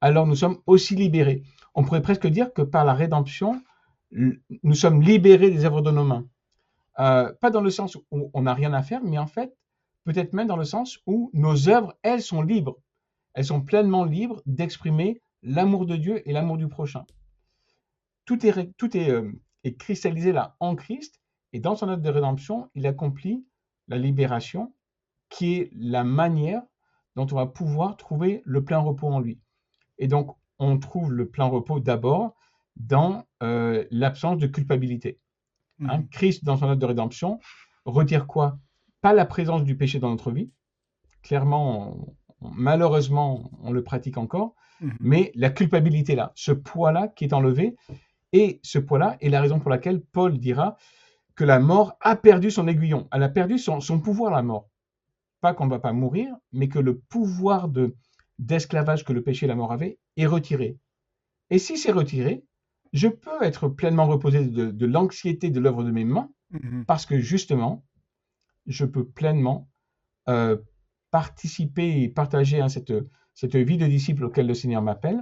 alors 0.01 0.27
nous 0.27 0.37
sommes 0.37 0.59
aussi 0.67 0.97
libérés 0.97 1.43
on 1.75 1.83
pourrait 1.83 2.03
presque 2.03 2.27
dire 2.27 2.53
que 2.53 2.63
par 2.63 2.85
la 2.85 2.95
rédemption, 2.95 3.61
nous 4.13 4.75
sommes 4.75 5.03
libérés 5.03 5.51
des 5.51 5.65
œuvres 5.65 5.83
de 5.83 5.91
nos 5.91 6.05
mains. 6.05 6.27
Euh, 7.01 7.33
pas 7.41 7.51
dans 7.51 7.61
le 7.61 7.71
sens 7.71 7.97
où 7.97 8.31
on 8.33 8.43
n'a 8.43 8.55
rien 8.55 8.73
à 8.73 8.83
faire, 8.83 9.03
mais 9.03 9.19
en 9.19 9.27
fait, 9.27 9.57
peut-être 10.05 10.33
même 10.33 10.47
dans 10.47 10.57
le 10.57 10.65
sens 10.65 11.01
où 11.07 11.31
nos 11.35 11.69
œuvres, 11.69 11.99
elles, 12.03 12.23
sont 12.23 12.43
libres. 12.43 12.79
Elles 13.35 13.47
sont 13.47 13.61
pleinement 13.61 14.05
libres 14.05 14.41
d'exprimer 14.47 15.21
l'amour 15.43 15.87
de 15.87 15.97
Dieu 15.97 16.29
et 16.29 16.33
l'amour 16.33 16.57
du 16.57 16.69
prochain. 16.69 17.05
Tout 18.25 18.47
est, 18.47 19.11
euh, 19.11 19.33
est, 19.65 19.77
cristallisé 19.77 20.33
là 20.33 20.57
en 20.61 20.77
Christ, 20.77 21.21
et 21.53 21.59
dans 21.59 21.75
son 21.75 21.89
œuvre 21.89 22.03
de 22.03 22.11
rédemption, 22.11 22.71
il 22.75 22.87
accomplit 22.87 23.45
la 23.89 23.99
libération, 23.99 24.73
qui 25.29 25.55
est 25.55 25.71
la 25.75 26.05
manière 26.05 26.63
dont 27.17 27.27
on 27.31 27.37
va 27.37 27.47
pouvoir 27.47 27.97
trouver 27.97 28.43
le 28.45 28.65
plein 28.65 28.79
repos 28.79 29.09
en 29.09 29.21
lui. 29.21 29.41
Et 29.99 30.09
donc, 30.09 30.37
on 30.59 30.79
trouve 30.79 31.13
le 31.13 31.29
plein 31.29 31.47
repos 31.47 31.81
d'abord 31.81 32.35
dans 32.77 33.27
euh, 33.43 33.85
l'absence 33.91 34.39
de 34.39 34.47
culpabilité. 34.47 35.21
Hein, 35.81 35.99
mhm. 35.99 36.09
Christ, 36.09 36.45
dans 36.45 36.57
son 36.57 36.67
œuvre 36.67 36.77
de 36.77 36.87
rédemption, 36.87 37.41
retire 37.85 38.27
quoi? 38.27 38.59
Pas 39.01 39.13
la 39.13 39.27
présence 39.27 39.65
du 39.65 39.77
péché 39.77 39.99
dans 39.99 40.11
notre 40.11 40.31
vie. 40.31 40.51
Clairement, 41.23 42.15
malheureusement, 42.41 43.51
on 43.63 43.73
le 43.73 43.83
pratique 43.83 44.19
encore, 44.19 44.55
mhm. 44.81 44.97
mais 45.01 45.33
la 45.35 45.51
culpabilité 45.51 46.15
là, 46.15 46.33
ce 46.35 46.53
poids-là 46.53 47.09
qui 47.09 47.25
est 47.25 47.33
enlevé, 47.33 47.77
et 48.33 48.61
ce 48.63 48.79
poids-là 48.79 49.17
est 49.21 49.29
la 49.29 49.41
raison 49.41 49.61
pour 49.61 49.71
laquelle 49.71 50.01
Paul 50.01 50.39
dira 50.39 50.77
que 51.37 51.45
la 51.45 51.59
mort 51.59 51.97
a 52.01 52.17
perdu 52.17 52.51
son 52.51 52.69
aiguillon, 52.69 53.09
elle 53.13 53.23
a 53.23 53.29
perdu 53.29 53.59
son, 53.59 53.81
son 53.81 54.01
pouvoir, 54.01 54.33
la 54.33 54.43
mort. 54.43 54.69
Pas 55.41 55.55
qu'on 55.55 55.67
ne 55.67 55.71
va 55.71 55.81
pas 55.81 55.93
mourir, 55.93 56.35
mais 56.53 56.69
que 56.69 56.79
le 56.79 56.99
pouvoir 56.99 57.69
de, 57.69 57.97
d'esclavage 58.39 59.05
que 59.05 59.13
le 59.13 59.23
péché 59.23 59.47
et 59.47 59.49
la 59.49 59.57
mort 59.57 59.73
avaient 59.73 59.99
est 60.17 60.27
retiré. 60.27 60.79
Et 61.51 61.59
si 61.59 61.77
c'est 61.77 61.93
retiré, 61.93 62.45
je 62.93 63.09
peux 63.09 63.43
être 63.43 63.69
pleinement 63.69 64.07
reposé 64.07 64.47
de, 64.47 64.87
l'anxiété 64.87 65.51
de 65.51 65.61
l'œuvre 65.61 65.83
de 65.85 65.91
mes 65.91 66.05
mains, 66.05 66.31
mhm. 66.51 66.85
parce 66.87 67.07
que 67.07 67.19
justement, 67.19 67.85
je 68.67 68.85
peux 68.85 69.05
pleinement 69.05 69.69
euh, 70.29 70.57
participer 71.11 72.03
et 72.03 72.09
partager 72.09 72.61
hein, 72.61 72.69
cette, 72.69 72.93
cette 73.35 73.57
vie 73.57 73.77
de 73.77 73.87
disciple 73.87 74.25
auquel 74.25 74.47
le 74.47 74.55
Seigneur 74.55 74.83
m'appelle, 74.83 75.21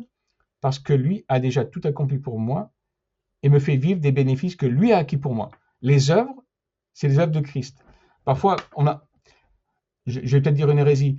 parce 0.61 0.79
que 0.79 0.93
lui 0.93 1.25
a 1.29 1.41
déjà 1.41 1.65
tout 1.65 1.81
accompli 1.85 2.19
pour 2.19 2.39
moi 2.39 2.73
et 3.43 3.49
me 3.49 3.59
fait 3.59 3.77
vivre 3.77 4.01
des 4.01 4.13
bénéfices 4.13 4.55
que 4.55 4.67
lui 4.67 4.93
a 4.93 4.99
acquis 4.99 5.17
pour 5.17 5.35
moi. 5.35 5.51
Les 5.83 6.11
œuvres, 6.11 6.43
c'est 6.93 7.09
les 7.09 7.19
œuvres 7.19 7.33
de 7.33 7.41
Christ. 7.41 7.85
Parfois, 8.25 8.57
on 8.77 8.87
a, 8.87 9.07
je, 10.07 10.21
vais 10.21 10.41
peut-être 10.41 10.55
dire 10.55 10.71
une 10.71 10.79
hérésie, 10.79 11.17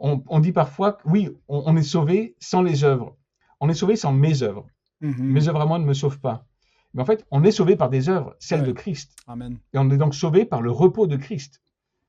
on, 0.00 0.38
dit 0.38 0.52
parfois, 0.52 0.98
oui, 1.04 1.28
on, 1.48 1.76
est 1.76 1.82
sauvé 1.82 2.36
sans 2.38 2.62
les 2.62 2.84
œuvres. 2.84 3.16
On 3.60 3.68
est 3.68 3.74
sauvé 3.74 3.96
sans 3.96 4.12
mes 4.12 4.42
œuvres. 4.42 4.66
Mhm. 5.00 5.14
Mes 5.18 5.48
œuvres 5.48 5.60
à 5.60 5.66
moi 5.66 5.78
ne 5.78 5.84
me 5.84 5.94
sauvent 5.94 6.20
pas. 6.20 6.46
Mais 6.94 7.02
en 7.02 7.04
fait, 7.04 7.26
on 7.30 7.42
est 7.42 7.50
sauvé 7.50 7.76
par 7.76 7.90
des 7.90 8.08
œuvres, 8.08 8.36
celles 8.38 8.62
de 8.62 8.72
Christ. 8.72 9.16
Amen. 9.26 9.58
Et 9.72 9.78
on 9.78 9.90
est 9.90 9.96
donc 9.96 10.14
sauvé 10.14 10.44
par 10.44 10.62
le 10.62 10.70
repos 10.70 11.06
de 11.06 11.16
Christ. 11.16 11.60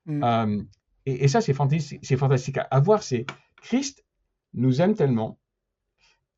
Mhm. 0.06 0.24
Euh, 0.24 0.64
et, 1.06 1.28
ça, 1.28 1.42
c'est 1.42 1.54
fantastique, 1.54 2.00
c'est 2.04 2.18
fantastique 2.18 2.60
à, 2.70 2.80
voir. 2.80 3.02
C'est 3.02 3.26
Christ 3.62 4.06
nous 4.54 4.82
aime 4.82 4.94
tellement, 4.94 5.40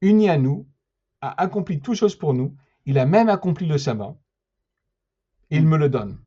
uni 0.01 0.29
à 0.29 0.37
nous, 0.37 0.67
a 1.21 1.41
accompli 1.41 1.81
toutes 1.81 1.95
choses 1.95 2.15
pour 2.15 2.33
nous. 2.33 2.55
Il 2.85 2.97
a 2.97 3.05
même 3.05 3.29
accompli 3.29 3.67
le 3.67 3.77
sabbat. 3.77 4.15
Il 5.51 5.63
mhm. 5.63 5.69
me 5.69 5.77
le 5.77 5.89
donne. 5.89 6.17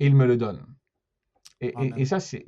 Et 0.00 0.06
il 0.06 0.14
me 0.14 0.26
le 0.26 0.36
donne. 0.36 0.64
Et, 1.60 2.04
ça, 2.04 2.20
c'est 2.20 2.44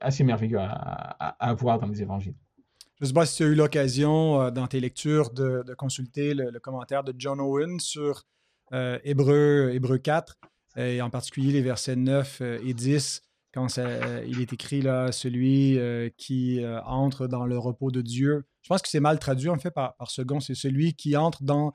assez 0.00 0.24
merveilleux 0.24 0.58
à, 0.58 1.54
voir 1.58 1.78
dans 1.78 1.86
les 1.86 2.02
évangiles. 2.02 2.34
Je 2.98 3.04
ne 3.04 3.08
sais 3.08 3.14
pas 3.14 3.26
si 3.26 3.36
tu 3.36 3.42
as 3.42 3.46
eu 3.46 3.54
l'occasion 3.54 4.40
euh, 4.40 4.50
dans 4.50 4.66
tes 4.66 4.80
lectures 4.80 5.30
de, 5.30 5.62
consulter 5.76 6.34
le, 6.34 6.58
commentaire 6.60 7.04
de 7.04 7.14
John 7.16 7.40
Owen 7.40 7.78
sur 7.78 8.24
euh, 8.72 8.98
Hébreu, 9.04 9.70
Hébreu 9.72 9.98
4, 9.98 10.38
et 10.76 11.00
en 11.00 11.10
particulier 11.10 11.52
les 11.52 11.62
versets 11.62 11.96
9 11.96 12.38
euh, 12.40 12.58
et 12.64 12.74
10, 12.74 13.22
quand 13.54 13.78
il 14.26 14.40
est 14.42 14.52
écrit 14.52 14.82
là, 14.82 15.10
celui 15.12 15.78
qui 16.18 16.60
entre 16.84 17.26
dans 17.26 17.46
le 17.46 17.56
repos 17.56 17.90
de 17.90 18.02
Dieu. 18.02 18.44
Je 18.60 18.68
pense 18.68 18.82
que 18.82 18.88
c'est 18.88 19.00
mal 19.00 19.18
traduit 19.18 19.48
en 19.48 19.56
fait 19.58 19.70
par, 19.70 19.96
par 19.96 20.10
second, 20.10 20.40
c'est 20.40 20.54
celui 20.54 20.92
qui 20.92 21.16
entre 21.16 21.42
dans 21.42 21.72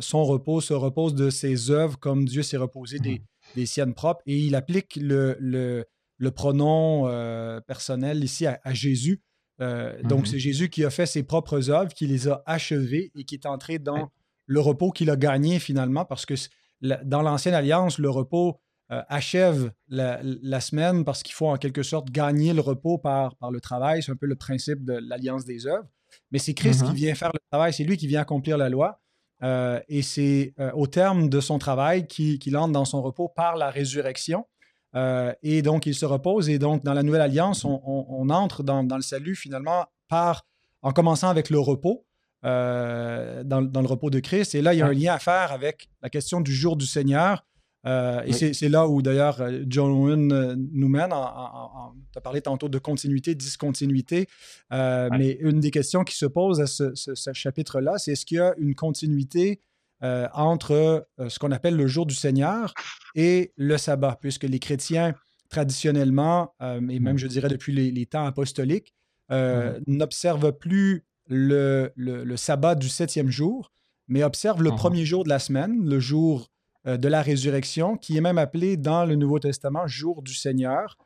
son 0.00 0.24
repos, 0.24 0.60
se 0.60 0.74
repose 0.74 1.14
de 1.14 1.30
ses 1.30 1.70
œuvres 1.70 1.98
comme 1.98 2.24
Dieu 2.24 2.42
s'est 2.42 2.56
reposé 2.56 2.98
des, 2.98 3.18
mmh 3.18 3.24
des 3.54 3.66
siennes 3.66 3.94
propres 3.94 4.22
et 4.26 4.38
il 4.38 4.54
applique 4.54 4.96
le, 4.96 5.36
le, 5.40 6.30
pronom 6.30 7.08
euh, 7.08 7.60
personnel 7.60 8.22
ici 8.24 8.46
à, 8.46 8.58
Jésus. 8.72 9.22
Euh, 9.60 10.00
donc, 10.02 10.20
mhm. 10.20 10.26
c'est 10.26 10.38
Jésus 10.38 10.70
qui 10.70 10.84
a 10.84 10.90
fait 10.90 11.06
ses 11.06 11.22
propres 11.22 11.70
œuvres, 11.70 11.92
qui 11.92 12.06
les 12.06 12.28
a 12.28 12.42
achevées 12.46 13.10
et 13.14 13.24
qui 13.24 13.34
est 13.34 13.46
entré 13.46 13.78
dans 13.78 14.10
le 14.46 14.60
repos 14.60 14.90
qu'il 14.90 15.10
a 15.10 15.16
gagné 15.16 15.58
finalement 15.58 16.04
parce 16.04 16.26
que 16.26 16.34
dans 16.80 17.22
l'Ancienne 17.22 17.54
Alliance, 17.54 17.98
le 17.98 18.08
repos 18.08 18.58
euh, 18.90 19.02
achève 19.08 19.70
la, 19.88 20.60
semaine 20.60 21.04
parce 21.04 21.22
qu'il 21.22 21.34
faut 21.34 21.48
en 21.48 21.56
quelque 21.56 21.82
sorte 21.82 22.10
gagner 22.10 22.54
le 22.54 22.60
repos 22.60 22.98
par, 22.98 23.36
par 23.36 23.50
le 23.50 23.60
travail. 23.60 24.02
C'est 24.02 24.12
un 24.12 24.16
peu 24.16 24.26
le 24.26 24.36
principe 24.36 24.84
de 24.84 24.94
l'Alliance 24.94 25.44
des 25.44 25.66
œuvres. 25.66 25.88
Mais 26.32 26.38
c'est 26.38 26.54
Christ 26.54 26.82
qui 26.82 26.90
mhm. 26.90 26.96
vient 26.96 27.14
faire 27.14 27.30
le 27.32 27.38
travail, 27.50 27.72
c'est 27.72 27.84
lui 27.84 27.96
qui 27.96 28.08
vient 28.08 28.20
accomplir 28.20 28.58
la 28.58 28.68
loi. 28.68 29.00
Euh, 29.42 29.80
et 29.88 30.02
c'est 30.02 30.54
euh, 30.60 30.70
au 30.74 30.86
terme 30.86 31.28
de 31.28 31.40
son 31.40 31.58
travail 31.58 32.06
qu'il 32.06 32.56
entre 32.56 32.72
dans 32.72 32.84
son 32.84 33.02
repos 33.02 33.28
par 33.28 33.56
la 33.56 33.70
résurrection. 33.70 34.46
Euh, 34.94 35.32
et 35.42 35.62
donc, 35.62 35.86
il 35.86 35.94
se 35.94 36.04
repose. 36.04 36.48
Et 36.48 36.58
donc, 36.58 36.84
dans 36.84 36.94
la 36.94 37.02
nouvelle 37.02 37.22
alliance, 37.22 37.64
on, 37.64 38.28
entre 38.30 38.62
dans, 38.62 38.82
le 38.82 39.02
salut 39.02 39.36
finalement 39.36 39.86
par, 40.08 40.46
en 40.82 40.92
commençant 40.92 41.28
avec 41.28 41.50
le 41.50 41.58
repos, 41.58 42.04
dans, 42.42 43.44
dans, 43.44 43.80
le 43.80 43.86
repos 43.86 44.10
de 44.10 44.18
Christ. 44.18 44.54
Et 44.54 44.62
là, 44.62 44.74
il 44.74 44.78
y 44.78 44.82
a 44.82 44.86
un 44.86 44.94
lien 44.94 45.14
à 45.14 45.18
faire 45.18 45.52
avec 45.52 45.88
la 46.02 46.08
question 46.08 46.40
du 46.40 46.52
jour 46.52 46.76
du 46.76 46.86
Seigneur. 46.86 47.44
Euh, 47.86 48.22
et 48.24 48.52
c'est 48.52 48.68
là 48.68 48.86
où 48.86 49.00
d'ailleurs 49.00 49.40
euh, 49.40 49.62
John 49.66 49.90
Owen 49.90 50.32
euh, 50.32 50.54
nous 50.56 50.88
mène. 50.88 51.10
tu 51.10 52.18
as 52.18 52.20
parlé 52.22 52.42
tantôt 52.42 52.68
de 52.68 52.78
continuité, 52.78 53.34
discontinuité, 53.34 54.26
mais 54.70 55.38
une 55.40 55.60
des 55.60 55.70
questions 55.70 56.04
qui 56.04 56.16
se 56.16 56.26
pose 56.26 56.60
à 56.60 56.66
ce, 56.66 57.32
chapitre-là, 57.32 57.94
c'est 57.98 58.12
est-ce 58.12 58.26
qu'il 58.26 58.38
y 58.38 58.40
a 58.40 58.54
une 58.58 58.74
continuité 58.74 59.60
entre 60.02 61.06
ce 61.18 61.38
qu'on 61.38 61.52
appelle 61.52 61.76
le 61.76 61.86
jour 61.86 62.06
du 62.06 62.14
Seigneur 62.14 62.72
et 63.14 63.52
le 63.56 63.76
sabbat, 63.76 64.18
puisque 64.20 64.44
les 64.44 64.58
chrétiens, 64.58 65.14
traditionnellement, 65.50 66.54
et 66.60 67.00
même 67.00 67.18
je 67.18 67.26
dirais 67.26 67.48
depuis 67.48 67.72
les, 67.72 68.06
temps 68.06 68.24
apostoliques, 68.24 68.94
mm-hmm. 69.30 69.82
n'observent 69.86 70.52
plus 70.52 71.04
le, 71.28 71.92
le, 71.96 72.36
sabbat 72.36 72.74
du 72.74 72.88
septième 72.88 73.30
jour, 73.30 73.72
mais 74.08 74.24
observent 74.24 74.62
le 74.62 74.70
mm-hmm. 74.70 74.76
premier 74.76 75.04
jour 75.04 75.24
de 75.24 75.28
la 75.28 75.38
semaine, 75.38 75.84
le 75.84 76.00
jour 76.00 76.49
de 76.86 77.08
la 77.08 77.22
résurrection, 77.22 77.96
qui 77.96 78.16
est 78.16 78.20
même 78.20 78.38
appelé 78.38 78.76
dans 78.76 79.04
le 79.04 79.14
Nouveau 79.14 79.38
Testament 79.38 79.86
jour 79.86 80.22
du 80.22 80.34
Seigneur. 80.34 80.96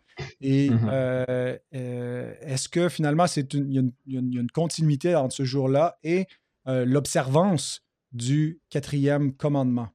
Et 0.40 0.70
mhm. 0.70 0.88
euh, 0.90 1.56
euh, 1.74 2.34
est-ce 2.42 2.68
que 2.68 2.88
finalement, 2.88 3.26
c'est 3.26 3.52
il 3.54 3.72
y, 3.72 3.78
a 3.78 4.20
une 4.20 4.50
continuité 4.52 5.14
entre 5.14 5.34
ce 5.34 5.44
jour-là 5.44 5.98
et 6.02 6.26
l'observance 6.66 7.82
du 8.12 8.60
quatrième 8.70 9.34
commandement? 9.34 9.88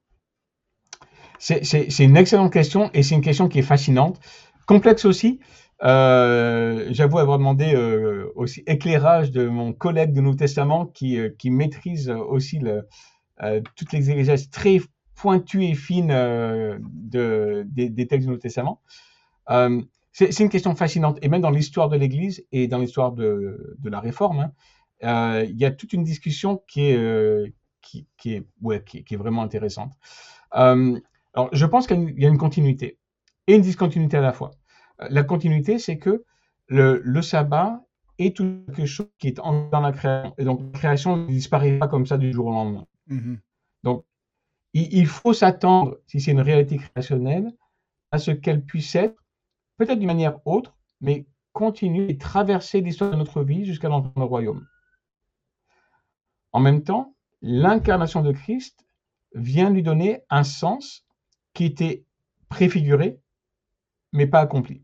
C'est 1.38 1.98
une 1.98 2.16
excellente 2.16 2.52
question 2.52 2.90
et 2.92 3.02
c'est 3.02 3.14
une 3.14 3.22
question 3.22 3.48
qui 3.48 3.58
est 3.58 3.62
fascinante, 3.62 4.20
complexe 4.66 5.04
aussi. 5.04 5.40
J'avoue 5.80 7.18
avoir 7.18 7.38
demandé 7.38 7.74
aussi 8.36 8.62
éclairage 8.66 9.32
de 9.32 9.48
mon 9.48 9.72
collègue 9.72 10.12
du 10.12 10.20
Nouveau 10.22 10.36
Testament 10.36 10.86
qui, 10.86 11.18
qui 11.38 11.50
maîtrise 11.50 12.10
aussi 12.10 12.60
le, 12.60 12.86
toutes 13.74 13.92
les 13.92 14.10
exégèses 14.10 14.50
très 14.50 14.80
pointues 15.20 15.64
et 15.64 15.74
fines 15.74 16.08
de, 16.08 17.64
des, 17.66 18.06
textes 18.06 18.20
du 18.20 18.28
Nouveau 18.28 18.40
Testament. 18.40 18.80
c'est 20.12 20.40
une 20.40 20.48
question 20.48 20.74
fascinante, 20.74 21.18
et 21.22 21.28
même 21.28 21.40
dans 21.40 21.50
l'histoire 21.50 21.88
de 21.88 21.96
l'Église 21.96 22.44
et 22.52 22.68
dans 22.68 22.78
l'histoire 22.78 23.12
de, 23.12 23.76
de, 23.78 23.90
la 23.90 24.00
Réforme, 24.00 24.50
hein, 25.02 25.42
il 25.42 25.56
y 25.58 25.64
a 25.64 25.70
toute 25.70 25.92
une 25.92 26.04
discussion 26.04 26.62
qui 26.68 26.82
est, 26.82 27.54
qui, 27.82 28.06
qui, 28.16 28.34
est, 28.34 28.46
ouais, 28.62 28.82
qui, 28.84 29.04
qui, 29.04 29.14
est 29.14 29.18
vraiment 29.18 29.42
intéressante. 29.42 29.92
alors, 30.52 31.48
je 31.52 31.66
pense 31.66 31.86
qu'il 31.86 32.18
y 32.18 32.24
a 32.24 32.28
une 32.28 32.38
continuité 32.38 32.98
et 33.46 33.54
une 33.54 33.62
discontinuité 33.62 34.16
à 34.16 34.20
la 34.20 34.32
fois. 34.32 34.52
La 35.08 35.22
continuité, 35.22 35.78
c'est 35.78 35.98
que 35.98 36.24
le, 36.66 37.00
le 37.04 37.22
sabbat 37.22 37.82
et 38.18 38.32
tout 38.32 38.64
quelque 38.66 38.86
chose 38.86 39.08
qui 39.18 39.28
est 39.28 39.36
dans 39.36 39.80
la 39.80 39.92
création. 39.92 40.34
Et 40.38 40.44
donc, 40.44 40.60
la 40.60 40.78
création 40.78 41.16
ne 41.16 41.26
disparaît 41.26 41.78
pas 41.78 41.88
comme 41.88 42.06
ça 42.06 42.18
du 42.18 42.32
jour 42.32 42.46
au 42.46 42.50
lendemain. 42.50 42.86
Mm-hmm. 43.08 43.38
Donc, 43.82 44.04
il, 44.72 45.06
faut 45.06 45.32
s'attendre, 45.32 45.98
si 46.06 46.20
c'est 46.20 46.30
une 46.30 46.40
réalité 46.40 46.76
créationnelle, 46.76 47.52
à 48.12 48.18
ce 48.18 48.30
qu'elle 48.30 48.64
puisse 48.64 48.94
être, 48.94 49.22
peut-être 49.76 49.98
d'une 49.98 50.06
manière 50.06 50.44
autre, 50.46 50.76
mais 51.00 51.26
continuer 51.52 52.10
et 52.10 52.18
traverser 52.18 52.80
l'histoire 52.80 53.10
de 53.10 53.16
notre 53.16 53.42
vie 53.42 53.64
jusqu'à 53.64 53.88
l'entrée 53.88 54.12
dans 54.14 54.22
le 54.22 54.28
royaume. 54.28 54.66
En 56.52 56.60
même 56.60 56.82
temps, 56.82 57.14
l'incarnation 57.42 58.22
de 58.22 58.32
Christ 58.32 58.86
vient 59.34 59.70
lui 59.70 59.82
donner 59.82 60.22
un 60.30 60.44
sens 60.44 61.04
qui 61.54 61.64
était 61.64 62.04
préfiguré, 62.48 63.20
mais 64.12 64.26
pas 64.26 64.40
accompli. 64.40 64.82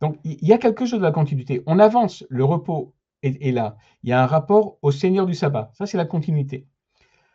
Donc, 0.00 0.18
il 0.24 0.46
y 0.46 0.52
a 0.52 0.58
quelque 0.58 0.86
chose 0.86 1.00
de 1.00 1.04
la 1.04 1.12
continuité. 1.12 1.62
On 1.66 1.78
avance, 1.78 2.24
le 2.30 2.44
repos 2.44 2.94
est, 3.22 3.52
là. 3.52 3.76
Il 4.02 4.08
y 4.08 4.12
a 4.12 4.22
un 4.22 4.26
rapport 4.26 4.78
au 4.82 4.90
Seigneur 4.90 5.26
du 5.26 5.34
sabbat. 5.34 5.70
Ça, 5.74 5.86
c'est 5.86 5.98
la 5.98 6.06
continuité. 6.06 6.66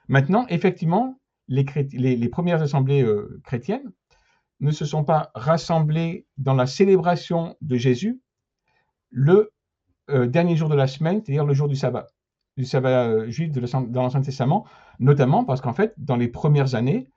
Maintenant, 0.07 0.47
effectivement, 0.47 1.19
les, 1.47 2.29
premières 2.29 2.61
assemblées 2.61 3.03
euh, 3.03 3.41
chrétiennes 3.43 3.91
ne 4.59 4.71
se 4.71 4.85
sont 4.85 5.03
pas 5.03 5.31
rassemblées 5.35 6.25
dans 6.37 6.53
la 6.53 6.65
célébration 6.65 7.55
de 7.61 7.75
Jésus 7.75 8.21
le 9.11 9.51
euh, 10.09 10.27
dernier 10.27 10.55
jour 10.55 10.69
de 10.69 10.75
la 10.75 10.87
semaine, 10.87 11.21
c'est-à-dire 11.23 11.45
le 11.45 11.53
jour 11.53 11.67
du 11.67 11.75
sabbat, 11.75 12.07
du 12.57 12.65
sabbat 12.65 13.07
euh, 13.07 13.29
juif 13.29 13.51
dans 13.51 14.01
l'Ancien 14.01 14.21
Testament, 14.21 14.65
notamment 14.99 15.43
parce 15.43 15.61
qu'en 15.61 15.73
fait, 15.73 15.93
dans 15.97 16.15
les 16.15 16.27
premières 16.27 16.75
années, 16.75 17.09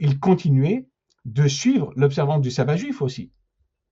ils 0.00 0.20
continuaient 0.20 0.88
de 1.24 1.48
suivre 1.48 1.92
l'observance 1.96 2.40
du 2.40 2.52
sabbat 2.52 2.76
juif 2.76 3.02
aussi. 3.02 3.32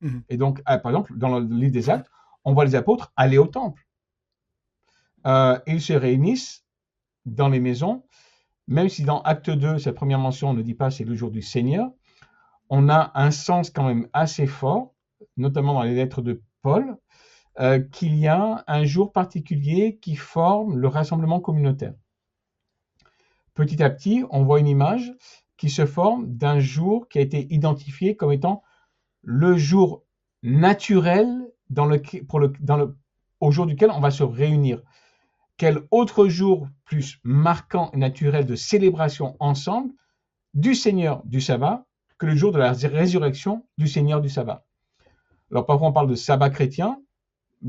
Mhm. 0.00 0.22
Et 0.28 0.36
donc, 0.36 0.62
ah, 0.64 0.78
par 0.78 0.92
exemple, 0.92 1.16
dans 1.16 1.38
le 1.38 1.46
livre 1.46 1.72
des 1.72 1.90
Actes, 1.90 2.10
on 2.44 2.54
voit 2.54 2.64
les 2.64 2.74
apôtres 2.74 3.12
aller 3.16 3.38
au 3.38 3.46
temple. 3.46 3.86
Euh, 5.26 5.58
ils 5.66 5.80
se 5.80 5.92
réunissent 5.92 6.64
dans 7.24 7.48
les 7.48 7.60
maisons, 7.60 8.04
même 8.68 8.88
si 8.88 9.02
dans 9.02 9.22
Acte 9.22 9.50
2, 9.50 9.78
cette 9.78 9.94
première 9.94 10.18
mention, 10.18 10.50
on 10.50 10.54
ne 10.54 10.62
dit 10.62 10.74
pas 10.74 10.90
c'est 10.90 11.04
le 11.04 11.14
jour 11.14 11.30
du 11.30 11.42
Seigneur, 11.42 11.90
on 12.70 12.88
a 12.88 13.12
un 13.14 13.30
sens 13.30 13.70
quand 13.70 13.84
même 13.84 14.08
assez 14.12 14.46
fort, 14.46 14.94
notamment 15.36 15.74
dans 15.74 15.82
les 15.82 15.94
lettres 15.94 16.22
de 16.22 16.42
Paul, 16.62 16.96
euh, 17.60 17.80
qu'il 17.80 18.16
y 18.16 18.28
a 18.28 18.64
un 18.66 18.84
jour 18.84 19.12
particulier 19.12 19.98
qui 19.98 20.16
forme 20.16 20.78
le 20.78 20.88
rassemblement 20.88 21.40
communautaire. 21.40 21.94
Petit 23.54 23.82
à 23.82 23.90
petit, 23.90 24.24
on 24.30 24.44
voit 24.44 24.58
une 24.58 24.68
image 24.68 25.12
qui 25.58 25.68
se 25.68 25.84
forme 25.84 26.34
d'un 26.34 26.60
jour 26.60 27.08
qui 27.08 27.18
a 27.18 27.20
été 27.20 27.52
identifié 27.52 28.16
comme 28.16 28.32
étant 28.32 28.62
le 29.22 29.56
jour 29.56 30.02
naturel 30.42 31.28
pour 32.28 32.40
le, 32.40 32.52
au 33.40 33.50
jour 33.50 33.66
duquel 33.66 33.90
on 33.90 34.00
va 34.00 34.10
se 34.10 34.22
réunir. 34.22 34.80
Quel 35.57 35.80
autre 35.90 36.28
jour 36.28 36.68
plus 36.84 37.18
marquant 37.24 37.90
et 37.92 37.98
naturel 37.98 38.46
de 38.46 38.57
célébration 38.57 39.36
ensemble 39.38 39.92
du 40.55 40.74
Seigneur 40.74 41.22
du 41.24 41.40
sabbat 41.40 41.84
que 42.18 42.26
le 42.26 42.36
jour 42.36 42.53
de 42.53 42.59
la 42.59 42.72
résurrection 42.72 43.64
du 43.78 43.88
Seigneur 43.88 44.20
du 44.20 44.28
sabbat? 44.28 44.64
Alors 45.50 45.66
parfois 45.66 45.88
on 45.88 45.92
parle 45.92 46.09
de 46.09 46.14
sabbat 46.14 46.50
chrétien. 46.50 46.98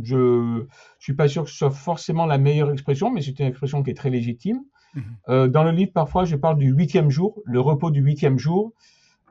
Je 0.02 0.18
ne 0.18 0.68
suis 0.98 1.14
pas 1.14 1.28
sûr 1.28 1.44
que 1.44 1.50
ce 1.50 1.58
soit 1.58 1.72
forcément 1.72 2.26
la 2.26 2.38
meilleure 2.38 2.72
expression, 2.72 3.12
mais 3.12 3.22
c'est 3.22 3.38
une 3.40 3.46
expression 3.46 3.84
qui 3.84 3.92
est 3.92 3.96
très 3.96 4.10
légitime. 4.10 4.64
Mhm. 4.96 5.04
Euh, 5.30 5.48
dans 5.48 5.64
le 5.64 5.72
livre, 5.72 5.92
parfois, 5.94 6.26
je 6.26 6.36
parle 6.36 6.58
du 6.58 6.72
huitième 6.72 7.12
jour, 7.12 7.42
le 7.46 7.60
repos 7.60 7.92
du 7.92 8.02
huitième 8.02 8.40
jour, 8.40 8.74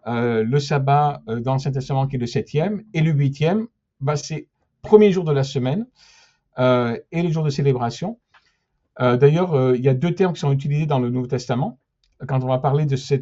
euh, 0.07 0.42
le 0.42 0.59
sabbat 0.59 1.22
euh, 1.28 1.40
dans 1.40 1.53
l'Ancien 1.53 1.70
Testament 1.70 2.07
qui 2.07 2.16
est 2.16 2.18
le 2.18 2.26
septième, 2.26 2.82
et 2.92 3.00
le 3.00 3.12
huitième, 3.12 3.66
bah, 4.00 4.16
c'est 4.16 4.48
premier 4.82 5.12
jour 5.12 5.24
de 5.24 5.32
la 5.32 5.44
semaine 5.44 5.86
euh, 6.59 6.98
et 7.12 7.22
les 7.22 7.30
jours 7.30 7.44
de 7.44 7.50
célébration. 7.50 8.18
D'ailleurs, 8.99 9.74
il 9.74 9.82
y 9.82 9.88
a 9.88 9.95
deux 9.95 10.14
termes 10.14 10.34
qui 10.34 10.40
sont 10.40 10.53
utilisés 10.53 10.86
dans 10.86 10.99
le 10.99 11.09
Nouveau 11.09 11.26
Testament 11.26 11.78
quand 12.28 12.45
on 12.45 12.47
va 12.47 12.59
parler 12.59 12.84
de 12.84 12.97
ce 12.97 13.14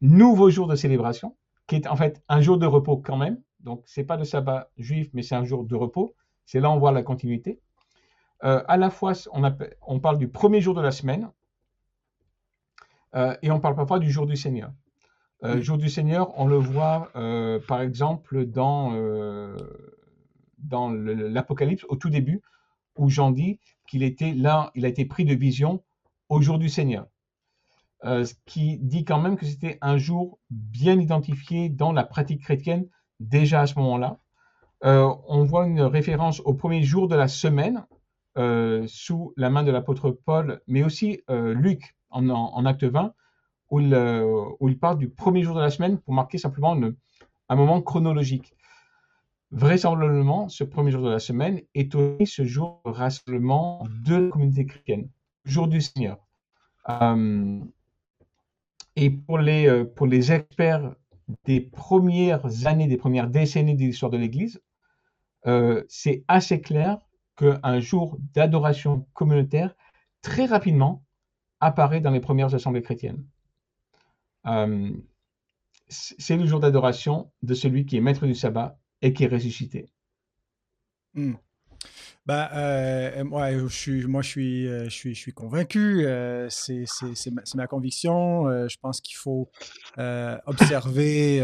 nouveau 0.00 0.50
jour 0.50 0.66
de 0.66 0.74
célébration, 0.74 1.36
qui 1.68 1.76
est 1.76 1.86
en 1.86 1.96
fait 1.96 2.22
un 2.28 2.40
jour 2.40 2.58
de 2.58 2.66
repos 2.66 2.96
quand 2.96 3.16
même. 3.16 3.40
Donc, 3.60 3.82
c'est 3.86 4.04
pas 4.04 4.16
le 4.16 4.24
sabbat 4.24 4.70
juif, 4.76 5.08
mais 5.12 5.22
c'est 5.22 5.36
un 5.36 5.44
jour 5.44 5.64
de 5.64 5.76
repos. 5.76 6.14
C'est 6.44 6.58
là 6.58 6.68
où 6.70 6.72
on 6.72 6.78
voit 6.78 6.92
la 6.92 7.02
continuité. 7.02 7.60
à 8.40 8.76
la 8.76 8.90
fois, 8.90 9.12
on, 9.32 9.42
on, 9.82 10.00
parle 10.00 10.18
du 10.18 10.28
premier 10.28 10.60
jour 10.60 10.74
de 10.74 10.82
la 10.82 10.90
semaine 10.90 11.30
et 13.14 13.50
on 13.50 13.60
parle 13.60 13.76
parfois 13.76 14.00
du 14.00 14.10
jour 14.10 14.26
du 14.26 14.36
Seigneur. 14.36 14.72
Euh, 15.44 15.60
jour 15.60 15.76
du 15.76 15.88
Seigneur, 15.88 16.38
on 16.38 16.46
le 16.46 16.56
voit 16.56 17.10
euh, 17.16 17.58
par 17.66 17.80
exemple 17.80 18.46
dans, 18.46 18.94
euh, 18.94 19.56
dans 20.58 20.88
l'Apocalypse 20.90 21.84
au 21.88 21.96
tout 21.96 22.10
début, 22.10 22.42
où 22.96 23.08
Jean 23.08 23.32
dit 23.32 23.58
qu'il 23.98 24.42
là, 24.42 24.70
il 24.74 24.84
a 24.84 24.88
été 24.88 25.04
pris 25.04 25.24
de 25.24 25.34
vision 25.34 25.82
au 26.28 26.40
jour 26.40 26.58
du 26.58 26.68
Seigneur. 26.68 27.06
ce 28.02 28.32
qui 28.46 28.78
dit 28.78 29.04
quand 29.04 29.20
même 29.20 29.36
que 29.36 29.46
c'était 29.46 29.78
un 29.80 29.98
jour 29.98 30.38
bien 30.50 30.98
identifié 30.98 31.68
dans 31.68 31.92
la 31.92 32.04
pratique 32.04 32.42
chrétienne 32.42 32.86
déjà 33.20 33.60
à 33.60 33.66
ce 33.66 33.78
moment-là. 33.78 34.18
on 34.82 35.44
voit 35.44 35.66
une 35.66 35.82
référence 35.82 36.40
au 36.40 36.54
premier 36.54 36.82
jour 36.82 37.06
de 37.06 37.16
la 37.16 37.28
semaine 37.28 37.84
sous 38.86 39.34
la 39.36 39.50
main 39.50 39.62
de 39.62 39.70
l'apôtre 39.70 40.10
Paul, 40.10 40.60
mais 40.66 40.82
aussi 40.82 41.20
Luc 41.28 41.94
en, 42.10 42.66
acte 42.66 42.84
20, 42.84 43.14
où 43.70 43.80
il, 43.80 43.94
euh, 43.94 44.44
où 44.60 44.68
il 44.68 44.78
parle 44.78 44.98
du 44.98 45.08
premier 45.08 45.42
jour 45.42 45.56
de 45.56 45.60
la 45.60 45.70
semaine 45.70 45.98
pour 45.98 46.14
marquer 46.14 46.38
simplement 46.38 46.76
un 47.48 47.56
moment 47.56 47.80
chronologique. 47.82 48.54
Vraisemblablement, 49.52 50.48
ce 50.48 50.64
premier 50.64 50.90
jour 50.90 51.02
de 51.02 51.10
la 51.10 51.18
semaine 51.18 51.60
est 51.74 51.94
aussi 51.94 52.26
ce 52.26 52.44
jour 52.44 52.80
de 52.84 52.90
rassemblement 52.90 53.86
de 54.04 54.16
la 54.16 54.30
communauté 54.30 54.66
chrétienne, 54.66 55.08
jour 55.44 55.68
du 55.68 55.80
Seigneur. 55.80 56.18
Euh, 56.88 57.60
et 58.96 59.10
pour 59.10 59.38
les, 59.38 59.68
euh, 59.68 59.84
pour 59.84 60.06
les 60.06 60.32
experts 60.32 60.94
des 61.44 61.60
premières 61.60 62.66
années, 62.66 62.88
des 62.88 62.96
premières 62.96 63.28
décennies 63.28 63.76
de 63.76 63.82
l'histoire 63.82 64.10
de 64.10 64.18
l'Église, 64.18 64.60
c'est 65.88 66.24
assez 66.28 66.60
clair 66.60 66.98
qu'un 67.36 67.80
jour 67.80 68.16
d'adoration 68.34 69.06
communautaire, 69.12 69.74
très 70.20 70.46
rapidement, 70.46 71.04
apparaît 71.60 72.00
dans 72.00 72.10
les 72.10 72.20
premières 72.20 72.54
assemblées 72.54 72.82
chrétiennes. 72.82 73.24
Euh, 74.46 74.90
c'est 75.88 76.36
le 76.36 76.46
jour 76.46 76.60
d'adoration 76.60 77.30
de 77.42 77.54
celui 77.54 77.86
qui 77.86 77.96
est 77.96 78.00
maître 78.00 78.26
du 78.26 78.34
sabbat 78.34 78.78
et 79.02 79.12
qui 79.12 79.24
est 79.24 79.28
ressuscité. 79.28 79.86
Hmm. 81.14 81.34
Ben, 82.24 82.48
euh, 82.54 83.24
moi, 83.24 83.52
je 83.52 83.66
suis, 83.66 84.06
moi, 84.06 84.22
je 84.22 84.28
suis, 84.28 84.68
euh, 84.68 84.84
je 84.84 84.90
suis, 84.90 85.14
je 85.14 85.20
suis 85.20 85.32
convaincu. 85.32 86.06
c'est 86.48 86.84
ma, 87.32 87.42
ma, 87.54 87.66
conviction. 87.66 88.68
je 88.68 88.76
pense 88.80 89.00
qu'il 89.00 89.16
faut 89.16 89.50
observer 90.46 91.40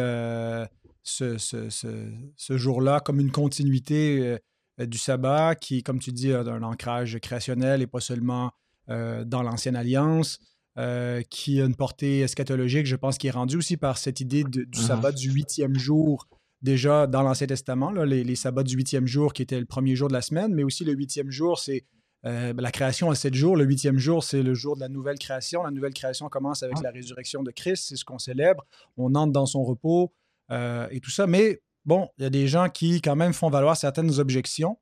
ce, 1.02 1.38
ce, 1.38 1.68
ce, 1.70 2.12
ce 2.36 2.56
jour-là 2.56 3.00
comme 3.00 3.18
une 3.18 3.32
continuité 3.32 4.38
du 4.78 4.98
sabbat 4.98 5.56
qui, 5.56 5.82
comme 5.82 5.98
tu 5.98 6.12
dis, 6.12 6.32
a 6.32 6.40
un 6.40 6.62
ancrage 6.62 7.18
créationnel 7.18 7.82
et 7.82 7.88
pas 7.88 8.00
seulement 8.00 8.52
dans 8.86 9.42
l'ancienne 9.42 9.76
alliance. 9.76 10.38
Euh, 10.78 11.22
qui 11.28 11.60
a 11.60 11.64
une 11.64 11.74
portée 11.74 12.20
eschatologique, 12.20 12.86
je 12.86 12.94
pense, 12.94 13.18
qui 13.18 13.26
est 13.26 13.32
rendue 13.32 13.56
aussi 13.56 13.76
par 13.76 13.98
cette 13.98 14.20
idée 14.20 14.44
du 14.44 14.60
mhm. 14.60 14.74
sabbat 14.74 15.10
du 15.10 15.28
huitième 15.32 15.76
jour, 15.76 16.28
déjà 16.62 17.06
dans 17.06 17.22
l'Ancien 17.22 17.46
Testament, 17.46 17.90
les, 17.90 18.36
sabbats 18.36 18.62
du 18.62 18.76
huitième 18.76 19.06
jour 19.06 19.32
qui 19.32 19.42
était 19.42 19.60
le 19.60 19.66
premier 19.66 19.96
jour 19.96 20.08
de 20.08 20.12
la 20.12 20.22
semaine, 20.22 20.54
mais 20.54 20.62
aussi 20.62 20.84
le 20.84 20.92
huitième 20.92 21.30
jour, 21.30 21.58
c'est 21.58 21.84
euh, 22.26 22.52
ben, 22.52 22.62
la 22.62 22.72
création 22.72 23.10
à 23.10 23.14
sept 23.14 23.34
jours. 23.34 23.56
Le 23.56 23.64
huitième 23.64 23.98
jour, 23.98 24.24
c'est 24.24 24.42
le 24.42 24.54
jour 24.54 24.74
de 24.74 24.80
la 24.80 24.88
nouvelle 24.88 25.18
création. 25.18 25.62
La 25.62 25.70
nouvelle 25.70 25.94
création 25.94 26.28
commence 26.28 26.62
avec 26.62 26.76
ah. 26.80 26.84
la 26.84 26.90
résurrection 26.90 27.42
de 27.42 27.50
Christ, 27.50 27.86
c'est 27.88 27.96
ce 27.96 28.04
qu'on 28.04 28.18
célèbre. 28.18 28.66
On 28.96 29.14
entre 29.14 29.32
dans 29.32 29.46
son 29.46 29.62
repos 29.62 30.12
euh, 30.50 30.88
et 30.90 31.00
tout 31.00 31.10
ça. 31.10 31.26
Mais 31.26 31.60
bon, 31.84 32.08
il 32.18 32.24
y 32.24 32.26
a 32.26 32.30
des 32.30 32.48
gens 32.48 32.68
qui, 32.68 33.00
quand 33.00 33.16
même, 33.16 33.32
font 33.32 33.50
valoir 33.50 33.76
certaines 33.76 34.18
objections. 34.18 34.78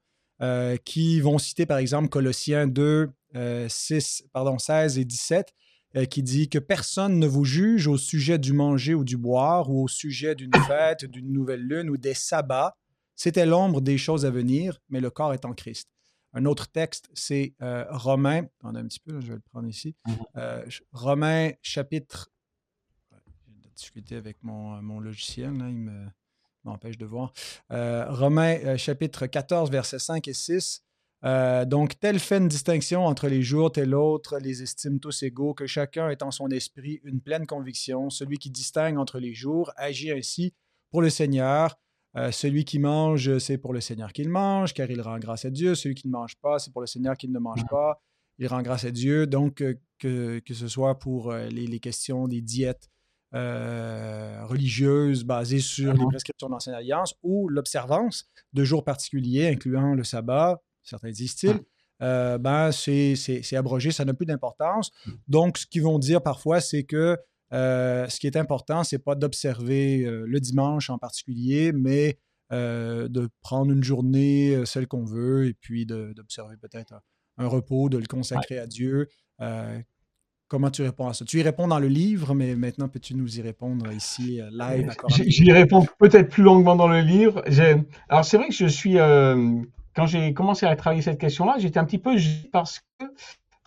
qui 0.84 1.20
vont 1.20 1.38
citer 1.38 1.66
par 1.66 1.78
exemple 1.78 2.08
Colossiens 2.08 2.66
2, 2.66 3.10
6, 3.68 4.24
pardon, 4.32 4.58
16 4.58 4.98
et 4.98 5.04
17, 5.04 5.48
euh, 5.48 5.52
qui 6.04 6.22
dit 6.22 6.48
que 6.48 6.58
personne 6.58 7.18
ne 7.18 7.26
vous 7.26 7.44
juge 7.44 7.86
au 7.86 7.96
sujet 7.96 8.38
du 8.38 8.52
manger 8.52 8.94
ou 8.94 9.04
du 9.04 9.16
boire, 9.16 9.70
ou 9.70 9.84
au 9.84 9.88
sujet 9.88 10.34
d'une 10.34 10.52
fête, 10.68 11.06
d'une 11.06 11.32
nouvelle 11.32 11.62
lune 11.62 11.88
ou 11.88 11.96
des 11.96 12.12
sabbats. 12.12 12.76
C'était 13.14 13.46
l'ombre 13.46 13.80
des 13.80 13.96
choses 13.96 14.26
à 14.26 14.30
venir, 14.30 14.78
mais 14.90 15.00
le 15.00 15.08
corps 15.08 15.32
est 15.32 15.46
en 15.46 15.54
Christ. 15.54 15.88
Un 16.34 16.44
autre 16.44 16.68
texte, 16.68 17.08
c'est 17.14 17.54
euh, 17.62 17.86
Romains, 17.88 18.44
on 18.62 18.74
a 18.74 18.80
un 18.80 18.86
petit 18.86 19.00
peu, 19.00 19.20
je 19.20 19.28
vais 19.28 19.36
le 19.36 19.42
prendre 19.50 19.68
ici. 19.68 19.94
Mhm. 20.06 20.16
Euh, 20.36 20.66
Romains 20.92 21.52
chapitre 21.62 22.30
difficulté 23.74 24.16
avec 24.16 24.42
mon, 24.42 24.80
mon 24.80 25.00
logiciel. 25.00 25.52
Là, 25.58 25.68
il 25.68 26.10
m'empêche 26.64 26.96
de 26.96 27.04
voir. 27.04 27.32
Romains 27.70 28.76
chapitre 28.78 29.26
14, 29.26 29.70
versets 29.70 29.98
5 29.98 30.26
et 30.28 30.32
6. 30.32 30.85
Donc, 31.66 31.98
tel 31.98 32.18
fait 32.18 32.38
une 32.38 32.48
distinction 32.48 33.04
entre 33.04 33.28
les 33.28 33.42
jours, 33.42 33.72
tel 33.72 33.94
autre, 33.94 34.38
les 34.38 34.62
estime 34.62 35.00
tous 35.00 35.22
égaux, 35.22 35.54
que 35.54 35.66
chacun 35.66 36.08
ait 36.10 36.22
en 36.22 36.30
son 36.30 36.48
esprit 36.48 37.00
une 37.04 37.20
pleine 37.20 37.46
conviction. 37.46 38.10
Celui 38.10 38.38
qui 38.38 38.50
distingue 38.50 38.98
entre 38.98 39.18
les 39.18 39.34
jours 39.34 39.72
agit 39.76 40.12
ainsi 40.12 40.54
pour 40.90 41.02
le 41.02 41.10
Seigneur. 41.10 41.78
celui 42.30 42.64
qui 42.64 42.78
mange, 42.78 43.38
c'est 43.38 43.58
pour 43.58 43.72
le 43.72 43.80
Seigneur 43.80 44.12
qu'il 44.12 44.28
mange, 44.28 44.72
car 44.72 44.90
il 44.90 45.00
rend 45.00 45.18
grâce 45.18 45.44
à 45.44 45.50
Dieu. 45.50 45.74
Celui 45.74 45.94
qui 45.94 46.06
ne 46.06 46.12
mange 46.12 46.36
pas, 46.36 46.58
c'est 46.58 46.72
pour 46.72 46.80
le 46.80 46.86
Seigneur 46.86 47.16
qu'il 47.16 47.32
ne 47.32 47.38
mange 47.38 47.66
pas. 47.68 48.00
Il 48.38 48.46
rend 48.46 48.62
grâce 48.62 48.84
à 48.84 48.90
Dieu. 48.90 49.26
Donc, 49.26 49.64
que, 49.98 50.38
que, 50.38 50.54
ce 50.54 50.68
soit 50.68 50.98
pour 50.98 51.32
les, 51.32 51.66
les, 51.66 51.80
questions 51.80 52.28
des 52.28 52.40
diètes 52.40 52.88
religieuses 53.32 55.24
basées 55.24 55.60
sur 55.60 55.92
les 55.92 56.06
prescriptions 56.06 56.46
de 56.48 56.52
l'Ancienne 56.52 56.76
Alliance 56.76 57.14
ou 57.22 57.48
l'observance 57.48 58.28
de 58.52 58.64
jours 58.64 58.84
particuliers, 58.84 59.48
incluant 59.48 59.94
le 59.94 60.04
sabbat, 60.04 60.62
certains 60.86 61.10
disent-ils, 61.10 61.60
ben, 62.00 62.70
c'est 62.72 63.56
abrogé, 63.56 63.90
ça 63.90 64.04
n'a 64.04 64.14
plus 64.14 64.26
d'importance. 64.26 64.90
Mmh. 65.06 65.10
Donc, 65.28 65.58
ce 65.58 65.66
qu'ils 65.66 65.82
vont 65.82 65.98
dire 65.98 66.22
parfois, 66.22 66.60
c'est 66.60 66.84
que 66.84 67.18
euh, 67.52 68.08
ce 68.08 68.18
qui 68.18 68.26
est 68.26 68.36
important, 68.36 68.84
c'est 68.84 68.98
pas 68.98 69.14
d'observer 69.14 70.04
euh, 70.04 70.24
le 70.26 70.40
dimanche 70.40 70.90
en 70.90 70.98
particulier, 70.98 71.72
mais 71.72 72.18
euh, 72.52 73.08
de 73.08 73.28
prendre 73.40 73.72
une 73.72 73.84
journée, 73.84 74.64
celle 74.64 74.86
qu'on 74.86 75.04
veut, 75.04 75.46
et 75.46 75.54
puis 75.54 75.86
d'observer 75.86 76.56
peut-être 76.56 76.94
un, 77.38 77.46
repos, 77.46 77.88
de 77.88 77.98
le 77.98 78.06
consacrer 78.06 78.58
à 78.58 78.66
Dieu. 78.66 79.08
comment 80.48 80.70
tu 80.70 80.82
réponds 80.82 81.08
à 81.08 81.14
ça? 81.14 81.24
Tu 81.24 81.38
y 81.38 81.42
réponds 81.42 81.68
dans 81.68 81.78
le 81.80 81.88
livre, 81.88 82.34
mais 82.34 82.54
maintenant, 82.54 82.88
peux-tu 82.88 83.14
nous 83.14 83.38
y 83.38 83.42
répondre 83.42 83.92
ici, 83.92 84.40
live? 84.52 84.92
J'y 85.08 85.52
réponds 85.52 85.86
peut-être 85.98 86.28
plus 86.28 86.42
longuement 86.42 86.76
dans 86.76 86.88
le 86.88 87.00
livre. 87.00 87.44
Alors, 88.08 88.24
c'est 88.24 88.36
vrai 88.36 88.48
que 88.48 88.54
je 88.54 88.66
suis... 88.66 88.96
quand 89.96 90.06
j'ai 90.06 90.34
commencé 90.34 90.66
à 90.66 90.76
travailler 90.76 91.02
cette 91.02 91.18
question-là, 91.18 91.56
j'étais 91.58 91.78
un 91.78 91.84
petit 91.84 91.98
peu 91.98 92.14
parce 92.52 92.80
que, 92.98 93.06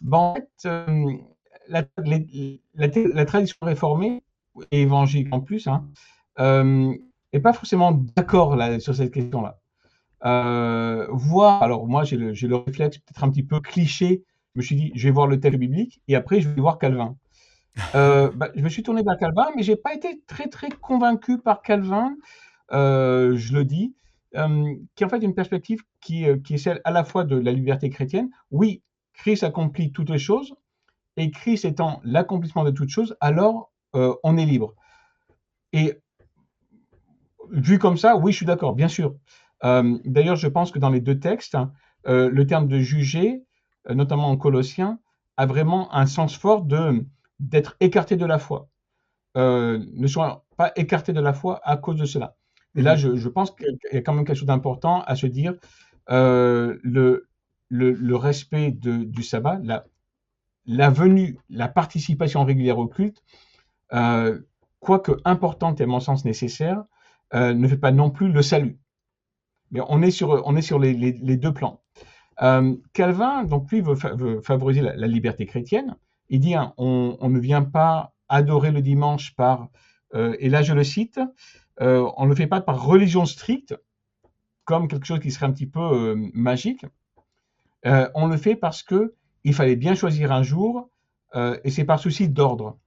bon, 0.02 0.18
en 0.18 0.36
fait, 0.36 0.70
la, 1.68 1.84
la, 2.76 3.26
tradition 3.26 3.58
réformée, 3.62 4.24
et 4.72 4.82
évangélique 4.82 5.34
en 5.34 5.42
plus, 5.42 5.68
hein, 5.68 5.88
euh, 6.40 6.94
pas 7.44 7.54
forcément 7.54 7.92
d'accord 8.16 8.58
sur 8.80 8.96
cette 8.96 9.12
question-là. 9.12 9.60
Euh, 10.26 11.08
voir, 11.12 11.64
alors 11.64 11.88
moi 11.88 12.04
j'ai 12.04 12.18
le, 12.18 12.34
le, 12.34 12.56
réflexe 12.56 12.98
peut-être 12.98 13.24
un 13.24 13.30
petit 13.30 13.44
peu 13.44 13.62
cliché, 13.62 14.24
je 14.54 14.60
me 14.60 14.64
suis 14.64 14.76
dit 14.76 14.92
je 14.94 15.08
vais 15.08 15.14
voir 15.14 15.28
le 15.28 15.40
texte 15.40 15.58
biblique 15.58 16.02
et 16.10 16.16
après 16.16 16.42
je 16.42 16.50
vais 16.50 16.62
voir 16.62 16.78
Calvin. 16.78 17.16
Euh, 17.96 18.30
bah, 18.36 18.50
je 18.56 18.62
me 18.62 18.68
suis 18.68 18.84
tourné 18.84 19.04
vers 19.04 19.18
Calvin, 19.18 19.52
mais 19.56 19.64
j'ai 19.64 19.78
pas 19.78 19.94
été 19.94 20.22
très 20.28 20.50
très 20.50 20.68
convaincu 20.68 21.38
par 21.38 21.62
Calvin, 21.62 22.18
euh, 22.74 23.38
je 23.38 23.54
le 23.54 23.64
dis, 23.64 23.96
qui 24.34 25.04
est 25.04 25.06
en 25.06 25.08
fait 25.08 25.20
une 25.20 25.34
perspective 25.36 25.82
qui, 26.02 26.26
qui 26.44 26.56
est 26.56 26.58
celle 26.58 26.82
à 26.84 26.92
la 26.92 27.04
fois 27.04 27.24
de 27.24 27.38
la 27.38 27.52
liberté 27.52 27.90
chrétienne. 27.90 28.30
Oui, 28.52 28.84
Christ 29.14 29.44
accomplit 29.44 29.92
toutes 29.92 30.10
les 30.10 30.18
choses, 30.18 30.56
et 31.18 31.32
Christ 31.32 31.66
étant 31.66 32.00
l'accomplissement 32.04 32.64
de 32.64 32.72
toutes 32.72 32.90
choses, 32.90 33.16
alors 33.20 33.72
euh, 33.96 34.16
on 34.24 34.38
est 34.38 34.46
libre. 34.46 34.74
Et 35.74 36.00
vu 37.52 37.78
comme 37.80 37.98
ça, 37.98 38.16
oui, 38.16 38.32
je 38.32 38.38
suis 38.38 38.46
d'accord, 38.46 38.74
bien 38.74 38.88
sûr. 38.88 39.16
Euh, 39.66 40.00
d'ailleurs, 40.06 40.38
je 40.38 40.48
pense 40.48 40.72
que 40.72 40.80
dans 40.80 40.90
les 40.90 41.02
deux 41.02 41.20
textes, 41.20 41.56
hein, 41.56 41.74
euh, 42.08 42.30
le 42.30 42.48
terme 42.48 42.68
de 42.68 42.80
juger, 42.80 43.44
notamment 43.90 44.30
en 44.30 44.38
Colossiens, 44.38 45.00
a 45.36 45.46
vraiment 45.46 45.94
un 45.94 46.06
sens 46.06 46.38
fort 46.38 46.64
de 46.64 47.06
d'être 47.40 47.78
écarté 47.80 48.18
de 48.18 48.26
la 48.26 48.40
foi. 48.40 48.70
ne 49.36 50.08
soyons 50.08 50.42
pas 50.58 50.72
écarté 50.76 51.14
de 51.14 51.22
la 51.22 51.34
foi 51.34 51.62
à 51.64 51.78
cause 51.78 51.98
de 51.98 52.06
cela. 52.06 52.36
Et 52.76 52.82
là, 52.82 52.96
mhm. 52.96 53.16
je, 53.16 53.30
pense 53.30 53.52
qu'il 53.52 53.78
y 53.92 53.98
a 53.98 54.02
quand 54.02 54.14
même 54.14 54.26
quelque 54.26 54.38
chose 54.38 54.48
d'important 54.48 55.02
à 55.04 55.16
se 55.16 55.28
dire. 55.28 55.56
Le, 56.10 57.28
le, 57.70 57.92
le, 57.92 58.16
respect 58.16 58.72
de, 58.72 59.04
du 59.04 59.24
sabbat, 59.24 59.60
la, 59.64 59.86
la 60.70 60.90
venue, 60.90 61.38
la 61.50 61.68
participation 61.68 62.44
régulière 62.46 62.78
au 62.78 62.88
culte, 62.88 63.24
euh, 63.94 64.40
quoique 64.80 65.12
importante 65.26 65.82
et 65.82 65.84
à 65.84 65.88
mon 65.88 66.00
sens 66.00 66.26
nécessaire, 66.26 66.84
euh, 67.34 67.54
ne 67.54 67.68
fait 67.68 67.78
pas 67.78 67.92
non 67.92 68.12
plus 68.12 68.32
le 68.32 68.42
salut. 68.42 68.80
Mais 69.72 69.82
on 69.88 70.02
est 70.02 70.12
sur, 70.12 70.44
on 70.46 70.56
est 70.56 70.62
sur 70.62 70.80
les, 70.80 70.94
deux 70.94 71.54
plans. 71.54 71.82
Euh, 72.42 72.76
Calvin, 72.94 73.44
donc 73.44 73.72
lui, 73.72 73.82
veut, 73.82 74.42
favoriser 74.42 74.82
la, 74.82 75.08
liberté 75.08 75.46
chrétienne. 75.46 75.96
Il 76.30 76.40
dit, 76.40 76.54
hein, 76.54 76.74
on, 76.78 77.18
ne 77.30 77.40
vient 77.40 77.64
pas 77.64 78.14
adorer 78.30 78.72
le 78.72 78.82
dimanche 78.82 79.36
par, 79.36 79.70
et 80.14 80.50
là 80.50 80.62
je 80.62 80.74
le 80.74 80.84
cite, 80.84 81.20
on 81.80 82.24
ne 82.24 82.30
le 82.30 82.36
fait 82.36 82.48
pas 82.48 82.62
par 82.62 82.84
religion 82.84 83.26
stricte, 83.26 83.76
comme 84.70 84.88
quelque 84.88 85.08
chose 85.08 85.20
qui 85.20 85.32
serait 85.32 85.48
un 85.48 85.52
petit 85.52 85.66
peu 85.66 86.16
magique. 86.36 86.86
on 87.84 88.28
le 88.28 88.38
fait 88.38 88.56
parce 88.56 88.84
que 88.84 89.16
il 89.44 89.56
fallait 89.56 89.76
bien 89.76 89.96
choisir 89.96 90.32
un 90.32 90.44
jour, 90.44 90.92
euh, 91.36 91.60
et 91.64 91.72
c'est 91.72 91.86
par 91.86 92.00
souci 92.00 92.30
d'ordre. 92.30 92.78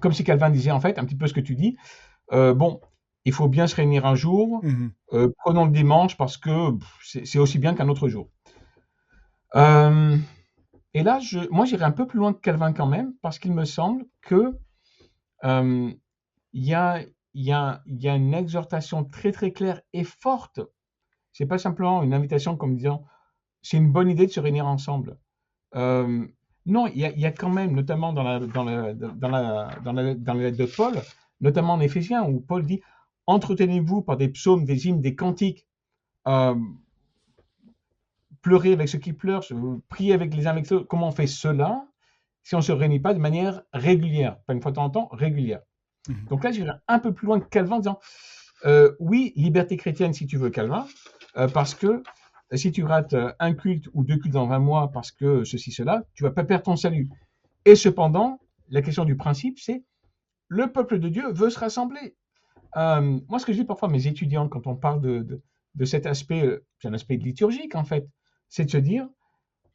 Comme 0.00 0.12
si 0.12 0.22
Calvin 0.22 0.50
disait 0.50 0.70
en 0.70 0.80
fait 0.80 0.96
un 0.98 1.04
petit 1.04 1.16
peu 1.16 1.26
ce 1.26 1.34
que 1.34 1.40
tu 1.40 1.56
dis. 1.56 1.76
Euh, 2.32 2.54
bon, 2.54 2.80
il 3.24 3.32
faut 3.32 3.48
bien 3.48 3.66
se 3.66 3.74
réunir 3.76 4.06
un 4.06 4.14
jour. 4.14 4.60
Mmh 4.62 4.90
euh, 5.12 5.28
prenons 5.38 5.66
le 5.66 5.72
dimanche 5.72 6.16
parce 6.16 6.36
que 6.36 6.70
c'est 7.02 7.38
aussi 7.38 7.58
bien 7.58 7.74
qu'un 7.74 7.88
autre 7.88 8.08
jour. 8.08 8.30
et 9.54 11.02
là, 11.02 11.18
je, 11.20 11.50
moi, 11.50 11.66
j'irai 11.66 11.84
un 11.84 11.90
peu 11.90 12.06
plus 12.06 12.18
loin 12.18 12.32
que 12.32 12.40
Calvin 12.40 12.72
quand 12.72 12.86
même, 12.86 13.12
parce 13.22 13.38
qu'il 13.38 13.52
me 13.52 13.64
semble 13.64 14.04
que 14.22 14.58
il 15.44 16.64
y 16.64 16.74
a, 16.74 17.02
y, 17.34 17.52
a, 17.52 17.82
y, 17.86 18.08
a, 18.08 18.14
une 18.14 18.34
exhortation 18.34 19.04
très 19.04 19.32
très 19.32 19.52
claire 19.52 19.80
et 19.92 20.04
forte. 20.04 20.60
C'est 21.32 21.46
pas 21.46 21.58
simplement 21.58 22.02
une 22.02 22.14
invitation 22.14 22.56
comme 22.56 22.76
disant 22.76 23.04
c'est 23.62 23.76
une 23.76 23.92
bonne 23.92 24.10
idée 24.10 24.26
de 24.26 24.32
se 24.32 24.40
réunir 24.40 24.66
ensemble. 24.66 25.16
Euh, 25.76 26.26
non, 26.66 26.86
il 26.88 26.98
y, 26.98 27.26
a, 27.26 27.32
quand 27.32 27.50
même, 27.50 27.74
notamment 27.74 28.12
dans 28.12 28.22
la, 28.22 28.38
dans 28.38 28.64
la, 28.64 28.94
dans 28.94 29.28
la, 29.28 29.70
dans 29.84 29.92
la, 29.92 30.14
dans 30.14 30.34
lettre 30.34 30.56
de 30.56 30.66
Paul, 30.66 30.94
notamment 31.40 31.74
en 31.74 31.80
Éphésiens, 31.80 32.22
où 32.22 32.40
Paul 32.40 32.64
dit 32.64 32.80
Entretenez-vous 33.26 34.02
par 34.02 34.16
des 34.16 34.28
psaumes, 34.28 34.64
des 34.64 34.86
hymnes, 34.86 35.00
des 35.00 35.14
cantiques, 35.14 35.66
euh, 36.28 36.54
pleurez 38.42 38.72
avec 38.72 38.88
ceux 38.88 38.98
qui 38.98 39.12
pleurent, 39.12 39.44
priez 39.88 40.12
avec 40.12 40.34
les 40.34 40.46
uns 40.46 40.50
avec 40.50 40.66
ceux. 40.66 40.80
Comment 40.84 41.08
on 41.08 41.12
fait 41.12 41.26
cela 41.26 41.86
si 42.42 42.54
on 42.54 42.58
ne 42.58 42.62
se 42.62 42.72
réunit 42.72 43.00
pas 43.00 43.14
de 43.14 43.20
manière 43.20 43.62
régulière 43.72 44.38
Pas 44.46 44.52
une 44.52 44.60
fois 44.60 44.72
de 44.72 44.76
temps 44.76 44.84
en 44.84 44.90
temps, 44.90 45.08
régulière? 45.12 45.60
Mhm. 46.08 46.26
Donc 46.30 46.44
là, 46.44 46.52
j'irai 46.52 46.72
un 46.88 46.98
peu 46.98 47.12
plus 47.12 47.26
loin 47.26 47.40
que 47.40 47.48
Calvin 47.48 47.76
en 47.76 47.78
disant 47.78 48.00
euh, 48.66 48.92
Oui, 49.00 49.32
liberté 49.36 49.76
chrétienne 49.76 50.12
si 50.12 50.26
tu 50.26 50.36
veux, 50.36 50.50
Calvin, 50.50 50.86
parce 51.34 51.74
que 51.74 52.02
si 52.56 52.72
tu 52.72 52.84
rates 52.84 53.14
euh, 53.14 53.32
un 53.38 53.54
culte 53.54 53.88
ou 53.94 54.04
deux 54.04 54.16
cultes 54.16 54.34
dans 54.34 54.46
20 54.46 54.58
mois 54.58 54.92
parce 54.92 55.10
que 55.10 55.44
ceci, 55.44 55.72
cela, 55.72 56.04
tu 56.14 56.22
vas 56.22 56.30
pas 56.30 56.44
perdre 56.44 56.64
ton 56.64 56.76
salut. 56.76 57.08
Et 57.64 57.74
cependant, 57.74 58.40
la 58.68 58.82
question 58.82 59.04
du 59.04 59.16
principe, 59.16 59.58
c'est 59.58 59.84
le 60.48 60.70
peuple 60.70 60.98
de 60.98 61.08
Dieu 61.08 61.30
veut 61.32 61.50
se 61.50 61.58
rassembler. 61.58 62.16
Euh, 62.76 63.20
moi, 63.28 63.38
ce 63.38 63.46
que 63.46 63.52
je 63.52 63.60
dis 63.60 63.64
parfois 63.64 63.88
à 63.88 63.92
mes 63.92 64.06
étudiants 64.06 64.48
quand 64.48 64.66
on 64.66 64.76
parle 64.76 65.00
de, 65.00 65.42
de, 65.74 65.84
cet 65.84 66.06
aspect, 66.06 66.44
euh, 66.44 66.64
c'est 66.78 66.88
un 66.88 66.94
aspect 66.94 67.16
liturgique 67.16 67.74
en 67.74 67.84
fait, 67.84 68.08
c'est 68.48 68.64
de 68.64 68.70
se 68.70 68.78
dire, 68.78 69.08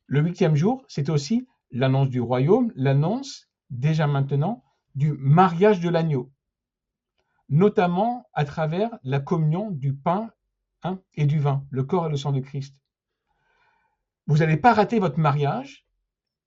le 0.05 0.21
huitième 0.21 0.55
jour, 0.55 0.83
c'est 0.87 1.09
aussi 1.09 1.47
l'annonce 1.71 2.09
du 2.09 2.21
royaume, 2.21 2.71
l'annonce 2.75 3.49
déjà 3.69 4.07
maintenant 4.07 4.63
du 4.95 5.13
mariage 5.13 5.79
de 5.79 5.89
l'agneau, 5.89 6.31
notamment 7.49 8.27
à 8.33 8.45
travers 8.45 8.97
la 9.03 9.19
communion 9.19 9.69
du 9.71 9.93
pain 9.93 10.31
Hein, 10.87 11.01
et 11.15 11.25
du 11.25 11.39
vin, 11.39 11.65
le 11.69 11.83
corps 11.83 12.07
et 12.07 12.09
le 12.09 12.15
sang 12.15 12.31
de 12.31 12.39
Christ. 12.39 12.81
Vous 14.25 14.37
n'allez 14.37 14.55
pas 14.55 14.73
rater 14.73 14.99
votre 14.99 15.19
mariage 15.19 15.85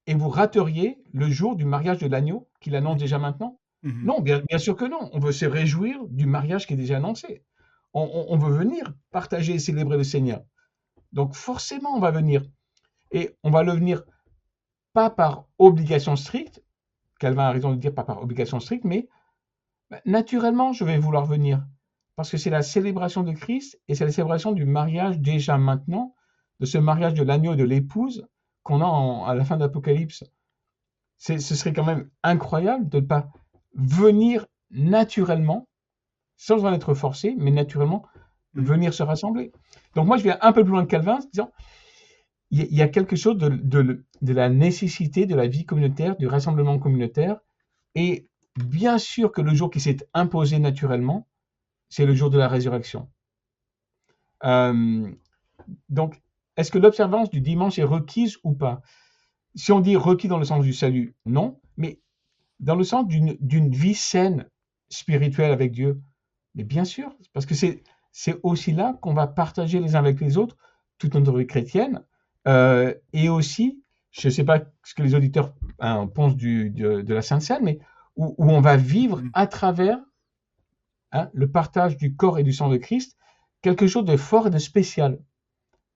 et 0.06 0.14
vous 0.14 0.30
rateriez 0.30 1.02
le 1.12 1.28
jour 1.28 1.56
du 1.56 1.66
mariage 1.66 1.98
de 1.98 2.06
l'agneau 2.06 2.48
qu'il 2.60 2.74
annonce 2.74 2.98
déjà 2.98 3.18
maintenant 3.18 3.60
mhm. 3.82 4.04
Non, 4.04 4.20
bien, 4.20 4.42
sûr 4.56 4.76
que 4.76 4.86
non. 4.86 5.10
On 5.12 5.18
veut 5.18 5.32
se 5.32 5.44
réjouir 5.44 6.06
du 6.08 6.24
mariage 6.24 6.66
qui 6.66 6.72
est 6.72 6.78
déjà 6.78 6.96
annoncé. 6.96 7.44
On, 7.92 8.38
veut 8.38 8.56
venir 8.56 8.94
partager 9.10 9.54
et 9.54 9.58
célébrer 9.58 9.98
le 9.98 10.04
Seigneur. 10.04 10.42
Donc 11.12 11.34
forcément, 11.34 11.94
on 11.94 12.00
va 12.00 12.12
venir. 12.12 12.42
Et 13.10 13.36
on 13.42 13.50
va 13.50 13.62
le 13.62 13.72
venir 13.72 14.04
pas 14.92 15.10
par 15.10 15.46
obligation 15.58 16.16
stricte, 16.16 16.62
Calvin 17.18 17.44
a 17.44 17.52
raison 17.52 17.72
de 17.72 17.76
dire 17.76 17.94
pas 17.94 18.04
par 18.04 18.22
obligation 18.22 18.60
stricte, 18.60 18.84
mais 18.84 19.08
bah, 19.90 20.00
naturellement, 20.06 20.72
je 20.72 20.84
vais 20.84 20.98
vouloir 20.98 21.26
venir 21.26 21.66
parce 22.20 22.30
que 22.30 22.36
c'est 22.36 22.50
la 22.50 22.60
célébration 22.60 23.22
de 23.22 23.32
Christ 23.32 23.80
et 23.88 23.94
c'est 23.94 24.04
la 24.04 24.12
célébration 24.12 24.52
du 24.52 24.66
mariage 24.66 25.20
déjà 25.20 25.56
maintenant, 25.56 26.14
de 26.60 26.66
ce 26.66 26.76
mariage 26.76 27.14
de 27.14 27.22
l'agneau 27.22 27.54
et 27.54 27.56
de 27.56 27.64
l'épouse 27.64 28.28
qu'on 28.62 28.82
a 28.82 29.26
à 29.26 29.34
la 29.34 29.42
fin 29.42 29.56
d'Apocalypse. 29.56 30.24
Ce 31.16 31.38
serait 31.38 31.72
quand 31.72 31.86
même 31.86 32.10
incroyable 32.22 32.90
de 32.90 33.00
ne 33.00 33.06
pas 33.06 33.30
venir 33.72 34.44
naturellement, 34.70 35.66
sans 36.36 36.66
en 36.66 36.74
être 36.74 36.92
forcé, 36.92 37.34
mais 37.38 37.52
naturellement, 37.52 38.04
mm. 38.52 38.64
venir 38.64 38.92
se 38.92 39.02
rassembler. 39.02 39.50
Donc 39.94 40.06
moi, 40.06 40.18
je 40.18 40.24
viens 40.24 40.36
un 40.42 40.52
peu 40.52 40.62
plus 40.62 40.72
loin 40.72 40.84
que 40.84 40.90
Calvin, 40.90 41.14
en 41.14 41.26
disant, 41.32 41.50
il 42.50 42.66
y, 42.70 42.82
a 42.82 42.88
quelque 42.88 43.16
chose 43.16 43.38
de, 43.38 43.48
de, 43.48 44.32
la 44.34 44.50
nécessité 44.50 45.24
de 45.24 45.34
la 45.34 45.46
vie 45.46 45.64
communautaire, 45.64 46.18
du 46.18 46.26
rassemblement 46.26 46.78
communautaire, 46.78 47.40
et 47.94 48.28
bien 48.62 48.98
sûr 48.98 49.32
que 49.32 49.40
le 49.40 49.54
jour 49.54 49.70
qui 49.70 49.80
s'est 49.80 50.06
imposé 50.12 50.58
naturellement, 50.58 51.26
c'est 51.90 52.06
le 52.06 52.14
jour 52.14 52.30
de 52.30 52.38
la 52.38 52.48
résurrection. 52.48 53.10
Euh, 54.44 55.10
donc, 55.90 56.22
est-ce 56.56 56.70
que 56.70 56.78
l'observance 56.78 57.30
du 57.30 57.42
dimanche 57.42 57.78
est 57.78 57.84
requise 57.84 58.38
ou 58.42 58.54
pas? 58.54 58.80
Si 59.54 59.72
on 59.72 59.80
dit 59.80 59.96
requis 59.96 60.28
dans 60.28 60.38
le 60.38 60.44
sens 60.44 60.64
du 60.64 60.72
salut, 60.72 61.14
non, 61.26 61.60
mais 61.76 62.00
dans 62.60 62.76
le 62.76 62.84
sens 62.84 63.06
d'une 63.06 63.70
vie 63.70 63.94
saine, 63.94 64.48
spirituelle 64.88 65.52
avec 65.52 65.72
Dieu. 65.72 66.00
Mais 66.54 66.64
bien 66.64 66.84
sûr, 66.84 67.14
parce 67.32 67.46
que 67.46 67.54
c'est 67.54 67.82
aussi 68.42 68.72
là 68.72 68.98
qu'on 69.00 69.14
va 69.14 69.26
partager 69.26 69.80
les 69.80 69.94
uns 69.96 70.00
avec 70.00 70.20
les 70.20 70.36
autres 70.36 70.56
toute 70.98 71.14
notre 71.14 71.38
vie 71.38 71.46
chrétienne. 71.46 72.02
Euh, 72.46 72.94
et 73.12 73.28
aussi, 73.28 73.82
je 74.10 74.28
ne 74.28 74.32
sais 74.32 74.44
pas 74.44 74.60
ce 74.84 74.94
que 74.94 75.02
les 75.02 75.14
auditeurs 75.14 75.54
hein, 75.78 76.06
pensent 76.06 76.36
du, 76.36 76.70
de, 76.70 77.14
la 77.14 77.22
Sainte 77.22 77.42
Seine, 77.42 77.62
mais 77.62 77.78
où, 78.16 78.34
on 78.38 78.60
va 78.60 78.76
vivre 78.76 79.20
mm. 79.20 79.30
à 79.32 79.46
travers 79.46 79.98
hein, 81.12 81.30
le 81.32 81.50
partage 81.50 81.96
du 81.96 82.14
corps 82.14 82.38
et 82.38 82.42
du 82.42 82.52
sang 82.52 82.68
de 82.68 82.76
Christ 82.76 83.16
quelque 83.62 83.86
chose 83.86 84.04
de 84.04 84.16
fort 84.16 84.46
et 84.46 84.50
de 84.50 84.58
spécial 84.58 85.18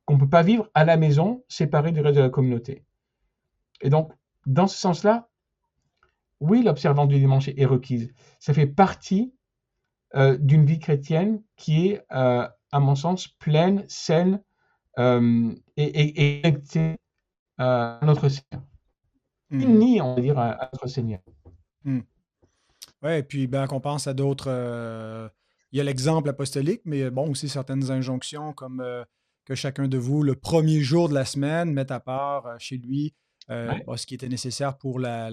qu'on 0.05 0.15
ne 0.15 0.21
peut 0.21 0.29
pas 0.29 0.43
vivre 0.43 0.69
à 0.75 0.85
la 0.85 0.97
maison 0.97 1.45
séparé 1.49 1.93
du 1.93 2.01
reste 2.01 2.17
de 2.17 2.23
la 2.23 2.29
communauté. 2.29 2.85
Et 3.81 3.91
donc, 3.91 4.13
dans 4.47 4.67
ce 4.67 4.77
sens-là, 4.79 5.29
oui, 6.41 6.63
l'observance 6.63 7.09
du 7.09 7.19
dimanche 7.19 7.49
est 7.49 7.65
requise. 7.65 8.13
Ça 8.39 8.53
fait 8.53 8.67
partie 8.67 9.35
euh, 10.15 10.37
d'une 10.39 10.67
vie 10.67 10.79
chrétienne 10.79 11.43
qui 11.57 11.89
est, 11.89 12.05
euh, 12.13 12.47
à 12.71 12.81
mon 12.81 12.95
sens, 12.95 13.29
pleine, 13.29 13.85
saine 13.89 14.43
euh, 14.99 15.55
et, 15.77 16.43
connectée 16.43 16.97
à 17.57 18.01
notre 18.03 18.29
Seigneur. 18.29 18.63
Unie, 19.51 20.01
on 20.01 20.15
va 20.15 20.21
dire, 20.21 20.39
à, 20.39 20.69
notre 20.73 20.87
Seigneur. 20.89 21.21
Hmm. 21.85 22.01
Oui, 23.05 23.13
et 23.13 23.23
puis 23.23 23.47
ben, 23.47 23.67
qu'on 23.67 23.81
pense 23.81 24.07
à 24.07 24.15
d'autres. 24.15 24.51
Il 25.73 25.79
y 25.79 25.81
a 25.81 25.85
l'exemple 25.85 26.29
apostolique, 26.29 26.83
mais 26.85 27.11
bon, 27.11 27.31
aussi 27.31 27.49
certaines 27.49 27.91
injonctions 27.91 28.53
comme 28.53 28.85
que 29.45 29.55
chacun 29.55 29.89
de 29.89 29.99
vous, 29.99 30.23
le 30.23 30.35
premier 30.35 30.81
jour 30.81 31.09
de 31.09 31.15
la 31.15 31.25
semaine, 31.25 31.73
mette 31.73 31.91
à 31.91 32.01
part 32.01 32.59
chez 32.59 32.79
lui 32.79 33.15
ce 33.49 34.07
qui 34.07 34.15
était 34.15 34.29
nécessaire 34.29 34.79
pour 34.79 34.99
la, 34.99 35.31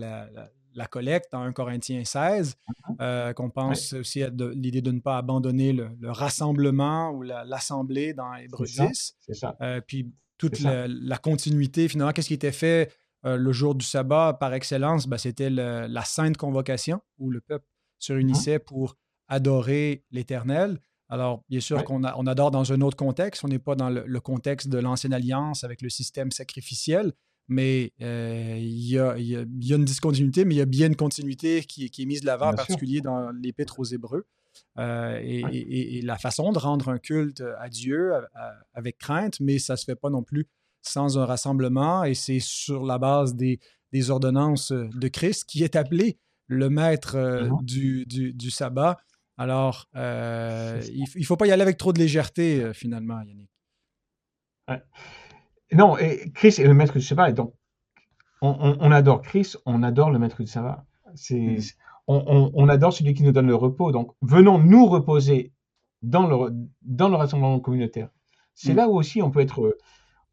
la 0.76 0.88
collecte 0.88 1.32
dans 1.32 1.42
1 1.42 1.54
Corinthiens 1.54 2.04
16, 2.04 2.56
uh-huh. 2.56 2.96
euh, 3.02 3.34
qu'on 3.34 3.50
pense 3.50 3.94
aussi 3.94 4.24
à 4.24 4.30
l'idée 4.30 4.82
de 4.82 4.92
ne 4.92 5.00
pas 5.00 5.18
abandonner 5.18 5.74
le, 5.74 5.90
rassemblement 6.04 7.12
ou 7.12 7.24
l'assemblée 7.24 8.14
dans 8.14 8.34
Hébreu 8.36 8.66
10. 8.66 9.16
C'est 9.20 9.34
ça. 9.34 9.56
Euh, 9.62 9.82
puis 9.82 10.12
toute 10.38 10.60
la, 10.60 11.18
continuité, 11.18 11.88
finalement, 11.88 12.14
qu'est-ce 12.14 12.30
qui 12.30 12.34
était 12.34 12.52
fait 12.52 12.92
euh, 13.26 13.38
le 13.38 13.52
jour 13.52 13.76
du 13.76 13.86
sabbat 13.86 14.38
par 14.40 14.54
excellence? 14.54 15.08
Ben, 15.08 15.18
C'était 15.18 15.50
la 15.50 16.06
sainte 16.06 16.38
convocation 16.38 17.02
où 17.18 17.30
le 17.30 17.42
peuple 17.42 17.66
se 18.00 18.14
réunissait 18.14 18.58
uh-huh. 18.58 18.66
pour 18.66 18.96
adorer 19.28 20.04
l'Éternel. 20.12 20.80
Alors, 21.10 21.44
bien 21.50 21.60
sûr 21.60 21.84
qu'on 21.84 22.04
on 22.04 22.28
adore 22.28 22.52
dans 22.52 22.72
un 22.72 22.82
autre 22.82 22.98
contexte. 22.98 23.44
On 23.44 23.50
n'est 23.50 23.60
pas 23.60 23.76
dans 23.76 23.90
le 23.90 24.20
contexte 24.20 24.70
de 24.70 24.78
l'Ancienne 24.78 25.14
Alliance 25.14 25.64
avec 25.64 25.82
le 25.82 25.90
système 25.90 26.32
sacrificiel, 26.32 27.12
mais 27.48 27.92
euh, 28.02 28.56
il 28.58 28.88
y, 28.88 28.98
a, 28.98 29.16
une 29.18 29.84
discontinuité, 29.84 30.46
mais 30.46 30.56
il 30.56 30.58
y 30.58 30.62
a 30.62 30.66
bien 30.66 30.88
une 30.88 30.96
continuité 30.96 31.64
qui, 31.64 31.86
est 31.86 32.06
mise 32.06 32.22
de 32.22 32.26
l'avant, 32.26 32.52
en 32.52 32.54
particulier 32.54 33.02
dans 33.02 33.30
l'Épître 33.32 33.80
aux 33.80 33.84
Hébreux. 33.84 34.26
Euh, 34.80 35.20
et, 35.22 36.02
la 36.02 36.18
façon 36.18 36.54
de 36.54 36.60
rendre 36.60 36.88
un 36.88 36.98
culte 36.98 37.44
à 37.60 37.68
Dieu 37.68 38.14
avec 38.74 38.98
crainte, 38.98 39.40
mais 39.42 39.60
ça 39.60 39.74
ne 39.74 39.78
se 39.78 39.84
fait 39.84 39.96
pas 39.96 40.10
non 40.10 40.24
plus 40.24 40.48
sans 40.82 41.18
un 41.18 41.26
rassemblement, 41.26 42.04
et 42.04 42.14
c'est 42.14 42.40
sur 42.40 42.86
la 42.86 42.98
base 42.98 43.36
des, 43.36 43.60
ordonnances 44.10 44.72
de 44.72 45.08
Christ 45.08 45.46
qui 45.46 45.64
est 45.64 45.76
appelé 45.76 46.18
le 46.48 46.70
maître 46.70 47.16
euh, 47.16 47.50
du, 47.62 48.06
du, 48.06 48.52
sabbat. 48.52 48.98
Alors, 49.38 49.90
il 49.96 51.06
ne 51.16 51.26
faut 51.26 51.38
pas 51.38 51.48
y 51.48 51.52
aller 51.52 51.62
avec 51.62 51.78
trop 51.78 51.94
de 51.94 52.00
légèreté, 52.00 52.74
finalement, 52.74 53.22
Yannick. 53.22 53.50
Non, 55.74 55.98
et 55.98 56.32
Chris 56.34 56.56
est 56.60 56.68
le 56.68 56.74
maître 56.74 56.94
du 56.94 57.02
sabbat. 57.02 57.30
Et 57.30 57.34
donc, 57.34 57.54
on, 58.42 58.92
adore 58.92 59.22
Chris, 59.22 59.54
on 59.66 59.84
adore 59.84 60.10
le 60.10 60.20
maître 60.20 60.42
du 60.42 60.48
sabbat. 60.48 60.86
C'est, 61.16 61.38
mm. 61.38 61.62
on, 62.08 62.70
adore 62.70 62.94
celui 62.94 63.14
qui 63.14 63.24
nous 63.24 63.32
donne 63.32 63.48
le 63.48 63.56
repos. 63.56 63.92
Donc, 63.92 64.12
venons 64.22 64.58
nous 64.58 64.88
reposer 64.88 65.54
dans 66.02 66.28
le, 66.28 66.54
dans 66.82 67.10
le 67.10 67.16
rassemblement 67.16 67.60
communautaire. 67.60 68.10
C'est 68.54 68.74
mm. 68.74 68.78
là 68.78 68.90
où 68.90 68.98
aussi 68.98 69.22
on 69.22 69.32
peut 69.32 69.42
être. 69.42 69.78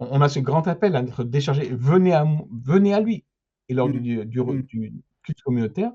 On, 0.01 0.21
a 0.21 0.29
ce 0.29 0.39
grand 0.39 0.67
appel 0.69 0.95
à 0.95 1.01
être 1.01 1.25
déchargé. 1.25 1.69
Venez 1.73 2.13
à, 2.13 2.25
venez 2.53 2.95
à 2.95 3.01
lui. 3.01 3.25
Et 3.69 3.75
lors 3.75 3.89
du, 3.89 4.19
mm. 4.19 4.25
du, 4.25 5.03
culte 5.23 5.43
communautaire, 5.43 5.93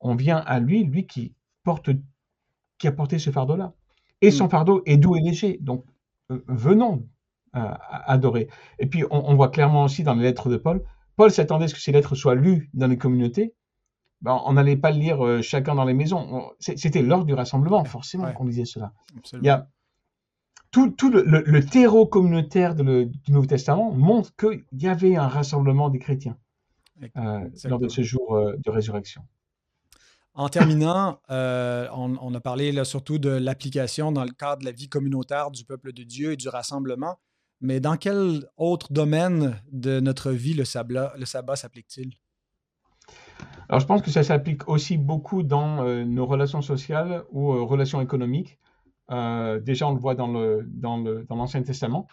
on 0.00 0.14
vient 0.14 0.38
à 0.38 0.58
lui, 0.60 0.84
lui 0.84 1.06
qui 1.06 1.34
porte, 1.62 1.90
qui 2.78 2.88
a 2.88 2.92
porté 2.92 3.18
ce 3.18 3.30
fardeau-là. 3.30 3.74
Et 4.22 4.30
son 4.30 4.48
fardeau 4.48 4.82
est 4.86 4.96
doux 4.96 5.16
et 5.16 5.20
léger. 5.20 5.58
Donc, 5.60 5.84
euh, 6.30 6.42
venons, 6.48 7.06
adorer. 7.52 8.48
Et 8.78 8.86
puis, 8.86 9.04
on, 9.10 9.34
voit 9.34 9.48
clairement 9.48 9.84
aussi 9.84 10.02
dans 10.02 10.14
les 10.14 10.22
lettres 10.22 10.48
de 10.48 10.56
Paul, 10.56 10.82
Paul 11.16 11.30
s'attendait 11.30 11.64
à 11.64 11.68
ce 11.68 11.74
que 11.74 11.80
ces 11.80 11.92
lettres 11.92 12.14
soient 12.14 12.34
lues 12.34 12.70
dans 12.74 12.86
les 12.86 12.98
communautés. 12.98 13.54
Ben, 14.20 14.40
on 14.44 14.54
n'allait 14.54 14.76
pas 14.76 14.90
le 14.90 14.98
lire 14.98 15.24
euh, 15.24 15.42
chacun 15.42 15.74
dans 15.74 15.84
les 15.84 15.94
maisons. 15.94 16.50
C'était 16.58 17.02
lors 17.02 17.24
du 17.24 17.34
rassemblement, 17.34 17.84
forcément, 17.84 18.30
qu'on 18.32 18.44
disait 18.44 18.64
cela. 18.64 18.92
Il 19.34 19.44
y 19.44 19.48
a 19.48 19.68
tout, 20.96 21.10
le, 21.10 21.60
terreau 21.60 22.06
communautaire 22.06 22.74
du 22.74 23.10
Nouveau 23.28 23.46
Testament 23.46 23.92
montre 23.92 24.34
qu'il 24.36 24.64
y 24.72 24.88
avait 24.88 25.16
un 25.16 25.28
rassemblement 25.28 25.88
des 25.88 25.98
chrétiens 25.98 26.36
euh, 27.16 27.40
lors 27.64 27.78
de 27.78 27.88
ce 27.88 28.02
jour 28.02 28.36
euh, 28.36 28.56
de 28.64 28.70
résurrection. 28.70 29.22
En 30.34 30.48
terminant, 30.50 31.18
on, 31.30 32.16
on, 32.20 32.34
a 32.34 32.40
parlé 32.40 32.70
là, 32.70 32.84
surtout 32.84 33.18
de 33.18 33.30
l'application 33.30 34.12
dans 34.12 34.24
le 34.24 34.32
cadre 34.32 34.60
de 34.60 34.66
la 34.66 34.72
vie 34.72 34.88
communautaire 34.88 35.50
du 35.50 35.64
peuple 35.64 35.94
de 35.94 36.02
Dieu 36.02 36.32
et 36.32 36.36
du 36.36 36.48
rassemblement. 36.48 37.16
Mais 37.60 37.80
dans 37.80 37.96
quel 37.96 38.44
autre 38.56 38.92
domaine 38.92 39.58
de 39.72 40.00
notre 40.00 40.30
vie 40.30 40.54
le 40.54 40.64
sabbat, 40.64 41.14
le 41.18 41.24
sabbat 41.24 41.56
s'applique-t-il? 41.56 42.12
Alors, 43.68 43.80
je 43.80 43.86
pense 43.86 44.02
que 44.02 44.10
ça 44.10 44.22
s'applique 44.22 44.68
aussi 44.68 44.96
beaucoup 44.96 45.42
dans 45.42 45.84
euh, 45.84 46.04
nos 46.04 46.26
relations 46.26 46.62
sociales 46.62 47.24
ou 47.32 47.52
euh, 47.52 47.62
relations 47.62 48.00
économiques. 48.00 48.58
Euh, 49.10 49.60
déjà, 49.60 49.88
on 49.88 49.94
le 49.94 50.00
voit 50.00 50.14
dans, 50.14 50.28
dans, 50.28 50.96
le, 50.98 51.26
l'Ancien 51.30 51.62
Testament. 51.62 52.06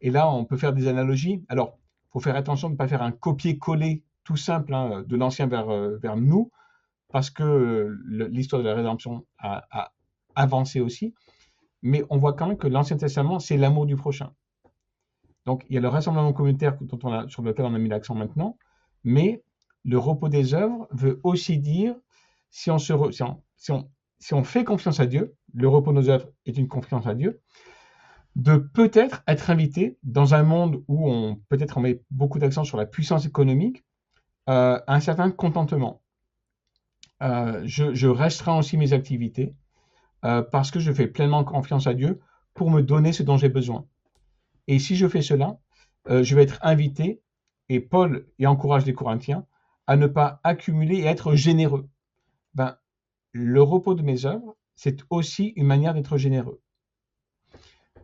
Et 0.00 0.10
là, 0.10 0.30
on 0.30 0.44
peut 0.44 0.56
faire 0.56 0.72
des 0.72 0.88
analogies. 0.88 1.44
Alors, 1.48 1.78
il 2.04 2.12
faut 2.12 2.20
faire 2.20 2.36
attention 2.36 2.68
de 2.68 2.74
ne 2.74 2.78
pas 2.78 2.88
faire 2.88 3.02
un 3.02 3.12
copier-coller 3.12 4.02
tout 4.24 4.36
simple 4.36 4.74
hein, 4.74 5.04
de 5.06 5.16
l'Ancien 5.16 5.46
vers, 5.46 5.66
vers 5.98 6.16
nous, 6.16 6.50
parce 7.10 7.30
que 7.30 7.96
l'histoire 8.08 8.62
de 8.62 8.68
la 8.68 8.74
rédemption 8.74 9.26
a, 9.38 9.92
avancé 10.34 10.80
aussi. 10.80 11.14
Mais 11.82 12.04
on 12.10 12.18
voit 12.18 12.32
quand 12.32 12.46
même 12.46 12.56
que 12.56 12.68
l'Ancien 12.68 12.96
Testament, 12.96 13.38
c'est 13.38 13.56
l'amour 13.56 13.86
du 13.86 13.96
prochain. 13.96 14.32
Donc, 15.46 15.64
il 15.68 15.74
y 15.74 15.78
a 15.78 15.80
le 15.80 15.88
rassemblement 15.88 16.32
communautaire 16.32 16.76
dont 16.80 16.98
on 17.02 17.12
a, 17.12 17.28
sur 17.28 17.42
lequel 17.42 17.66
on 17.66 17.74
a 17.74 17.78
mis 17.78 17.88
l'accent 17.88 18.14
maintenant, 18.14 18.56
mais 19.04 19.42
le 19.84 19.98
repos 19.98 20.28
des 20.28 20.54
œuvres 20.54 20.86
veut 20.92 21.20
aussi 21.24 21.58
dire, 21.58 21.96
si 22.50 22.70
on, 22.70 22.78
fait 24.44 24.64
confiance 24.64 25.00
à 25.00 25.06
Dieu, 25.06 25.34
le 25.54 25.68
repos 25.68 25.92
de 25.92 25.96
nos 25.96 26.08
œuvres 26.08 26.28
est 26.46 26.56
une 26.56 26.68
confiance 26.68 27.06
à 27.06 27.14
Dieu, 27.14 27.40
de 28.36 28.56
peut-être 28.56 29.22
être 29.26 29.50
invité 29.50 29.98
dans 30.02 30.34
un 30.34 30.42
monde 30.42 30.82
où 30.88 31.10
on 31.10 31.36
peut-être 31.48 31.78
on 31.78 31.80
met 31.80 32.02
beaucoup 32.10 32.38
d'accent 32.38 32.64
sur 32.64 32.76
la 32.78 32.86
puissance 32.86 33.26
économique, 33.26 33.84
euh, 34.48 34.80
un 34.86 35.00
certain 35.00 35.30
contentement. 35.30 36.02
Euh, 37.22 37.62
je, 37.64 38.06
restreins 38.08 38.58
aussi 38.58 38.76
mes 38.76 38.92
activités 38.92 39.54
euh, 40.24 40.42
parce 40.42 40.70
que 40.70 40.80
je 40.80 40.90
fais 40.92 41.06
pleinement 41.06 41.44
confiance 41.44 41.86
à 41.86 41.94
Dieu 41.94 42.20
pour 42.54 42.70
me 42.70 42.82
donner 42.82 43.12
ce 43.12 43.22
dont 43.22 43.36
j'ai 43.36 43.48
besoin. 43.48 43.86
Et 44.66 44.78
si 44.78 44.96
je 44.96 45.06
fais 45.06 45.22
cela, 45.22 45.58
je 46.08 46.34
vais 46.34 46.42
être 46.42 46.58
invité, 46.62 47.22
et 47.68 47.80
Paul 47.80 48.26
y 48.38 48.46
encourage 48.46 48.84
les 48.86 48.92
Corinthiens, 48.92 49.46
à 49.86 49.96
ne 49.96 50.06
pas 50.06 50.40
accumuler 50.42 50.98
et 50.98 51.04
être 51.04 51.34
généreux. 51.34 51.88
Ben, 52.54 52.76
le 53.32 53.62
repos 53.62 53.94
de 53.94 54.02
mes 54.02 54.26
œuvres, 54.26 54.56
c'est 54.74 55.00
aussi 55.10 55.52
une 55.56 55.66
manière 55.66 55.94
d'être 55.94 56.16
généreux. 56.16 56.60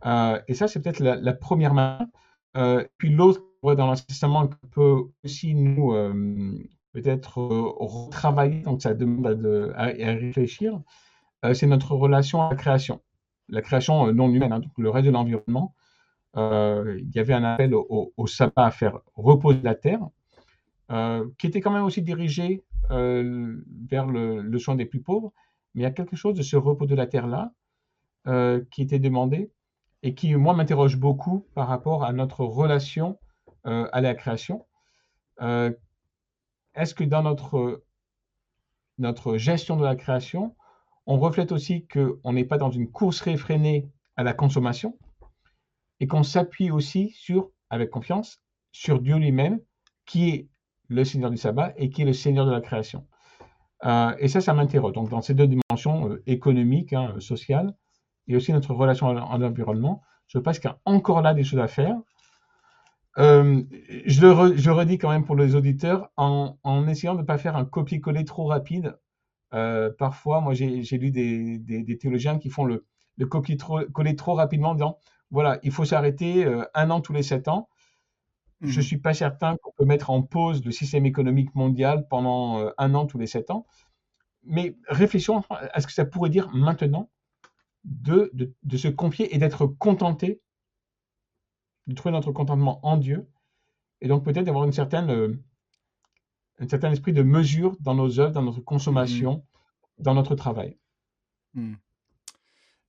Euh, 0.05 0.39
et 0.47 0.53
ça, 0.53 0.67
c'est 0.67 0.81
peut-être 0.81 0.99
la, 0.99 1.33
première 1.33 1.73
manière. 1.73 2.07
Euh, 2.57 2.85
puis 2.97 3.09
l'autre, 3.09 3.41
dans 3.63 3.87
l'Ancien 3.87 4.05
Testament, 4.07 4.49
peut 4.71 5.03
aussi 5.23 5.53
nous 5.53 5.93
peut-être 6.93 7.37
retravailler, 7.37 8.61
donc 8.61 8.81
ça 8.81 8.93
demande 8.93 9.73
à, 9.75 9.85
réfléchir, 9.85 10.81
c'est 11.53 11.67
notre 11.67 11.95
relation 11.95 12.41
à 12.41 12.49
la 12.49 12.55
création. 12.55 13.01
La 13.49 13.61
création 13.61 14.11
non 14.13 14.29
humaine, 14.31 14.53
hein, 14.53 14.59
donc 14.59 14.71
le 14.77 14.89
reste 14.89 15.07
de 15.07 15.11
l'environnement, 15.11 15.75
euh, 16.37 16.99
il 16.99 17.15
y 17.15 17.19
avait 17.19 17.33
un 17.33 17.43
appel 17.43 17.73
au, 17.73 18.27
sabbat 18.27 18.65
à 18.65 18.71
faire 18.71 18.99
reposer 19.15 19.61
la 19.63 19.75
terre, 19.75 20.01
euh, 20.91 21.27
qui 21.37 21.47
était 21.47 21.61
quand 21.61 21.71
même 21.71 21.83
aussi 21.83 22.01
dirigé 22.01 22.63
euh, 22.91 23.63
vers 23.89 24.05
le, 24.05 24.57
soin 24.59 24.75
des 24.75 24.85
plus 24.85 25.01
pauvres. 25.01 25.33
Mais 25.73 25.81
il 25.81 25.83
y 25.83 25.87
a 25.87 25.91
quelque 25.91 26.15
chose 26.15 26.35
de 26.35 26.41
ce 26.41 26.55
repos 26.55 26.85
de 26.85 26.95
la 26.95 27.07
terre-là 27.07 27.51
qui 28.71 28.81
était 28.81 28.99
demandé 28.99 29.51
et 30.03 30.13
qui, 30.13 30.35
moi, 30.35 30.53
m'interroge 30.53 30.97
beaucoup 30.97 31.47
par 31.55 31.67
rapport 31.67 32.03
à 32.03 32.13
notre 32.13 32.43
relation 32.45 33.19
à 33.63 34.01
la 34.01 34.15
création. 34.15 34.65
Est-ce 35.39 36.93
que 36.93 37.03
dans 37.03 37.23
notre 37.23 37.83
notre 38.99 39.37
gestion 39.37 39.77
de 39.77 39.83
la 39.83 39.95
création, 39.95 40.55
on 41.05 41.17
reflète 41.17 41.51
aussi 41.51 41.87
qu'on 41.87 42.33
n'est 42.33 42.43
pas 42.43 42.57
dans 42.57 42.69
une 42.69 42.91
course 42.91 43.21
réfrénée 43.21 43.89
à 44.17 44.23
la 44.23 44.33
consommation 44.33 44.97
et 46.01 46.07
qu'on 46.07 46.23
s'appuie 46.23 46.69
aussi 46.69 47.09
sur, 47.11 47.49
avec 47.69 47.89
confiance, 47.89 48.41
sur 48.71 49.01
Dieu 49.01 49.15
lui-même, 49.15 49.59
qui 50.05 50.29
est 50.29 50.47
le 50.89 51.03
Seigneur 51.05 51.31
du 51.31 51.37
sabbat 51.37 51.73
et 51.77 51.89
qui 51.89 52.01
est 52.01 52.05
le 52.05 52.13
Seigneur 52.13 52.45
de 52.45 52.51
la 52.51 52.61
création? 52.61 53.07
Euh, 53.85 54.13
et 54.19 54.27
ça, 54.27 54.41
ça 54.41 54.53
m'interroge. 54.53 54.93
Donc, 54.93 55.09
dans 55.09 55.21
ces 55.21 55.33
deux 55.33 55.47
dimensions 55.47 56.09
euh, 56.09 56.23
économiques, 56.27 56.93
hein, 56.93 57.15
sociales, 57.19 57.73
et 58.27 58.35
aussi 58.35 58.51
notre 58.53 58.73
relation 58.73 59.07
à 59.09 59.37
l'environnement, 59.37 60.01
je 60.27 60.37
pense 60.37 60.59
qu'il 60.59 60.69
y 60.69 60.73
a 60.73 60.79
encore 60.85 61.21
là 61.21 61.33
des 61.33 61.43
choses 61.43 61.59
à 61.59 61.67
faire. 61.67 61.97
Euh, 63.17 63.63
je, 64.05 64.21
le 64.21 64.71
redis 64.71 64.97
quand 64.97 65.09
même 65.09 65.25
pour 65.25 65.35
les 65.35 65.55
auditeurs, 65.55 66.11
en, 66.15 66.87
essayant 66.87 67.15
de 67.15 67.21
ne 67.21 67.25
pas 67.25 67.37
faire 67.37 67.55
un 67.55 67.65
copier-coller 67.65 68.25
trop 68.25 68.45
rapide. 68.45 68.97
parfois, 69.97 70.41
moi, 70.41 70.53
j'ai 70.53 70.97
lu 70.97 71.09
des, 71.09 71.97
théologiens 71.99 72.37
qui 72.37 72.49
font 72.49 72.65
le, 72.65 72.85
le 73.17 73.25
copier-coller 73.25 74.15
trop 74.15 74.35
rapidement 74.35 74.71
en 74.79 74.99
voilà, 75.31 75.59
il 75.63 75.71
faut 75.71 75.85
s'arrêter 75.85 76.45
un 76.73 76.89
an 76.89 77.01
tous 77.01 77.13
les 77.13 77.23
sept 77.23 77.47
ans. 77.47 77.69
Je 78.61 78.67
ne 78.67 78.79
mmh. 78.79 78.83
suis 78.83 78.97
pas 78.97 79.13
certain 79.13 79.55
qu'on 79.57 79.71
peut 79.71 79.85
mettre 79.85 80.09
en 80.09 80.21
pause 80.21 80.63
le 80.65 80.71
système 80.71 81.05
économique 81.05 81.55
mondial 81.55 82.07
pendant 82.09 82.59
euh, 82.59 82.71
un 82.77 82.93
an 82.93 83.05
tous 83.05 83.17
les 83.17 83.27
sept 83.27 83.51
ans. 83.51 83.65
Mais 84.43 84.75
réfléchissons 84.87 85.43
à 85.49 85.79
ce 85.79 85.87
que 85.87 85.93
ça 85.93 86.05
pourrait 86.05 86.29
dire 86.29 86.49
maintenant 86.53 87.09
de, 87.85 88.31
de, 88.33 88.77
se 88.77 88.89
confier 88.89 89.33
et 89.33 89.37
d'être 89.37 89.65
contenté, 89.65 90.41
de 91.87 91.95
trouver 91.95 92.11
notre 92.11 92.31
contentement 92.31 92.85
en 92.85 92.97
Dieu, 92.97 93.29
et 94.01 94.07
donc 94.07 94.25
peut-être 94.25 94.45
d'avoir 94.45 94.65
une 94.65 94.73
certaine, 94.73 95.09
euh, 95.09 95.41
un 96.59 96.67
certain 96.67 96.91
esprit 96.91 97.13
de 97.13 97.23
mesure 97.23 97.77
dans 97.79 97.95
nos 97.95 98.19
œuvres, 98.19 98.33
dans 98.33 98.43
notre 98.43 98.61
consommation, 98.61 99.37
mmh. 99.99 100.03
dans 100.03 100.13
notre 100.13 100.35
travail. 100.35 100.77
Mmh. 101.53 101.75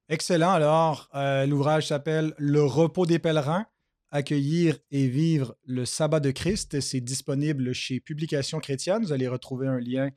Excellent. 0.08 0.50
Alors, 0.50 1.08
euh, 1.14 1.46
l'ouvrage 1.46 1.86
s'appelle 1.86 2.34
Le 2.36 2.64
repos 2.64 3.06
des 3.06 3.20
pèlerins 3.20 3.66
accueillir 4.10 4.78
et 4.90 5.08
vivre 5.08 5.56
le 5.64 5.84
sabbat 5.84 6.20
de 6.20 6.30
Christ. 6.30 6.80
C'est 6.80 7.00
disponible 7.00 7.72
chez 7.72 8.00
Publications 8.00 8.58
chrétiennes. 8.58 9.02
Vous 9.02 9.12
allez 9.12 9.28
retrouver 9.28 9.68
un 9.68 9.78
lien 9.78 10.10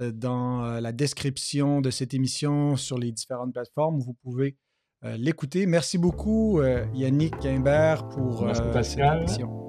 euh, 0.00 0.10
dans 0.10 0.64
euh, 0.64 0.80
la 0.80 0.92
description 0.92 1.80
de 1.80 1.90
cette 1.90 2.14
émission 2.14 2.76
sur 2.76 2.98
les 2.98 3.12
différentes 3.12 3.52
plateformes 3.52 3.96
où 3.96 4.02
vous 4.02 4.14
pouvez 4.14 4.56
euh, 5.04 5.16
l'écouter. 5.16 5.66
Merci 5.66 5.98
beaucoup, 5.98 6.60
Yannick 6.94 7.38
Quimbert, 7.38 8.08
pour 8.08 8.50
cette 8.54 8.98
émission. 8.98 9.68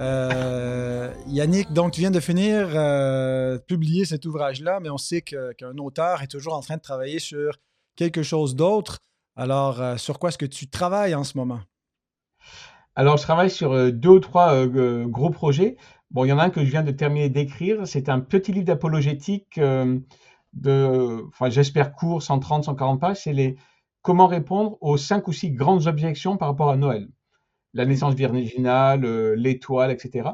Euh, 0.00 1.12
Yannick, 1.26 1.72
donc 1.72 1.92
tu 1.92 2.00
viens 2.00 2.10
de 2.10 2.20
finir 2.20 2.68
euh, 2.74 3.58
publier 3.58 4.04
cet 4.04 4.26
ouvrage-là, 4.26 4.80
mais 4.80 4.90
on 4.90 4.98
sait 4.98 5.22
qu'un 5.22 5.76
auteur 5.78 6.22
est 6.22 6.28
toujours 6.28 6.54
en 6.54 6.60
train 6.60 6.76
de 6.76 6.82
travailler 6.82 7.18
sur 7.18 7.56
quelque 7.96 8.22
chose 8.22 8.54
d'autre. 8.54 8.98
Alors, 9.36 9.80
euh, 9.80 9.96
sur 9.96 10.18
quoi 10.18 10.28
est-ce 10.28 10.38
que 10.38 10.46
tu 10.46 10.68
travailles 10.68 11.14
en 11.14 11.24
ce 11.24 11.36
moment? 11.36 11.60
Alors, 12.94 13.16
je 13.16 13.22
travaille 13.22 13.50
sur 13.50 13.92
deux 13.92 14.08
ou 14.08 14.20
trois 14.20 14.66
gros 14.66 15.30
projets. 15.30 15.76
Bon, 16.10 16.24
il 16.24 16.28
y 16.28 16.32
en 16.32 16.38
a 16.38 16.44
un 16.44 16.50
que 16.50 16.64
je 16.64 16.70
viens 16.70 16.84
de 16.84 16.92
terminer 16.92 17.28
d'écrire. 17.28 17.86
C'est 17.86 18.08
un 18.08 18.20
petit 18.20 18.52
livre 18.52 18.66
d'apologétique 18.66 19.58
de, 19.58 21.24
enfin, 21.28 21.50
j'espère 21.50 21.92
court, 21.92 22.22
130, 22.22 22.64
140 22.64 23.00
pages. 23.00 23.22
C'est 23.24 23.32
les 23.32 23.56
comment 24.02 24.28
répondre 24.28 24.76
aux 24.80 24.96
cinq 24.96 25.26
ou 25.26 25.32
six 25.32 25.50
grandes 25.50 25.88
objections 25.88 26.36
par 26.36 26.48
rapport 26.48 26.70
à 26.70 26.76
Noël 26.76 27.08
la 27.74 27.84
naissance 27.84 28.14
virginale, 28.14 29.04
euh, 29.04 29.34
l'étoile, 29.36 29.90
etc. 29.90 30.30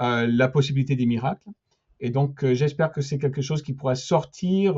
Euh, 0.00 0.26
la 0.26 0.48
possibilité 0.48 0.96
des 0.96 1.06
miracles. 1.06 1.48
Et 2.00 2.10
donc, 2.10 2.42
euh, 2.42 2.54
j'espère 2.54 2.90
que 2.92 3.00
c'est 3.00 3.18
quelque 3.18 3.42
chose 3.42 3.62
qui 3.62 3.74
pourra 3.74 3.94
sortir. 3.94 4.76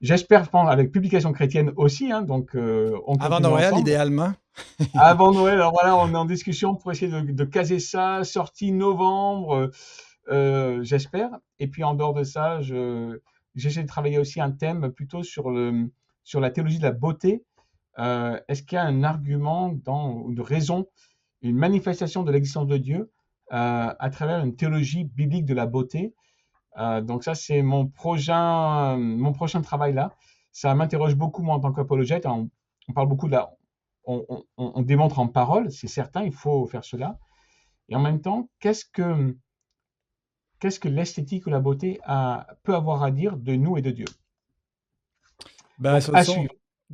j'espère 0.00 0.48
avec 0.54 0.90
publication 0.90 1.32
chrétienne 1.32 1.72
aussi. 1.76 2.10
Hein, 2.10 2.22
donc, 2.22 2.56
Avant 3.20 3.40
Noël, 3.40 3.74
idéalement. 3.78 4.32
Avant 4.94 5.32
Noël, 5.32 5.54
alors 5.54 5.72
voilà, 5.72 5.96
on 5.96 6.12
est 6.12 6.16
en 6.16 6.24
discussion 6.24 6.74
pour 6.74 6.90
essayer 6.92 7.10
de, 7.10 7.44
caser 7.44 7.78
ça, 7.78 8.24
sortie 8.24 8.72
novembre, 8.72 9.70
j'espère. 10.82 11.30
Et 11.58 11.66
puis 11.66 11.84
en 11.84 11.94
dehors 11.94 12.14
de 12.14 12.24
ça, 12.24 12.60
j'essaie 13.54 13.82
de 13.82 13.88
travailler 13.88 14.18
aussi 14.18 14.40
un 14.40 14.50
thème 14.50 14.90
plutôt 14.90 15.22
sur, 15.22 15.50
le, 15.50 15.90
sur 16.24 16.40
la 16.40 16.50
théologie 16.50 16.78
de 16.78 16.84
la 16.84 16.92
beauté 16.92 17.42
euh, 17.98 18.40
est-ce 18.48 18.62
qu'il 18.62 18.76
y 18.76 18.78
a 18.78 18.84
un 18.84 19.02
argument, 19.02 19.68
dans, 19.68 20.28
une 20.28 20.40
raison, 20.40 20.86
une 21.42 21.56
manifestation 21.56 22.22
de 22.22 22.32
l'existence 22.32 22.66
de 22.66 22.76
Dieu 22.76 23.12
euh, 23.52 23.94
à 23.98 24.10
travers 24.10 24.44
une 24.44 24.56
théologie 24.56 25.04
biblique 25.04 25.44
de 25.44 25.54
la 25.54 25.66
beauté? 25.66 26.14
Euh, 26.78 27.00
Donc 27.00 27.24
ça, 27.24 27.34
c'est 27.34 27.62
mon 27.62 27.86
prochain, 27.86 28.96
mon 28.96 29.32
prochain 29.32 29.62
travail 29.62 29.92
là. 29.92 30.12
Ça 30.52 30.74
m'interroge 30.74 31.16
beaucoup 31.16 31.42
moi 31.42 31.56
en 31.56 31.60
tant 31.60 31.72
qu'apologète. 31.72 32.26
On, 32.26 32.48
parle 32.94 33.08
beaucoup 33.08 33.26
de 33.26 33.32
la, 33.32 33.50
on, 34.06 34.82
démontre 34.82 35.18
en 35.18 35.26
parole, 35.26 35.70
c'est 35.70 35.88
certain, 35.88 36.22
il 36.22 36.32
faut 36.32 36.66
faire 36.66 36.84
cela. 36.84 37.18
Et 37.88 37.96
en 37.96 38.00
même 38.00 38.20
temps, 38.20 38.48
qu'est-ce 38.60 38.84
que 38.84 39.36
qu'est-ce 40.60 40.80
que 40.80 40.88
l'esthétique 40.88 41.46
ou 41.46 41.50
la 41.50 41.60
beauté 41.60 42.00
a, 42.04 42.46
peut 42.62 42.74
avoir 42.74 43.02
à 43.02 43.10
dire 43.10 43.36
de 43.36 43.54
nous 43.54 43.76
et 43.76 43.82
de 43.82 43.90
Dieu? 43.90 44.06
Ben, 45.78 46.00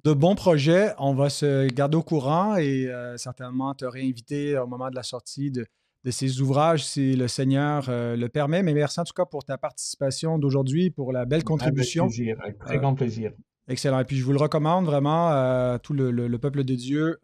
de 0.05 0.13
bons 0.13 0.35
projets. 0.35 0.93
On 0.99 1.15
va 1.15 1.31
se 1.31 1.69
garder 1.69 1.97
au 1.97 2.03
courant 2.03 2.57
et 2.57 2.87
euh, 2.87 3.17
certainement 3.17 3.75
te 3.75 3.85
réinviter 3.85 4.57
au 4.59 4.67
moment 4.67 4.91
de 4.91 4.95
la 4.95 5.03
sortie 5.03 5.51
de, 5.51 5.67
ces 6.11 6.41
ouvrages 6.41 6.85
si 6.85 7.15
le 7.15 7.29
Seigneur 7.29 7.87
euh, 7.89 8.17
le 8.17 8.29
permet. 8.29 8.63
Mais 8.63 8.73
merci 8.73 9.01
en 9.01 9.05
tout 9.05 9.13
cas 9.15 9.27
pour 9.27 9.45
ta 9.45 9.59
participation 9.59 10.39
d'aujourd'hui, 10.39 10.91
pour 10.91 11.13
la 11.13 11.25
belle 11.27 11.45
contribution. 11.45 12.05
Avec 12.05 12.17
plaisir, 12.17 12.37
avec 12.43 12.59
très 12.59 12.79
grand 12.79 12.95
plaisir. 12.95 13.33
Excellent. 13.69 14.01
Et 14.01 14.05
puis 14.05 14.17
je 14.17 14.25
vous 14.25 14.33
le 14.33 14.39
recommande 14.39 14.87
vraiment 14.87 15.29
à 15.29 15.79
tout 15.81 15.93
le, 15.93 16.37
peuple 16.39 16.65
de 16.65 16.75
Dieu. 16.75 17.21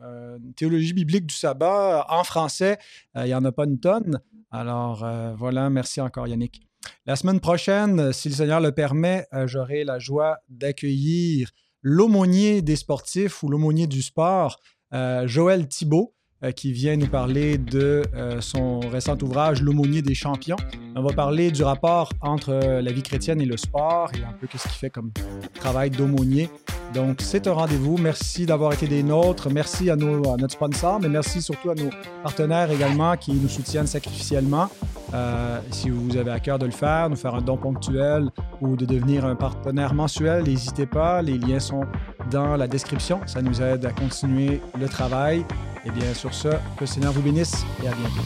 théologie 0.55 0.93
biblique 0.93 1.27
du 1.27 1.35
sabbat 1.35 2.07
en 2.09 2.23
français, 2.23 2.79
il 3.17 3.25
n'y 3.25 3.35
en 3.35 3.45
a 3.45 3.51
pas 3.51 3.65
une 3.65 3.81
tonne. 3.81 4.21
Alors 4.53 5.05
voilà, 5.37 5.71
merci 5.71 6.01
encore 6.01 6.29
Yannick. 6.29 6.61
La 7.05 7.17
semaine 7.17 7.41
prochaine, 7.41 8.13
si 8.13 8.29
le 8.29 8.35
Seigneur 8.37 8.61
le 8.61 8.71
permet, 8.71 9.27
j'aurai 9.47 9.83
la 9.83 9.99
joie 9.99 10.39
d'accueillir 10.49 11.51
l'aumônier 11.89 12.63
des 12.63 12.75
sportifs 12.75 13.45
ou 13.45 13.49
l'aumônier 13.49 13.87
du 13.87 14.03
sport, 14.03 14.59
euh, 14.93 15.25
Joël 15.29 15.69
Thibault, 15.69 16.16
qui 16.53 16.73
vient 16.73 16.97
nous 16.97 17.07
parler 17.07 17.59
de 17.59 18.03
euh, 18.15 18.41
son 18.41 18.81
récent 18.81 19.17
ouvrage 19.23 19.63
L'aumônier 19.63 20.03
des 20.03 20.15
champions. 20.15 20.57
On 20.95 21.03
va 21.03 21.13
parler 21.13 21.51
du 21.51 21.63
rapport 21.63 22.13
entre 22.21 22.53
la 22.81 22.93
vie 22.93 23.03
chrétienne 23.03 23.41
et 23.41 23.47
le 23.47 23.57
sport 23.57 24.11
et 24.15 24.25
un 24.25 24.33
peu 24.33 24.47
ce 24.57 24.63
qu'il 24.63 24.73
fait 24.73 24.91
comme 24.91 25.11
travail 25.55 25.91
d'aumônier. 25.91 26.49
Donc, 26.95 27.21
c'est 27.21 27.47
un 27.47 27.53
rendez-vous. 27.53 27.99
Merci 27.99 28.47
d'avoir 28.47 28.73
été 28.73 28.87
des 28.87 29.03
nôtres. 29.03 29.51
Merci 29.51 29.91
à, 29.91 29.97
nos, 29.97 30.33
à 30.33 30.37
notre 30.37 30.55
sponsor, 30.55 31.01
mais 31.01 31.09
merci 31.09 31.43
surtout 31.43 31.71
à 31.71 31.75
nos 31.75 31.91
partenaires 32.23 32.71
également 32.71 33.17
qui 33.17 33.33
nous 33.33 33.49
soutiennent 33.49 33.87
sacrificiellement. 33.87 34.69
Euh, 35.15 35.61
si 35.71 35.91
vous 35.91 36.17
avez 36.17 36.31
à 36.31 36.41
cœur 36.41 36.59
de 36.59 36.67
le 36.67 36.73
faire, 36.73 37.11
nous 37.11 37.17
faire 37.17 37.35
un 37.35 37.43
don 37.43 37.57
ponctuel 37.57 38.29
ou 38.61 38.77
de 38.77 38.85
devenir 38.85 39.25
un 39.25 39.37
partenaire 39.37 39.95
mensuel, 39.95 40.45
n'hésitez 40.45 40.87
pas. 40.87 41.23
Les 41.23 41.39
liens 41.39 41.61
sont 41.61 41.85
dans 42.31 42.57
la 42.57 42.67
description. 42.67 43.21
Ça 43.27 43.43
nous 43.43 43.61
aide 43.63 43.85
à 43.85 43.91
continuer 43.91 44.61
le 44.79 44.89
travail. 44.89 45.45
Et 45.87 45.91
bien, 45.93 46.13
sur 46.15 46.35
ce, 46.35 46.49
que 46.49 46.81
le 46.81 46.87
Seigneur 46.87 47.13
vous 47.13 47.23
bénisse 47.23 47.65
et 47.81 47.87
à 47.87 47.93
bientôt. 47.93 48.23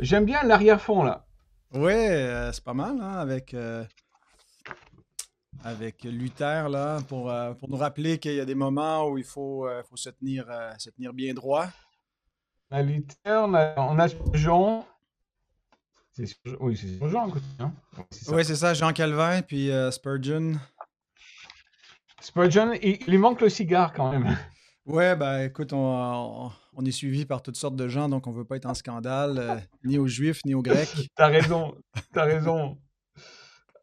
J'aime 0.00 0.24
bien 0.24 0.42
l'arrière-fond 0.42 1.04
là. 1.04 1.26
Ouais, 1.72 2.08
euh, 2.10 2.50
c'est 2.50 2.64
pas 2.64 2.72
mal, 2.74 2.96
hein, 3.00 3.12
avec, 3.18 3.54
euh, 3.54 3.84
avec 5.64 6.04
Luther, 6.04 6.68
là, 6.68 7.00
pour, 7.08 7.30
euh, 7.30 7.54
pour 7.54 7.68
nous 7.68 7.76
rappeler 7.76 8.18
qu'il 8.18 8.34
y 8.34 8.40
a 8.40 8.44
des 8.44 8.54
moments 8.54 9.08
où 9.08 9.18
il 9.18 9.24
faut, 9.24 9.68
faut 9.88 9.96
se, 9.96 10.10
tenir, 10.10 10.46
se 10.78 10.90
tenir 10.90 11.12
bien 11.12 11.34
droit. 11.34 11.66
À 12.70 12.82
Luther, 12.82 13.16
on 13.26 13.54
a, 13.54 13.74
on 13.78 13.98
a 13.98 14.06
Jean. 14.34 14.86
Oui, 16.60 16.76
c'est 16.76 17.08
Jean. 17.08 17.32
Hein? 17.60 17.72
Oui, 18.28 18.44
c'est 18.44 18.56
ça, 18.56 18.74
Jean 18.74 18.92
Calvin, 18.92 19.42
puis 19.42 19.70
Spurgeon. 19.90 20.54
Spurgeon, 22.20 22.72
il, 22.82 22.98
il 23.00 23.06
lui 23.06 23.18
manque 23.18 23.40
le 23.40 23.48
cigare 23.48 23.92
quand 23.92 24.10
même. 24.10 24.36
Ouais, 24.88 25.14
ben 25.16 25.42
écoute, 25.42 25.74
on, 25.74 26.50
on, 26.74 26.84
est 26.86 26.92
suivi 26.92 27.26
par 27.26 27.42
toutes 27.42 27.56
sortes 27.56 27.76
de 27.76 27.88
gens, 27.88 28.08
donc 28.08 28.26
on 28.26 28.32
veut 28.32 28.46
pas 28.46 28.56
être 28.56 28.64
en 28.64 28.72
scandale, 28.72 29.38
euh, 29.38 29.56
ni 29.84 29.98
aux 29.98 30.06
Juifs, 30.06 30.40
ni 30.46 30.54
aux 30.54 30.62
Grecs. 30.62 30.88
t'as 31.14 31.26
raison, 31.26 31.74
t'as 32.14 32.24
raison. 32.24 32.78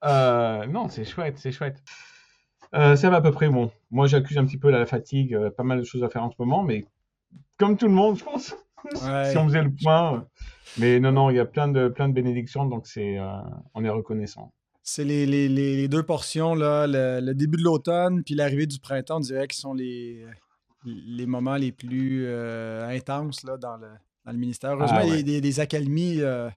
Euh, 0.06 0.66
non, 0.68 0.90
c'est 0.90 1.06
chouette, 1.06 1.38
c'est 1.38 1.52
chouette. 1.52 1.84
Euh, 2.74 2.96
ça 2.96 3.10
va 3.10 3.18
à 3.18 3.22
peu 3.22 3.32
près 3.32 3.50
bon. 3.50 3.72
Moi, 3.92 4.08
j'accuse 4.08 4.38
un 4.38 4.46
petit 4.46 4.58
peu 4.58 4.70
la 4.70 4.86
fatigue, 4.86 5.38
pas 5.50 5.64
mal 5.64 5.80
de 5.80 5.84
choses 5.84 6.04
à 6.04 6.10
faire 6.10 6.24
en 6.24 6.32
ce 6.32 6.36
moment, 6.40 6.64
mais 6.64 6.86
comme 7.58 7.78
tout 7.78 7.88
le 7.88 7.94
monde, 7.94 8.18
je 8.18 8.24
pense, 8.24 8.56
si 8.94 9.38
on 9.38 9.46
faisait 9.46 9.64
le 9.64 9.74
point. 9.74 10.28
Mais 10.78 11.00
non, 11.00 11.12
non, 11.12 11.30
il 11.30 11.38
y 11.38 11.40
a 11.40 11.46
plein 11.46 11.68
de, 11.68 11.88
plein 11.88 12.10
de 12.10 12.14
bénédictions, 12.14 12.66
donc 12.66 12.88
c'est, 12.88 13.18
on 13.74 13.84
est 13.84 13.90
reconnaissant. 13.90 14.52
C'est 14.84 15.04
les, 15.04 15.26
les, 15.26 15.48
les, 15.48 15.88
deux 15.88 16.04
portions, 16.04 16.54
là, 16.54 16.86
le, 16.86 17.20
le 17.20 17.34
début 17.34 17.58
de 17.58 17.64
l'automne 17.64 18.24
puis 18.24 18.36
l'arrivée 18.36 18.68
du 18.68 18.78
printemps, 18.80 19.18
on 19.18 19.22
dirait 19.22 19.48
qu'ils 19.48 19.60
sont 19.60 19.74
les, 19.74 20.26
les 20.86 21.26
moments 21.26 21.56
les 21.56 21.72
plus 21.72 22.26
euh, 22.26 22.88
intenses 22.88 23.44
là, 23.44 23.58
dans, 23.58 23.78
le, 23.78 23.88
dans 24.26 24.32
le 24.32 24.38
ministère. 24.38 24.72
Heureusement, 24.72 25.00
ah 25.02 25.06
il 25.06 25.30
y 25.30 25.38
a 25.38 25.42
des, 25.42 25.60
accalmies 25.60 26.22
euh, 26.22 26.50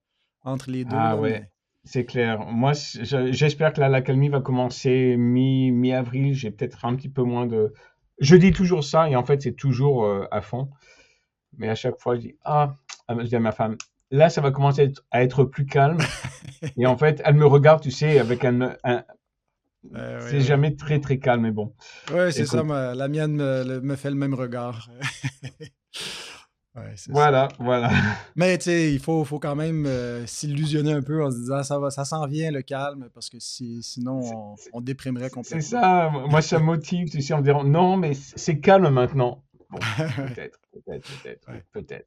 entre 0.42 0.70
les 0.70 0.84
deux. 0.84 0.96
Ah 0.96 1.16
ouais, 1.16 1.50
c'est 1.88 2.04
clair. 2.04 2.40
Moi, 2.46 2.72
j'espère 2.72 3.72
que 3.72 3.80
l'accalmie 3.80 4.28
va 4.28 4.40
commencer 4.40 5.16
mi-avril. 5.16 6.34
J'ai 6.34 6.50
peut-être 6.50 6.84
un 6.84 6.94
petit 6.94 7.08
peu 7.08 7.22
moins 7.22 7.46
de. 7.46 7.72
Je 8.20 8.36
dis 8.36 8.52
toujours 8.52 8.84
ça 8.84 9.08
et 9.08 9.16
en 9.16 9.24
fait, 9.24 9.42
c'est 9.42 9.52
toujours 9.52 10.04
euh, 10.04 10.26
à 10.30 10.42
fond. 10.42 10.68
Mais 11.56 11.68
à 11.68 11.74
chaque 11.74 11.98
fois, 11.98 12.16
je 12.16 12.20
dis 12.20 12.36
Ah, 12.44 12.74
ah 13.08 13.14
je 13.18 13.24
dis 13.24 13.36
à 13.36 13.40
ma 13.40 13.52
femme, 13.52 13.76
là, 14.10 14.28
ça 14.28 14.42
va 14.42 14.50
commencer 14.50 14.92
à 15.10 15.22
être, 15.22 15.44
plus 15.44 15.64
calme. 15.64 15.98
et 16.76 16.86
en 16.86 16.98
fait, 16.98 17.22
elle 17.24 17.36
me 17.36 17.46
regarde, 17.46 17.80
tu 17.80 17.90
sais, 17.90 18.18
avec 18.18 18.44
un, 18.44 18.76
c'est 20.28 20.40
jamais 20.40 20.76
très 20.76 21.00
très 21.00 21.18
calme, 21.18 21.42
mais 21.42 21.52
bon. 21.52 21.72
Oui, 22.12 22.32
c'est 22.32 22.44
ça. 22.44 22.62
la 22.62 23.08
mienne 23.08 23.36
me, 23.36 23.96
fait 23.96 24.10
le 24.10 24.16
même 24.16 24.34
regard. 24.34 24.90
voilà, 27.08 27.48
voilà. 27.58 27.90
Mais 28.36 28.58
tu 28.58 28.64
sais, 28.64 28.92
il 28.92 28.98
faut, 28.98 29.24
faut 29.24 29.38
quand 29.38 29.56
même 29.56 29.86
euh, 29.86 30.26
s'illusionner 30.26 30.92
un 30.92 31.02
peu 31.02 31.24
en 31.24 31.30
se 31.30 31.36
disant 31.36 31.62
ça 31.62 31.78
va, 31.78 31.90
ça 31.90 32.04
s'en 32.04 32.26
vient 32.26 32.50
le 32.50 32.62
calme 32.62 33.08
parce 33.14 33.30
que 33.30 33.38
si, 33.40 33.82
sinon 33.82 34.56
on, 34.72 34.80
déprimerait 34.80 35.30
complètement. 35.30 35.60
C'est 35.60 35.68
ça. 35.68 36.10
Moi, 36.28 36.42
ça 36.42 36.58
motive, 36.58 37.10
tu 37.10 37.20
sais, 37.22 37.34
en 37.34 37.38
me 37.38 37.42
disant 37.42 37.64
non, 37.64 37.96
mais 37.96 38.14
c'est 38.14 38.58
calme 38.58 38.88
maintenant. 38.90 39.42
peut-être, 39.96 40.60
peut-être, 40.72 41.08
peut-être, 41.22 41.46
peut-être. 41.72 42.06